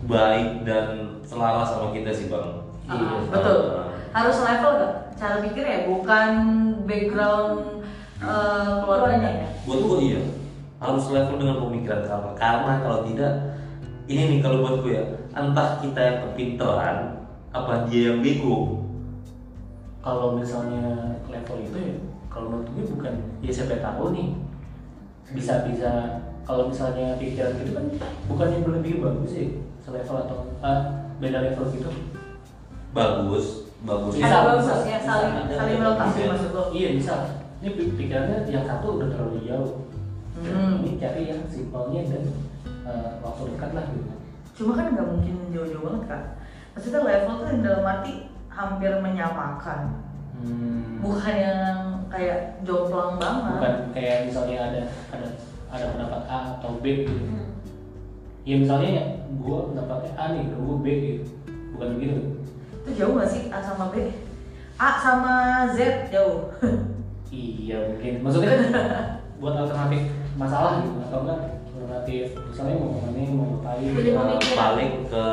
baik 0.00 0.62
dan 0.62 0.86
selaras 1.20 1.68
sama 1.68 1.90
kita 1.90 2.08
sih 2.08 2.30
bang 2.30 2.62
Ah, 2.84 2.94
Iya. 2.94 3.14
betul. 3.26 3.58
Harus 4.14 4.46
level 4.46 4.72
gak? 4.78 4.94
Cara 5.18 5.42
pikir 5.42 5.64
ya, 5.66 5.78
bukan 5.90 6.30
background 6.86 7.82
eh, 8.22 8.70
keluarganya 8.78 9.30
ya. 9.42 9.48
buat 9.66 9.80
gue 9.82 9.98
iya. 10.06 10.22
Harus 10.78 11.10
level 11.10 11.34
dengan 11.42 11.58
pemikiran 11.58 12.06
kamu. 12.06 12.30
Karena 12.38 12.72
kalau 12.78 13.02
tidak 13.02 13.32
ini 14.06 14.22
nih 14.30 14.38
kalau 14.38 14.62
buat 14.62 14.86
gue 14.86 14.94
ya 14.94 15.04
entah 15.34 15.82
kita 15.82 15.98
yang 15.98 16.18
kepinteran 16.30 17.26
apa 17.50 17.90
dia 17.90 18.14
yang 18.14 18.22
bego. 18.22 18.86
Kalau 19.98 20.38
misalnya 20.38 21.18
level 21.26 21.58
itu 21.66 21.78
ya 21.82 21.94
kalau 22.30 22.54
menurut 22.54 22.70
gue 22.70 22.84
bukan. 22.94 23.14
Ya 23.42 23.50
siapa 23.50 23.82
tahu 23.82 24.14
nih. 24.14 24.28
Bisa 25.34 25.66
bisa 25.66 26.22
kalau 26.46 26.70
misalnya 26.70 27.18
pikiran 27.18 27.56
gitu 27.58 27.72
kan 27.74 27.86
bukannya 28.30 28.62
lebih 28.62 29.02
bagus 29.02 29.32
sih 29.32 29.58
selevel 29.82 30.22
atau 30.22 30.38
ah, 30.62 31.10
beda 31.18 31.50
level 31.50 31.66
gitu. 31.74 31.90
Bagus 32.94 33.63
bagus 33.84 34.12
Bisa. 34.14 34.24
Bisa, 34.24 34.38
bagus, 34.42 34.64
bisa. 34.64 34.74
ya, 34.86 34.98
saling- 34.98 35.36
saling 35.50 35.76
melengkapi 35.78 36.20
maksud 36.26 36.50
lo. 36.50 36.62
iya 36.70 36.88
bisa 36.92 37.14
ini 37.58 37.70
pi- 37.70 37.92
pikirannya 37.94 38.36
yang 38.46 38.64
satu 38.64 38.86
udah 38.96 39.08
terlalu 39.08 39.40
jauh 39.42 39.72
Hmm. 40.34 40.82
ini 40.82 40.98
cari 40.98 41.30
yang 41.30 41.46
simpelnya 41.46 42.02
dan 42.04 42.24
eh, 42.82 43.10
waktu 43.20 43.42
dekat 43.50 43.70
lah 43.70 43.84
gitu 43.88 44.12
Cuma 44.54 44.72
kan 44.72 44.86
nggak 44.88 45.08
mungkin 45.08 45.34
jauh-jauh 45.50 45.82
banget 45.84 46.02
kan. 46.06 46.22
Maksudnya 46.70 47.00
level 47.02 47.34
tuh 47.36 47.48
yang 47.48 47.62
dalam 47.64 47.84
arti 47.84 48.12
hampir 48.48 48.92
menyamakan. 48.96 49.80
Hmm. 50.36 50.98
Bukan 50.98 51.34
yang 51.34 51.78
kayak 52.06 52.38
jomplang 52.62 53.14
banget. 53.16 53.50
bukan 53.52 53.74
kayak 53.90 54.16
misalnya 54.24 54.58
ada 54.64 54.82
ada 55.10 55.26
ada 55.68 55.84
pendapat 55.88 56.22
A 56.24 56.38
atau 56.54 56.78
B 56.78 57.02
gitu 57.02 57.14
Hmm. 57.14 57.50
ya 58.42 58.54
misalnya 58.56 58.90
ya 58.92 59.04
gue 59.28 59.58
pendapatnya 59.68 60.12
A 60.14 60.24
nih 60.30 60.44
gue 60.48 60.76
B 60.78 60.86
gitu 60.86 61.24
bukan 61.72 61.88
begitu 61.94 62.22
Itu 62.84 62.90
jauh 62.94 63.16
gak 63.16 63.26
sih 63.26 63.48
A 63.48 63.58
sama 63.58 63.88
B? 63.88 64.12
A 64.76 64.88
sama 64.98 65.34
Z 65.72 66.08
jauh. 66.12 66.52
iya 67.30 67.90
mungkin 67.90 68.22
maksudnya 68.22 68.48
kan 68.52 68.60
buat 69.36 69.54
alternatif 69.56 70.06
masalah 70.36 70.78
gitu 70.80 71.02
atau 71.02 71.18
enggak 71.26 71.38
alternatif 71.66 72.24
misalnya 72.38 72.74
mau 72.78 72.88
ke 72.94 73.00
mana 73.02 73.20
mau 73.26 73.46
ngapain 73.50 73.82
mikir. 73.90 74.14
paling 74.54 74.90
ke 75.10 75.24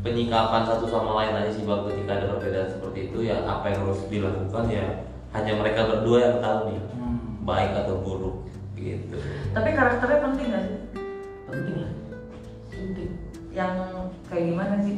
penyikapan 0.00 0.62
satu 0.62 0.86
sama 0.86 1.10
lain 1.18 1.34
aja 1.34 1.50
sih 1.50 1.64
bang 1.64 1.82
ketika 1.88 2.12
ada 2.14 2.26
perbedaan 2.30 2.68
seperti 2.68 2.98
itu 3.10 3.18
ya 3.24 3.42
apa 3.42 3.72
yang 3.72 3.80
harus 3.82 4.06
dilakukan 4.06 4.64
ya 4.68 4.86
hanya 5.32 5.52
mereka 5.58 5.80
berdua 5.88 6.18
yang 6.20 6.36
tahu 6.38 6.58
nih 6.70 6.80
Hmm, 6.94 7.18
baik 7.42 7.72
atau 7.74 7.98
buruk 7.98 8.36
gitu 8.76 9.18
Tapi 9.50 9.68
karakternya 9.72 10.18
penting 10.22 10.46
gak 10.48 10.62
sih? 10.62 10.78
penting 11.44 11.74
lah 11.82 11.92
penting 12.70 13.10
Yang 13.50 13.74
kayak 14.30 14.44
gimana 14.46 14.74
sih? 14.78 14.96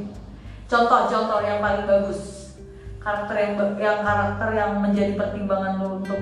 Contoh-contoh 0.67 1.41
yang 1.47 1.63
paling 1.63 1.87
bagus. 1.87 2.51
Karakter 2.99 3.37
yang 3.39 3.53
yang 3.79 3.99
karakter 4.03 4.49
yang 4.51 4.71
menjadi 4.83 5.15
pertimbangan 5.15 5.79
lo 5.79 6.03
untuk 6.03 6.19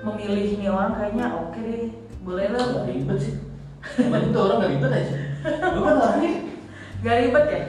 memilih 0.00 0.56
nih 0.56 0.70
orang 0.72 0.96
kayaknya 0.96 1.26
oke 1.28 1.60
deh. 1.60 1.92
Boleh 2.22 2.54
nggak 2.54 2.66
lah. 2.70 2.86
ribet 2.86 3.18
sih 3.18 3.34
Emang 3.98 4.30
itu 4.30 4.38
orang 4.38 4.56
nggak 4.62 4.72
ribet 4.78 4.90
aja 4.94 5.16
lu 5.74 5.80
kan 5.82 5.94
orangnya 5.98 6.32
Gak 7.02 7.18
ribet 7.18 7.44
ya? 7.50 7.60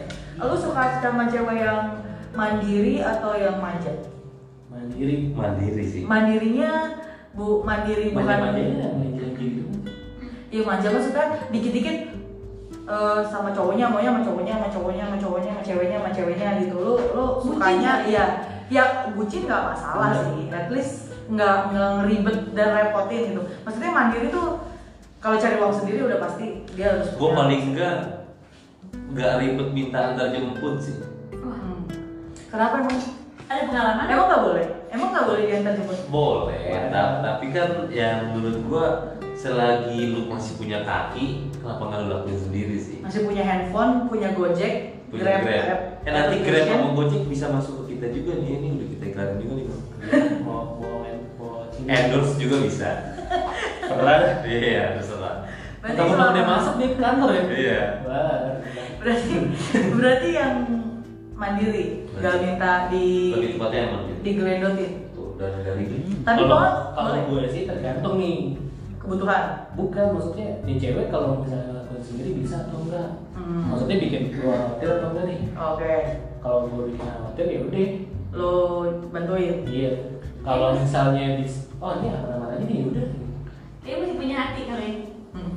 Lu 0.46 0.54
suka 0.54 1.02
sama 1.02 1.26
cewek 1.26 1.58
yang 1.58 2.06
mandiri 2.38 3.02
atau 3.02 3.34
yang 3.34 3.58
manja? 3.58 3.94
mandiri 4.70 5.34
mandiri 5.34 5.84
sih 5.86 6.02
Mandirinya 6.06 7.02
bu 7.34 7.66
mandiri 7.66 8.14
bukan 8.14 8.26
manja-manjanya 8.26 8.90
manja 8.94 9.26
gitu 9.38 9.64
Iya 10.54 10.62
manja 10.62 10.88
maksudnya 10.94 11.26
dikit-dikit 11.50 11.98
eh, 12.84 13.20
sama 13.26 13.50
cowoknya 13.50 13.86
maunya 13.88 14.10
sama 14.10 14.22
cowoknya 14.22 14.54
sama 14.56 14.70
cowoknya 14.70 15.04
sama 15.06 15.18
cowoknya 15.18 15.50
sama 15.50 15.64
ceweknya 15.64 15.98
sama 16.00 16.12
ceweknya 16.12 16.50
gitu. 16.60 16.76
Lu 16.78 16.94
Bucin 16.96 17.44
sukanya 17.48 17.94
ya? 18.02 18.08
iya. 18.08 18.26
Ya 18.72 18.84
bucin 19.12 19.46
nggak 19.46 19.64
masalah 19.70 20.10
Iya. 20.12 20.22
sih. 20.24 20.44
At 20.50 20.68
least 20.70 20.94
nggak 21.26 21.56
nggak 21.72 21.90
ngeribet 21.98 22.38
dan 22.52 22.70
repotin 22.74 23.22
gitu. 23.30 23.42
Maksudnya 23.62 23.92
mandiri 23.92 24.28
tuh 24.28 24.48
kalau 25.18 25.40
cari 25.40 25.56
uang 25.56 25.72
sendiri 25.74 26.00
udah 26.04 26.20
pasti 26.20 26.46
dia 26.76 26.88
harus 26.92 27.16
gue 27.16 27.30
paling 27.32 27.62
enggak 27.72 28.28
nggak 29.14 29.34
ribet 29.40 29.70
minta 29.72 30.12
antar 30.12 30.30
jemput 30.30 30.76
sih 30.78 31.00
Wah, 31.40 31.56
Hmm. 31.56 31.88
kenapa 32.52 32.84
emang? 32.84 33.00
Ada 33.48 33.62
pengalaman? 33.70 34.06
emang 34.06 34.28
nggak 34.28 34.44
boleh? 34.44 34.66
Emang 34.90 35.10
nggak 35.10 35.26
boleh 35.26 35.44
diantar 35.48 35.74
jemput 35.74 36.00
boleh 36.10 36.92
ta- 36.92 37.24
tapi 37.24 37.46
kan 37.50 37.70
yang 37.88 38.36
menurut 38.36 38.60
gua 38.68 38.86
selagi 39.44 40.00
lu 40.10 40.32
masih 40.32 40.56
punya 40.56 40.88
kaki 40.88 41.26
kenapa 41.52 41.84
nggak 41.84 42.00
lu 42.00 42.08
lakuin 42.10 42.39
sendiri 42.39 42.76
sih? 42.80 42.98
Masih 43.04 43.28
punya 43.28 43.44
handphone 43.44 44.08
punya 44.08 44.32
gojek 44.32 44.74
punya 45.12 45.44
grab, 45.44 45.80
eh 46.02 46.10
nanti 46.10 46.36
grab 46.41 46.64
sama 46.66 46.88
gojek 46.96 47.22
bisa 47.28 47.46
masuk 47.52 47.84
ke 47.84 47.94
kita 47.94 48.08
juga 48.10 48.39
nih 48.39 48.50
ini 48.58 48.68
udah 48.74 48.88
kita 48.88 49.04
iklanin 49.06 49.38
juga 49.38 49.54
nih 49.54 49.66
mau 50.48 50.80
mau 50.80 51.04
mau 51.38 51.52
endorse 51.76 52.39
juga 52.39 52.56
bisa. 52.64 52.89
Pernah? 53.91 54.48
Iya 54.48 54.96
terserah 54.96 55.36
Berarti 55.84 56.00
kamu 56.00 56.12
selama- 56.16 56.32
udah 56.32 56.46
masuk 56.48 56.74
di 56.80 56.88
kantor 56.96 57.30
ya? 57.30 57.44
Iya. 57.52 57.82
berarti 59.04 59.34
berarti 59.91 60.30
yang 60.32 60.54
mandiri 61.36 62.08
nggak 62.08 62.24
Mandiri. 62.32 62.48
minta 62.48 62.72
di 62.88 63.08
lebih 63.36 63.50
tepatnya 63.60 63.80
emang 63.84 64.02
gitu 64.08 64.20
digeledotin. 64.24 64.91
Tuh 65.12 65.30
dan 65.36 65.52
dari 65.60 65.84
Tapi 66.24 66.41
kalau 66.41 66.72
kalau 66.96 67.12
gue 67.28 67.44
sih 67.52 67.68
tergantung 67.68 68.16
nih 68.16 68.56
kebutuhan. 69.04 69.43
Bukan 69.76 70.06
maksudnya 70.16 70.47
nih 70.64 70.76
cewek 70.80 71.08
kalau 71.12 71.43
misalnya 71.43 71.68
ngelakuin 71.76 72.04
sendiri 72.04 72.30
bisa 72.39 72.56
atau 72.66 72.88
enggak? 72.88 73.10
Hmm. 73.36 73.68
maksudnya 73.68 73.97
bikin 73.99 74.24
gue 74.32 74.47
khawatir 74.47 74.88
atau 74.88 75.08
enggak 75.12 75.26
nih? 75.28 75.39
Oke. 75.51 75.95
Kalau 76.39 76.60
gue 76.72 76.84
bikin 76.91 77.08
khawatir 77.12 77.45
ya 77.51 77.60
udah. 77.68 77.89
Lo 78.34 78.54
bantuin? 79.12 79.58
Iya. 79.68 79.91
Kalau 80.43 80.68
misalnya 80.80 81.39
di 81.39 81.45
oh 81.84 81.91
ini 81.99 82.08
aman-aman 82.16 82.56
aja 82.56 82.64
nih 82.64 82.88
udah. 82.88 83.08
Dia 83.84 83.95
masih 83.99 84.16
punya 84.16 84.36
hati 84.39 84.62
kali. 84.72 84.89
Hmm. 85.36 85.54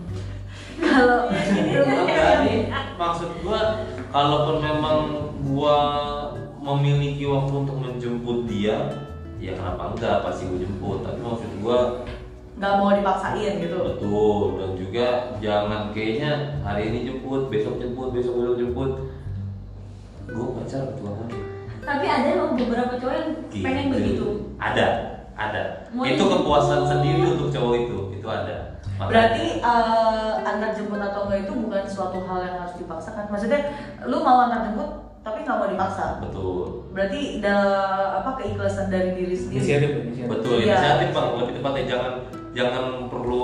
kalau 0.76 1.20
Enggak 1.86 2.34
nih, 2.44 2.59
maksud 2.99 3.30
gua 3.47 3.86
kalaupun 4.11 4.57
memang 4.61 4.99
gua 5.47 5.78
memiliki 6.59 7.22
waktu 7.30 7.55
untuk 7.62 7.78
menjemput 7.78 8.51
dia, 8.51 8.90
ya 9.38 9.55
kenapa 9.55 9.94
enggak? 9.94 10.26
Pasti 10.26 10.51
gua 10.51 10.59
jemput. 10.59 10.99
Tapi 11.07 11.18
maksud 11.22 11.51
gua 11.62 11.78
nggak 12.57 12.72
mau 12.74 12.88
dipaksain 12.90 13.61
gitu 13.61 13.76
betul 13.78 14.57
dan 14.57 14.70
juga 14.74 15.07
jangan 15.38 15.92
kayaknya 15.92 16.30
hari 16.61 16.88
ini 16.88 16.98
jemput, 17.04 17.52
besok 17.52 17.76
jemput, 17.76 18.11
besok 18.11 18.32
besok 18.34 18.57
jemput. 18.57 18.90
Gua 20.26 20.46
pacar 20.57 20.96
dua 20.96 21.11
hari. 21.14 21.38
Tapi 21.78 22.04
ada 22.04 22.30
loh 22.34 22.48
beberapa 22.52 22.96
cowok 22.96 23.14
yang 23.14 23.30
pengen 23.54 23.84
Gitu. 23.84 23.94
begitu. 23.94 24.26
Ada, 24.57 24.86
ada. 25.32 25.62
Mau 25.92 26.02
itu 26.02 26.18
kepuasan 26.18 26.82
sendiri 26.82 27.22
untuk 27.30 27.48
cowok 27.48 27.74
itu, 27.78 27.98
itu 28.16 28.26
ada. 28.26 28.57
Makanya- 28.96 29.07
berarti 29.07 29.44
eh, 29.61 30.32
antar 30.42 30.70
jemput 30.72 30.98
atau 30.98 31.20
enggak 31.22 31.40
itu 31.44 31.52
bukan 31.54 31.84
suatu 31.84 32.18
hal 32.22 32.38
yang 32.40 32.57
harus 32.59 32.74
dipaksakan 32.74 33.28
maksudnya 33.28 33.61
lu 34.02 34.24
mau 34.24 34.48
antar 34.48 34.64
jemput 34.64 34.88
tapi 35.20 35.44
nggak 35.44 35.52
mau 35.54 35.68
dipaksa 35.68 36.22
betul. 36.22 36.88
berarti 36.90 37.44
da, 37.44 37.57
apa 38.16 38.40
keikhlasan 38.40 38.88
dari 38.88 39.12
diri 39.12 39.36
sendiri 39.36 39.59
inisiatif 39.61 39.90
inisiatif 40.00 40.30
Betul, 40.32 40.54
Iya. 40.57 40.72
inisiatif 40.72 41.09
bang, 41.12 41.28
lebih 41.36 41.54
tepatnya 41.54 41.84
jangan 41.84 42.12
jangan 42.57 42.84
perlu 43.07 43.42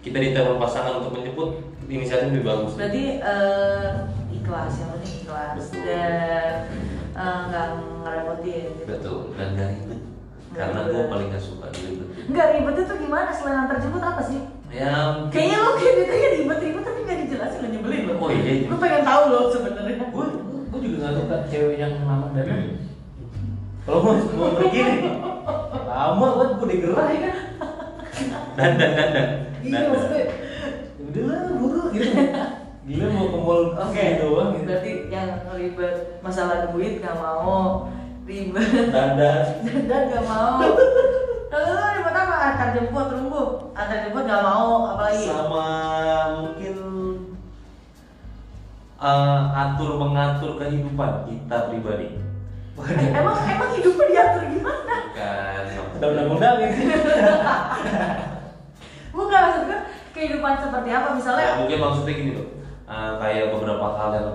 kita 0.00 0.16
ditelepon 0.16 0.56
pasangan 0.58 0.98
untuk 0.98 1.12
menjemput 1.12 1.48
inisiatif 1.84 2.32
lebih 2.32 2.44
bagus. 2.44 2.72
berarti 2.74 3.04
eh, 3.20 3.88
ikhlas 4.32 4.72
yang 4.74 4.90
penting 4.96 5.14
ikhlas? 5.20 5.52
Betul. 5.54 5.84
dan 5.84 6.52
eh, 7.14 7.38
nggak 7.46 7.66
ngerepotin 8.02 8.66
gitu. 8.74 8.88
Betul, 8.88 9.18
dan 9.36 9.48
gak 9.54 9.68
ribet. 9.70 10.00
Nggak 10.48 10.64
Karena 10.64 10.80
gue 10.86 11.02
paling 11.08 11.28
gak 11.28 11.42
suka 11.42 11.66
ribet. 11.70 12.08
nggak 12.24 12.46
ribet 12.50 12.76
itu 12.80 12.94
gimana? 12.98 13.30
Selain 13.30 13.58
antar 13.60 13.76
jemput 13.78 14.00
apa 14.02 14.22
sih? 14.24 14.40
Ya, 14.74 14.92
kayaknya 15.30 15.56
lo 15.60 15.70
kayak 15.76 15.94
ditanya 16.00 16.28
ribet-ribet 16.34 16.82
tapi 16.82 16.98
nggak 17.04 17.18
dijelasin 17.22 17.58
lo 17.60 17.68
nyebelin 17.68 18.02
lo 18.04 18.12
Oh 18.18 18.28
iya, 18.28 18.50
iya. 18.50 18.66
gue 18.66 18.78
pengen 18.80 19.02
tahu 19.04 19.22
lo 19.28 19.40
sebenarnya. 19.48 19.96
Gue 20.08 20.26
gue 20.66 20.80
juga 20.82 20.96
gak 21.00 21.14
suka. 21.14 21.36
Cewek 21.46 21.76
yang 21.76 21.92
lama 22.02 22.26
dan 22.32 22.48
kalau 23.84 24.00
mau 24.00 24.16
mau 24.16 24.48
pergi 24.56 24.80
nih 24.80 25.00
lama 25.92 26.26
kan 26.34 26.48
gue 26.56 26.68
digerah 26.72 27.06
ya 27.06 27.20
kan 27.20 27.36
dan 28.54 28.70
dan 28.74 28.90
dan 28.92 29.08
dan. 29.12 29.28
iya 29.60 29.72
Dan- 29.74 29.88
maksudnya 29.90 30.22
ya 30.22 31.02
udah 31.04 31.22
lah 31.24 31.40
buru 31.54 31.82
gitu. 31.90 32.10
Gila 32.84 33.06
mau 33.08 33.26
ke 33.26 33.38
mall 33.40 33.62
Oke, 33.72 33.96
gitu 33.96 34.24
doang 34.28 34.50
gitu. 34.52 34.68
Berarti 34.68 34.92
yang 35.08 35.28
ribet 35.50 35.94
masalah 36.20 36.68
duit 36.68 37.00
gak 37.00 37.16
mau. 37.16 37.88
Ribet. 38.24 38.68
Dadah 38.92 39.38
dan 39.64 40.02
gak 40.08 40.24
mau. 40.24 40.60
Kalau 41.48 41.64
lu 41.70 41.86
ribet 41.96 42.14
apa? 42.14 42.34
Antar 42.44 42.68
jemput 42.72 43.06
tunggu 43.08 43.42
antar 43.72 44.04
jemput 44.04 44.24
gak 44.24 44.42
mau 44.42 44.68
apalagi? 44.90 45.24
Sama 45.24 45.66
mungkin 46.36 46.74
eh, 49.00 49.40
atur 49.54 49.90
mengatur 49.96 50.50
kehidupan 50.56 51.10
kita 51.24 51.56
pribadi. 51.68 52.08
Eh, 52.74 53.08
emang 53.14 53.36
emang 53.44 53.70
hidupnya 53.72 54.06
diatur 54.10 54.42
gimana? 54.50 54.96
Kan 55.14 55.64
udah 55.94 56.08
undang-undang 56.10 56.56
ini 56.60 56.84
bukan 59.14 59.40
maksudnya 59.46 59.78
kehidupan 60.10 60.54
seperti 60.58 60.88
apa? 60.90 61.08
Ya, 61.08 61.16
misalnya 61.16 61.46
mungkin 61.62 61.78
maksudnya 61.78 62.14
gini 62.18 62.32
loh 62.34 62.48
eh, 62.90 63.12
kayak 63.22 63.46
beberapa 63.54 63.86
hal 63.94 64.10
yang 64.18 64.30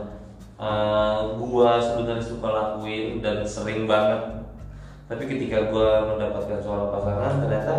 eh, 0.58 1.18
gua 1.36 1.70
sebenarnya 1.84 2.24
suka 2.24 2.48
lakuin 2.48 3.20
dan 3.20 3.44
sering 3.44 3.84
banget. 3.86 4.42
Tapi 5.12 5.24
ketika 5.28 5.68
gua 5.68 6.16
mendapatkan 6.16 6.64
seorang 6.64 6.90
pasangan 6.96 7.44
ternyata 7.44 7.76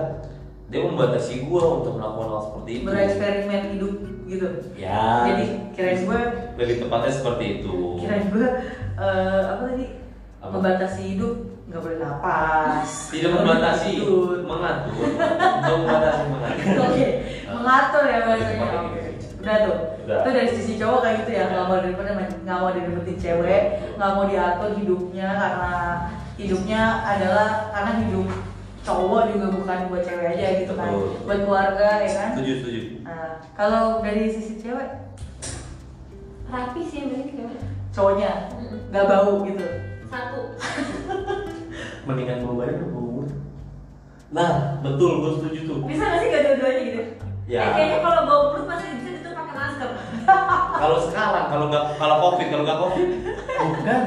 dia 0.70 0.80
membatasi 0.86 1.51
gua 1.51 1.82
untuk 1.82 1.98
melakukan 1.98 2.28
hal 2.30 2.42
seperti 2.44 2.70
itu. 2.70 2.86
Bereksperimen 2.86 3.62
hidup 3.74 3.94
gitu. 4.30 4.48
Ya. 4.78 5.26
Jadi 5.26 5.44
kirain 5.74 6.01
gue 6.07 6.20
lebih 6.55 6.76
tepatnya 6.86 7.12
seperti 7.12 7.44
itu. 7.61 7.74
Kirain 7.98 8.26
gue 8.30 8.46
eh, 8.94 9.42
apa 9.51 9.62
tadi 9.66 9.86
Apa? 10.41 10.57
membatasi 10.57 11.03
hidup 11.14 11.36
nggak 11.68 11.80
boleh 11.84 11.99
napas 12.01 13.12
tidak 13.12 13.30
membatasi 13.36 13.88
tidur. 14.01 14.41
mengatur 14.49 15.05
membatasi 15.68 16.22
mengatur 16.32 16.76
Oke, 16.88 17.07
mengatur 17.53 18.05
ya 18.09 18.18
bahasanya. 18.24 18.68
Oke. 18.88 19.03
Udah 19.41 19.57
tuh. 19.64 19.78
Udah. 20.05 20.18
Itu 20.24 20.28
dari 20.32 20.49
sisi 20.53 20.72
cowok 20.80 21.01
kayak 21.05 21.16
gitu 21.22 21.30
ya, 21.36 21.45
nggak 21.49 21.64
mau 21.68 21.78
daripada 21.78 22.11
nggak 22.16 22.59
mau 22.59 22.70
direbutin 22.72 23.16
cewek, 23.20 23.62
nggak 24.01 24.11
mau 24.16 24.24
diatur 24.26 24.70
hidupnya 24.80 25.28
karena 25.28 25.72
hidupnya 26.41 26.82
adalah 27.05 27.49
karena 27.70 27.93
hidup 28.05 28.28
cowok 28.80 29.22
juga 29.36 29.47
bukan 29.61 29.78
buat 29.93 30.03
cewek 30.09 30.26
aja 30.34 30.47
gitu 30.64 30.72
kan, 30.72 30.88
Betul. 30.88 31.09
buat 31.28 31.41
keluarga 31.45 31.88
ya 32.01 32.11
kan. 32.16 32.30
setuju 32.32 32.53
setuju 32.64 32.80
Nah, 33.05 33.28
kalau 33.53 34.01
dari 34.01 34.24
sisi 34.32 34.57
cewek, 34.57 34.88
rapi 36.49 36.80
sih 36.88 36.97
yang 37.05 37.09
penting 37.12 37.61
cowoknya 37.93 38.30
nggak 38.88 39.05
bau 39.05 39.45
gitu. 39.45 39.89
Satu 40.11 40.41
mendingan 42.07 42.43
bawa 42.43 42.55
badan 42.61 42.75
atau 42.77 42.89
bawa 42.89 43.03
mulut 43.07 43.31
nah 44.31 44.53
betul 44.81 45.11
gua 45.19 45.31
setuju 45.37 45.61
tuh 45.65 45.79
bisa 45.85 46.03
nggak 46.03 46.19
sih 46.19 46.29
gak 46.29 46.43
dua-duanya 46.45 46.83
gitu 46.85 47.03
Ya. 47.51 47.67
Eh, 47.67 47.71
kayaknya 47.75 47.99
kalau 48.01 48.21
bau 48.25 48.43
mulut 48.49 48.67
masih 48.69 48.95
bisa 48.95 49.09
ditutup 49.13 49.35
pakai 49.35 49.55
masker 49.57 49.91
kalau 50.83 50.99
sekarang 51.03 51.47
kalau 51.49 51.65
nggak 51.67 51.85
kalau 51.97 52.17
covid 52.23 52.47
kalau 52.47 52.63
nggak 52.63 52.79
covid 52.81 53.09
bukan 53.61 54.01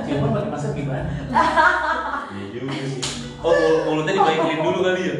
ciuman 0.00 0.30
pakai 0.32 0.50
masker 0.50 0.72
gimana 0.74 1.06
Iya 2.30 2.46
juga 2.52 2.70
sih. 2.80 3.02
Oh, 3.40 3.50
mul- 3.50 3.82
mulutnya 3.84 4.12
dibaikinin 4.16 4.60
dulu 4.60 4.78
kali 4.80 5.02
ya? 5.02 5.16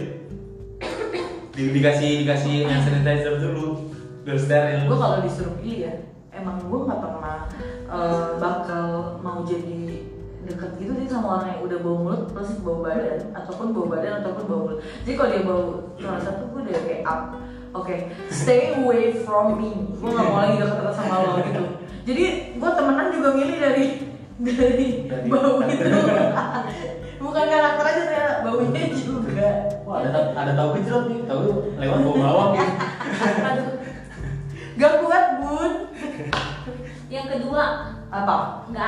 Di, 1.51 1.62
dikasih 1.70 2.11
dikasih 2.22 2.53
hand 2.64 2.83
sanitizer 2.83 3.35
dulu 3.37 3.91
biar 4.22 4.39
steril. 4.39 4.87
Gue 4.87 4.95
kalau 4.97 5.18
disuruh 5.20 5.55
pilih 5.57 5.78
ya, 5.81 5.93
emang 6.31 6.59
gue 6.61 6.81
nggak 6.81 7.01
pernah 7.01 7.39
eh, 7.87 8.26
bakal 8.37 8.87
mau 9.18 9.43
jadi 9.43 10.07
deket 10.51 10.70
gitu 10.82 10.92
sih 10.98 11.07
sama 11.07 11.38
orang 11.38 11.48
yang 11.55 11.61
udah 11.62 11.78
bau 11.80 11.96
mulut 12.03 12.22
plus 12.34 12.51
bau 12.61 12.82
badan 12.82 13.30
ataupun 13.32 13.66
bau 13.70 13.86
badan 13.86 14.12
ataupun 14.20 14.42
bau 14.51 14.61
mulut. 14.66 14.78
Jadi 15.07 15.14
kalau 15.14 15.30
dia 15.30 15.42
bau 15.46 15.62
salah 15.96 16.20
satu 16.20 16.42
gue 16.51 16.61
udah 16.66 16.82
kayak 16.84 17.03
up. 17.07 17.22
Oke, 17.70 17.94
stay 18.34 18.74
away 18.74 19.14
from 19.22 19.55
me. 19.55 19.94
Gue 19.94 20.11
gak 20.11 20.26
mau 20.26 20.42
lagi 20.42 20.59
deket-deket 20.59 20.94
sama 20.98 21.16
lo 21.22 21.30
gitu. 21.38 21.62
Jadi 22.03 22.24
gue 22.59 22.70
temenan 22.74 23.09
juga 23.14 23.28
milih 23.30 23.57
dari 23.62 23.86
dari, 24.40 24.88
bau 25.30 25.62
itu. 25.62 25.86
Bukan 27.22 27.44
karakter 27.46 27.84
aja 27.84 28.01
ternyata 28.09 28.34
baunya 28.42 28.84
juga. 28.96 29.51
wah 29.84 30.01
ada 30.03 30.32
ada 30.34 30.53
tahu 30.57 30.68
gejrot 30.80 31.05
nih 31.12 31.20
tahu 31.28 31.74
lewat 31.78 31.98
bawah 32.03 32.18
bawang 32.18 32.53
Aduh. 33.44 33.70
Gak 34.80 34.94
kuat 35.05 35.24
bun. 35.44 35.72
yang 37.12 37.26
kedua 37.28 37.64
Apa? 38.11 38.66
nggak 38.70 38.86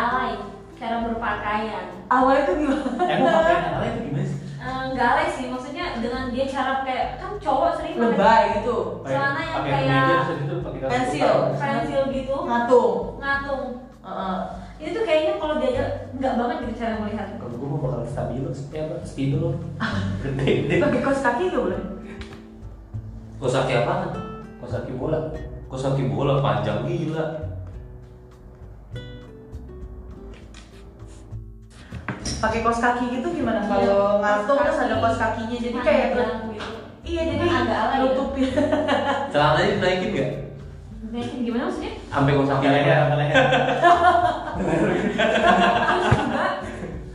berpakaian 1.33 1.87
Awalnya 2.07 2.43
tuh 2.45 2.55
gimana? 2.55 3.05
emang 3.09 3.33
pakaian 3.33 3.63
ala 3.73 3.87
itu 3.87 4.01
gimana 4.05 4.25
sih 4.25 4.39
Eh, 4.63 4.85
nggak 4.95 5.09
alay 5.09 5.27
sih 5.27 5.51
maksudnya 5.51 5.99
dengan 5.99 6.31
dia 6.31 6.47
cara 6.47 6.87
kayak 6.87 7.19
kan 7.19 7.35
cowok 7.35 7.75
sering 7.75 7.99
Lebay 7.99 8.63
gitu. 8.63 9.03
Celana 9.03 9.41
yang 9.43 9.65
kayak 9.67 10.07
itu 10.39 10.55
kaos 10.79 10.87
pensil. 10.87 11.35
pensil 11.59 12.03
gitu 12.09 12.35
Ngatung. 12.47 13.19
ngatung 13.19 13.63
Heeh. 14.03 14.37
itu 14.79 14.91
tuh 14.93 15.03
kayaknya 15.03 15.33
kalau 15.43 15.59
diajak 15.59 15.89
nggak 16.15 16.35
banget 16.39 16.57
gitu 16.63 16.73
cara 16.79 16.95
melihat 16.97 17.27
kalau 17.35 17.55
gue 17.55 17.69
mau 17.69 17.81
bakal 17.81 18.01
stabilo 18.07 18.51
ya 18.71 18.83
apa 18.85 18.97
speedo 19.03 19.59
gede 20.23 20.79
Pakai 20.79 21.01
kaos 21.01 21.21
kaki 21.21 21.45
gak 21.49 21.59
boleh? 21.61 21.81
Kosaki 23.37 23.73
apaan? 23.75 24.15
kaos 24.63 24.73
kaki 24.73 24.93
bola 24.95 25.19
Kosaki 25.67 26.07
bola 26.07 26.39
panjang 26.39 26.87
gila. 26.87 27.51
Pakai 32.43 32.61
kaos 32.61 32.83
kaki 32.83 33.05
gitu 33.13 33.29
gimana? 33.33 33.63
Iya, 33.63 33.71
Kalau 33.71 34.19
ngatung 34.19 34.59
terus 34.59 34.77
kaki. 34.77 34.85
ada 34.85 34.97
kaos 34.99 35.17
kakinya 35.17 35.57
jadi 35.57 35.79
kayak 35.79 36.07
gitu 36.11 36.23
Iya 37.03 37.23
jadi 37.29 37.45
agak 37.47 37.79
alay 37.79 37.95
ya. 37.95 38.03
nutupin. 38.05 38.49
Celananya 39.33 39.71
dinaikin 39.75 40.09
nggak? 40.11 40.31
Naikin 41.13 41.41
gimana 41.45 41.63
maksudnya 41.69 41.93
Sampai 42.09 42.33
leher 42.33 42.49
pakai 42.49 42.69
leher 42.73 43.45
terus 45.83 46.09
juga 46.17 46.47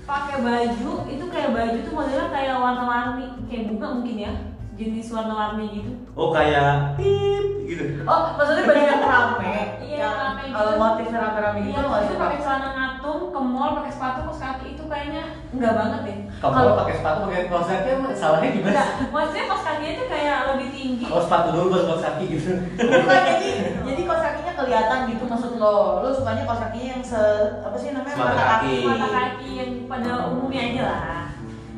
pakai 0.06 0.38
baju 0.40 0.92
itu 1.08 1.26
kayak 1.28 1.50
baju 1.52 1.78
tuh 1.82 1.94
modelnya 1.94 2.28
kayak 2.30 2.56
warna-warni 2.56 3.26
kayak 3.46 3.64
bunga 3.68 3.88
mungkin 3.92 4.16
ya 4.18 4.32
jenis 4.78 5.08
warna-warni 5.10 5.66
gitu 5.76 5.92
Oh 6.14 6.30
kayak 6.30 6.96
pip 6.96 7.46
gitu. 7.66 7.84
Oh 8.04 8.32
maksudnya 8.32 8.64
baju 8.64 8.80
yang 8.80 9.04
rame, 9.04 9.56
Iya, 9.80 9.98
yang 10.00 10.16
rame 10.16 10.42
gitu. 10.46 10.62
eh, 10.64 10.76
motif 10.76 11.08
rame-rame 11.12 11.60
gitu 11.60 11.70
Iya, 11.70 11.80
lo 11.80 11.88
nggak 11.88 12.04
itu 12.04 12.16
pakai 12.16 12.40
celana 12.40 12.70
ngatung 12.72 13.22
ke 13.28 13.40
mall 13.44 13.72
pakai 13.76 13.92
sepatu 13.92 14.20
kaos 14.24 14.40
kaki 14.40 14.68
itu 14.72 14.84
kayaknya 14.86 15.24
enggak 15.50 15.74
banget 15.74 16.00
deh. 16.04 16.18
kalau 16.38 16.78
pakai 16.78 16.96
sepatu 16.96 17.20
pakai 17.26 17.42
kaos 17.48 17.68
kaki 17.68 17.90
salahnya 18.14 18.50
gimana 18.52 18.72
Enggak, 18.72 18.90
maksudnya 19.10 19.44
kaos 19.48 19.64
kakinya 19.64 19.92
itu 19.92 20.04
kayak 20.08 20.38
lebih 20.48 20.68
tinggi. 20.70 21.04
kaos 21.06 21.26
sepatu 21.26 21.48
dulu 21.52 21.66
baru 21.68 21.84
kaos 21.88 22.04
kaki 22.04 22.24
gitu 22.30 22.52
Bukan 22.78 23.20
jadi 23.28 23.50
jadi 23.84 24.02
kaos 24.04 24.22
kakinya 24.24 24.54
kelihatan 24.56 25.00
gitu 25.08 25.24
maksud 25.24 25.52
lo. 25.56 25.78
Lo 26.02 26.10
sukanya 26.12 26.44
kaos 26.44 26.62
kakinya 26.62 26.88
yang 26.92 27.04
se 27.04 27.22
apa 27.60 27.76
sih 27.76 27.90
namanya 27.92 28.16
mata 28.16 28.34
kaki. 28.36 28.46
kaki. 28.46 28.76
Mata 28.88 29.08
kaki 29.10 29.50
yang 29.54 29.70
pada 29.86 30.10
umumnya 30.28 30.62
aja 30.64 30.82
lah. 30.84 31.27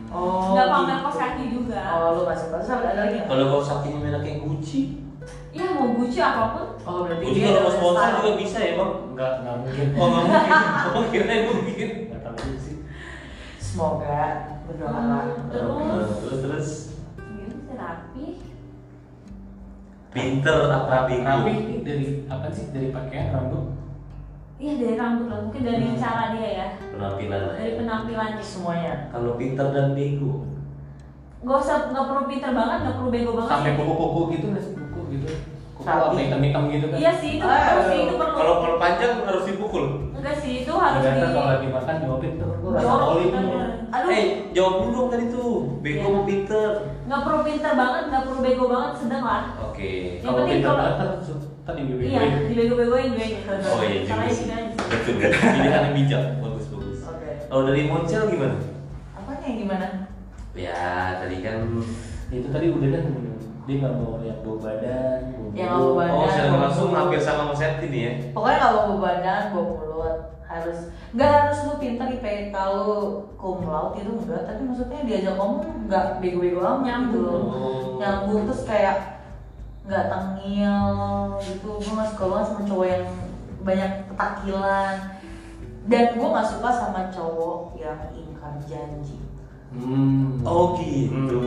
Oh. 0.10 0.54
Enggak 0.54 0.68
pamer 0.74 0.90
gitu. 0.90 1.04
kaos 1.06 1.18
kaki 1.22 1.44
juga. 1.54 1.80
Oh 1.94 2.10
lo 2.18 2.22
masih 2.26 2.48
terus 2.50 2.70
ada 2.74 2.92
lagi? 2.98 3.18
Kalau 3.30 3.46
kosakinya 3.54 4.00
merah 4.02 4.22
kayak 4.26 4.42
Gucci. 4.42 4.82
Iya 5.54 5.66
mau 5.78 5.94
Gucci 5.94 6.20
apa 6.22 6.44
pun. 6.58 6.68
Oh 6.82 7.06
berarti 7.06 7.24
Gucci 7.26 7.40
dia 7.40 7.50
kalau 7.54 7.62
mau 7.62 7.74
sponsor 7.74 8.02
style. 8.02 8.16
juga 8.18 8.32
bisa 8.42 8.58
ya 8.58 8.74
bang. 8.74 8.92
nggak 9.14 9.32
nggak 9.44 9.56
mungkin 9.62 9.88
Oh 9.94 10.08
nggak 10.10 10.24
mungkin. 10.26 10.54
Oh 10.98 11.04
kirain 11.14 11.42
mungkin. 11.46 11.90
nggak 12.10 12.22
tahu 12.26 12.36
juga 12.42 12.58
sih 12.58 12.76
Semoga 13.62 14.22
berdoalah. 14.66 15.22
Hmm, 15.30 15.48
terus 15.54 16.10
terus 16.26 16.40
terus 16.42 16.70
gimana 17.18 17.74
rapi? 17.78 18.26
pinter 20.10 20.58
apa 20.74 20.90
rapi 20.90 21.22
ini 21.22 21.86
dari 21.86 22.06
apa 22.26 22.50
sih 22.50 22.74
dari 22.74 22.90
pakaian 22.90 23.30
rambut 23.30 23.79
Iya 24.60 24.74
dari 24.76 24.94
rambut 24.94 25.26
lah, 25.26 25.40
mungkin 25.40 25.62
dari 25.64 25.80
Hmm. 25.82 25.96
cara 25.96 26.36
dia 26.36 26.50
ya, 26.54 26.68
Penampilan 26.92 27.40
lah 27.42 27.56
dari 27.56 27.72
ya. 27.72 27.78
penampilannya. 27.80 28.44
Semuanya. 28.44 28.94
Kalau 29.08 29.32
pinter 29.34 29.68
dan 29.72 29.96
bego. 29.96 30.44
Gak 31.40 31.58
usah, 31.58 31.78
nggak 31.88 32.06
perlu 32.06 32.24
pinter 32.28 32.52
banget, 32.52 32.78
nggak 32.84 32.96
perlu 33.00 33.10
bego 33.10 33.32
banget. 33.34 33.50
sampai 33.50 33.72
kuku-kuku 33.74 34.22
gitu 34.30 34.46
nggak 34.52 34.60
sih 34.62 34.74
kuku 34.76 35.00
gitu 35.10 35.28
kuku 35.80 35.88
hitam-hitam 36.20 36.64
gitu 36.68 36.86
kan 36.86 36.98
Iya 37.00 37.12
sih 37.16 37.32
itu 37.40 37.46
Ah, 37.48 37.56
perlu 37.64 37.84
sih 37.88 37.96
iya. 37.96 38.04
itu 38.04 38.16
perlu. 38.20 38.36
Kalau 38.36 38.54
kalau 38.60 38.76
panjang 38.78 39.14
harus 39.24 39.44
dipukul. 39.48 39.84
Enggak 40.12 40.36
sih 40.36 40.52
itu 40.60 40.74
harus 40.76 41.00
di. 41.00 41.20
Kalau 41.24 41.48
lagi 41.48 41.68
makan 41.72 41.96
jawabin 42.04 42.32
tuh 42.36 42.52
rasa 42.70 42.84
Jorok, 42.84 43.08
oli 43.10 43.26
ya. 43.32 43.66
Aduh, 43.90 44.10
Eh 44.12 44.24
jawab 44.52 44.74
dulu 44.76 44.92
dong 44.92 45.08
tadi 45.08 45.26
tuh. 45.32 45.54
Bego 45.80 46.04
Iya. 46.04 46.12
mau 46.12 46.24
pinter. 46.28 46.70
nggak 47.08 47.22
perlu 47.24 47.40
pinter 47.42 47.72
banget, 47.74 48.04
nggak 48.12 48.24
perlu 48.28 48.40
bego 48.44 48.66
banget, 48.68 48.92
sedang 49.00 49.24
lah. 49.24 49.44
Oke. 49.64 49.92
Yang 50.20 50.22
kalau 50.22 50.36
penting 50.38 50.56
pintar 50.60 50.68
kalau- 50.70 50.84
banget 51.00 51.49
kan 51.60 51.72
tadi 51.72 51.82
bebe 51.86 52.02
Iya, 52.04 52.22
dibego-begoin 52.48 53.10
gue 53.14 53.28
Oh 53.46 53.80
iya 53.80 54.02
juga 54.02 54.10
Caranya 54.10 54.34
sih. 54.34 54.46
Betul. 54.80 55.14
Pilihan 55.22 55.82
yang 55.84 55.96
bijak. 55.96 56.24
Bagus 56.40 56.66
bagus. 56.68 57.00
Oke. 57.06 57.30
Kalau 57.46 57.64
dari 57.66 57.82
Moncel 57.86 58.24
gimana? 58.28 58.56
Apanya 59.14 59.46
yang 59.46 59.60
gimana? 59.60 59.88
Ya 60.54 60.78
tadi 61.18 61.36
kan 61.40 61.56
itu 62.30 62.48
tadi 62.48 62.66
udah 62.70 62.90
kan 62.92 63.06
dia 63.64 63.76
nggak 63.78 63.94
mau 63.96 64.18
yang 64.20 64.42
bau 64.42 64.58
badan 64.58 65.22
Yang 65.54 65.70
bau 65.72 65.94
badan. 65.94 66.14
Oh, 66.16 66.26
secara 66.26 66.58
langsung 66.60 66.90
hampir 66.90 67.20
sama 67.20 67.42
Mas 67.48 67.58
Septi 67.58 67.86
nih 67.88 68.02
ya. 68.02 68.12
Pokoknya 68.34 68.58
nggak 68.60 68.74
bawa 68.74 68.96
badan, 68.98 69.42
bawa 69.52 69.66
mulut 69.70 70.18
harus 70.50 70.80
nggak 71.14 71.30
harus 71.30 71.58
lu 71.62 71.74
pintar 71.78 72.10
IPK 72.10 72.56
lu 72.74 72.90
cum 73.38 73.70
laude 73.70 74.02
itu 74.02 74.10
enggak 74.10 74.50
tapi 74.50 74.62
maksudnya 74.66 75.06
diajak 75.06 75.38
ngomong 75.38 75.86
nggak 75.86 76.06
bego-bego 76.18 76.58
amat 76.58 76.74
gitu 76.74 76.90
Nyambung. 76.90 77.22
loh 77.22 77.42
Oh. 77.54 78.02
nyambung 78.02 78.42
terus 78.50 78.66
kayak 78.66 79.19
nggak 79.90 80.06
tengil 80.14 80.86
gitu. 81.42 81.70
Gue 81.82 81.94
nggak 81.98 82.10
suka 82.14 82.26
banget 82.30 82.46
sama 82.46 82.62
cowok 82.70 82.86
yang 82.86 83.06
banyak 83.66 83.92
petakilan 84.14 84.96
dan 85.90 86.04
gue 86.14 86.28
nggak 86.30 86.50
suka 86.54 86.70
sama 86.70 87.02
cowok 87.10 87.60
yang 87.82 88.00
ingkar 88.14 88.54
janji. 88.70 89.18
Hmm. 89.74 90.42
Oh 90.46 90.78
gitu. 90.78 91.42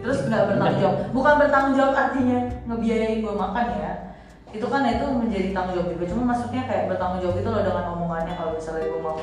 terus 0.00 0.26
nggak 0.26 0.48
bertanggung 0.48 0.80
jawab. 0.80 0.96
Bukan 1.12 1.34
bertanggung 1.36 1.74
jawab 1.76 1.94
artinya 1.94 2.38
ngebiayain 2.64 3.20
gue 3.20 3.34
makan 3.36 3.66
ya. 3.76 3.92
Itu 4.50 4.66
kan 4.66 4.82
itu 4.88 5.06
menjadi 5.06 5.48
tanggung 5.52 5.76
jawab 5.76 5.88
juga. 5.92 6.04
Cuma 6.08 6.22
maksudnya 6.32 6.64
kayak 6.64 6.88
bertanggung 6.88 7.20
jawab 7.20 7.36
itu 7.36 7.48
loh 7.52 7.62
dengan 7.62 7.84
omongannya 7.94 8.34
kalau 8.34 8.52
misalnya 8.56 8.88
gue 8.88 9.00
mau. 9.04 9.20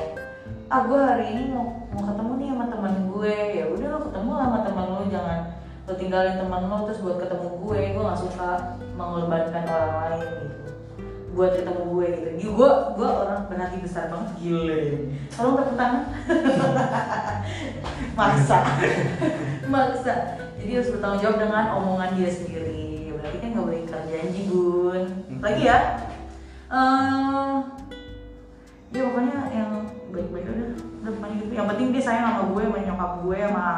Ah 0.70 0.80
gue 0.86 1.00
hari 1.02 1.26
ini 1.34 1.42
mau 1.50 1.66
mau 1.90 2.02
ketemu 2.06 2.32
nih 2.38 2.48
sama 2.54 2.64
teman 2.70 2.94
gue. 3.10 3.34
Ya 3.58 3.64
udah 3.66 3.86
lo 3.90 3.98
ketemu 4.06 4.30
lah 4.30 4.46
sama 4.46 4.58
teman 4.62 4.86
lo 4.86 5.02
jangan 5.10 5.57
lo 5.88 5.96
tinggalin 5.96 6.36
teman 6.36 6.68
lo 6.68 6.84
terus 6.84 7.00
buat 7.00 7.16
ketemu 7.16 7.48
gue 7.64 7.80
gue 7.96 8.02
nggak 8.04 8.20
suka 8.20 8.76
mengorbankan 8.92 9.64
orang 9.64 9.94
lain 9.96 10.20
gitu. 10.44 10.70
Buat 11.32 11.52
ketemu 11.56 11.82
gue 11.96 12.06
gitu. 12.12 12.30
Gila, 12.36 12.52
gue 12.52 12.70
gue 13.00 13.08
orang 13.08 13.40
berhati 13.48 13.76
besar 13.80 14.12
banget. 14.12 14.30
Gile. 14.36 14.80
Tolong 15.32 15.54
tepuk 15.56 15.76
tangan. 15.80 16.02
Maksa. 18.18 18.58
Maksa. 19.72 20.14
Jadi 20.60 20.70
harus 20.76 20.90
bertanggung 20.92 21.22
jawab 21.24 21.38
dengan 21.40 21.64
omongan 21.80 22.10
dia 22.20 22.28
sendiri. 22.28 23.08
Berarti 23.16 23.36
kan 23.40 23.48
nggak 23.56 23.64
boleh 23.64 23.80
ingkar 23.80 24.02
janji 24.12 24.42
bun. 24.52 25.02
Lagi 25.40 25.62
ya? 25.64 25.78
Eh 26.68 27.56
ya 28.88 29.04
pokoknya 29.04 29.36
yang 29.52 29.70
baik-baik 30.08 30.48
udah 30.48 30.68
udah 31.04 31.12
pokoknya 31.12 31.36
gitu 31.44 31.52
yang 31.52 31.68
penting 31.68 31.88
dia 31.92 32.02
sayang 32.02 32.24
sama 32.24 32.42
gue 32.56 32.62
sama 32.64 32.78
nyokap 32.80 33.12
gue 33.20 33.38
sama 33.44 33.68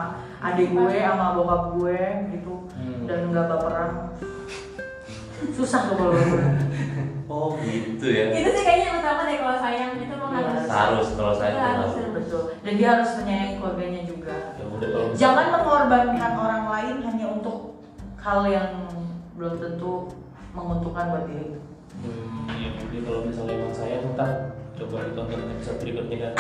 adik 0.41 0.69
gue 0.71 0.97
sama 0.99 1.37
bokap 1.37 1.63
gue 1.75 1.99
gitu. 2.31 2.55
Hmm. 2.73 3.05
dan 3.05 3.29
nggak 3.29 3.47
baperan. 3.47 3.91
Susah 5.53 5.81
tuh 5.87 5.97
kalau 5.97 6.15
Oh 7.31 7.55
gitu 7.57 8.07
ya. 8.07 8.35
itu 8.35 8.51
sih 8.51 8.63
kayaknya 8.63 8.87
yang 8.87 8.99
utama 8.99 9.23
deh 9.23 9.39
kalau 9.39 9.57
sayang 9.57 9.95
itu 9.95 10.11
emang 10.11 10.31
Iya. 10.31 10.43
harus. 10.43 10.67
Harus 10.69 11.09
kalau 11.15 11.33
saya 11.33 11.51
Iya, 11.51 11.63
tuh 11.63 11.71
harus. 11.71 11.93
betul. 12.13 12.43
Dan 12.61 12.73
dia 12.75 12.89
harus 12.91 13.11
menyayangi 13.17 13.55
keluarganya 13.57 14.03
juga. 14.03 14.37
Ya 14.53 14.65
udah 14.67 14.89
kalau 14.89 15.07
misalnya- 15.07 15.21
jangan 15.21 15.47
mengorbankan 15.55 16.33
orang 16.37 16.65
lain 16.69 16.97
hanya 17.01 17.27
untuk 17.31 17.57
hal 18.17 18.41
yang 18.45 18.71
belum 19.33 19.55
tentu 19.57 19.93
menguntungkan 20.51 21.07
buat 21.09 21.25
diri. 21.25 21.49
Hmm, 22.01 22.51
ya 22.51 22.69
jadi 22.77 22.97
kalau 23.01 23.21
misalnya 23.23 23.55
emang 23.55 23.73
saya 23.73 23.97
ntar 24.11 24.31
coba 24.81 24.97
ditonton 25.05 25.41
episode 25.53 25.79
berikutnya 25.85 26.17
kan. 26.25 26.33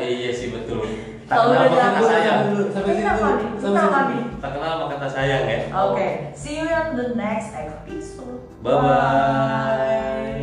Eh, 0.00 0.10
iya 0.24 0.30
sih 0.32 0.48
betul. 0.48 0.80
Tak 1.28 1.36
kenal 1.46 1.68
maka 1.68 1.88
tak 1.92 2.04
sayang 2.08 2.40
dulu 2.50 2.64
sampai 2.72 2.92
situ 2.96 3.14
Sampai 3.60 4.00
situ. 4.16 4.24
Tak 4.40 4.50
kenal 4.56 4.70
sama 4.72 4.86
kata 4.96 5.08
sayang 5.12 5.44
ya. 5.44 5.60
Oke, 5.68 6.08
see 6.32 6.56
you 6.56 6.66
on 6.72 6.96
the 6.96 7.06
next 7.12 7.52
episode. 7.52 8.40
Bye 8.64 8.76
bye. 8.80 10.39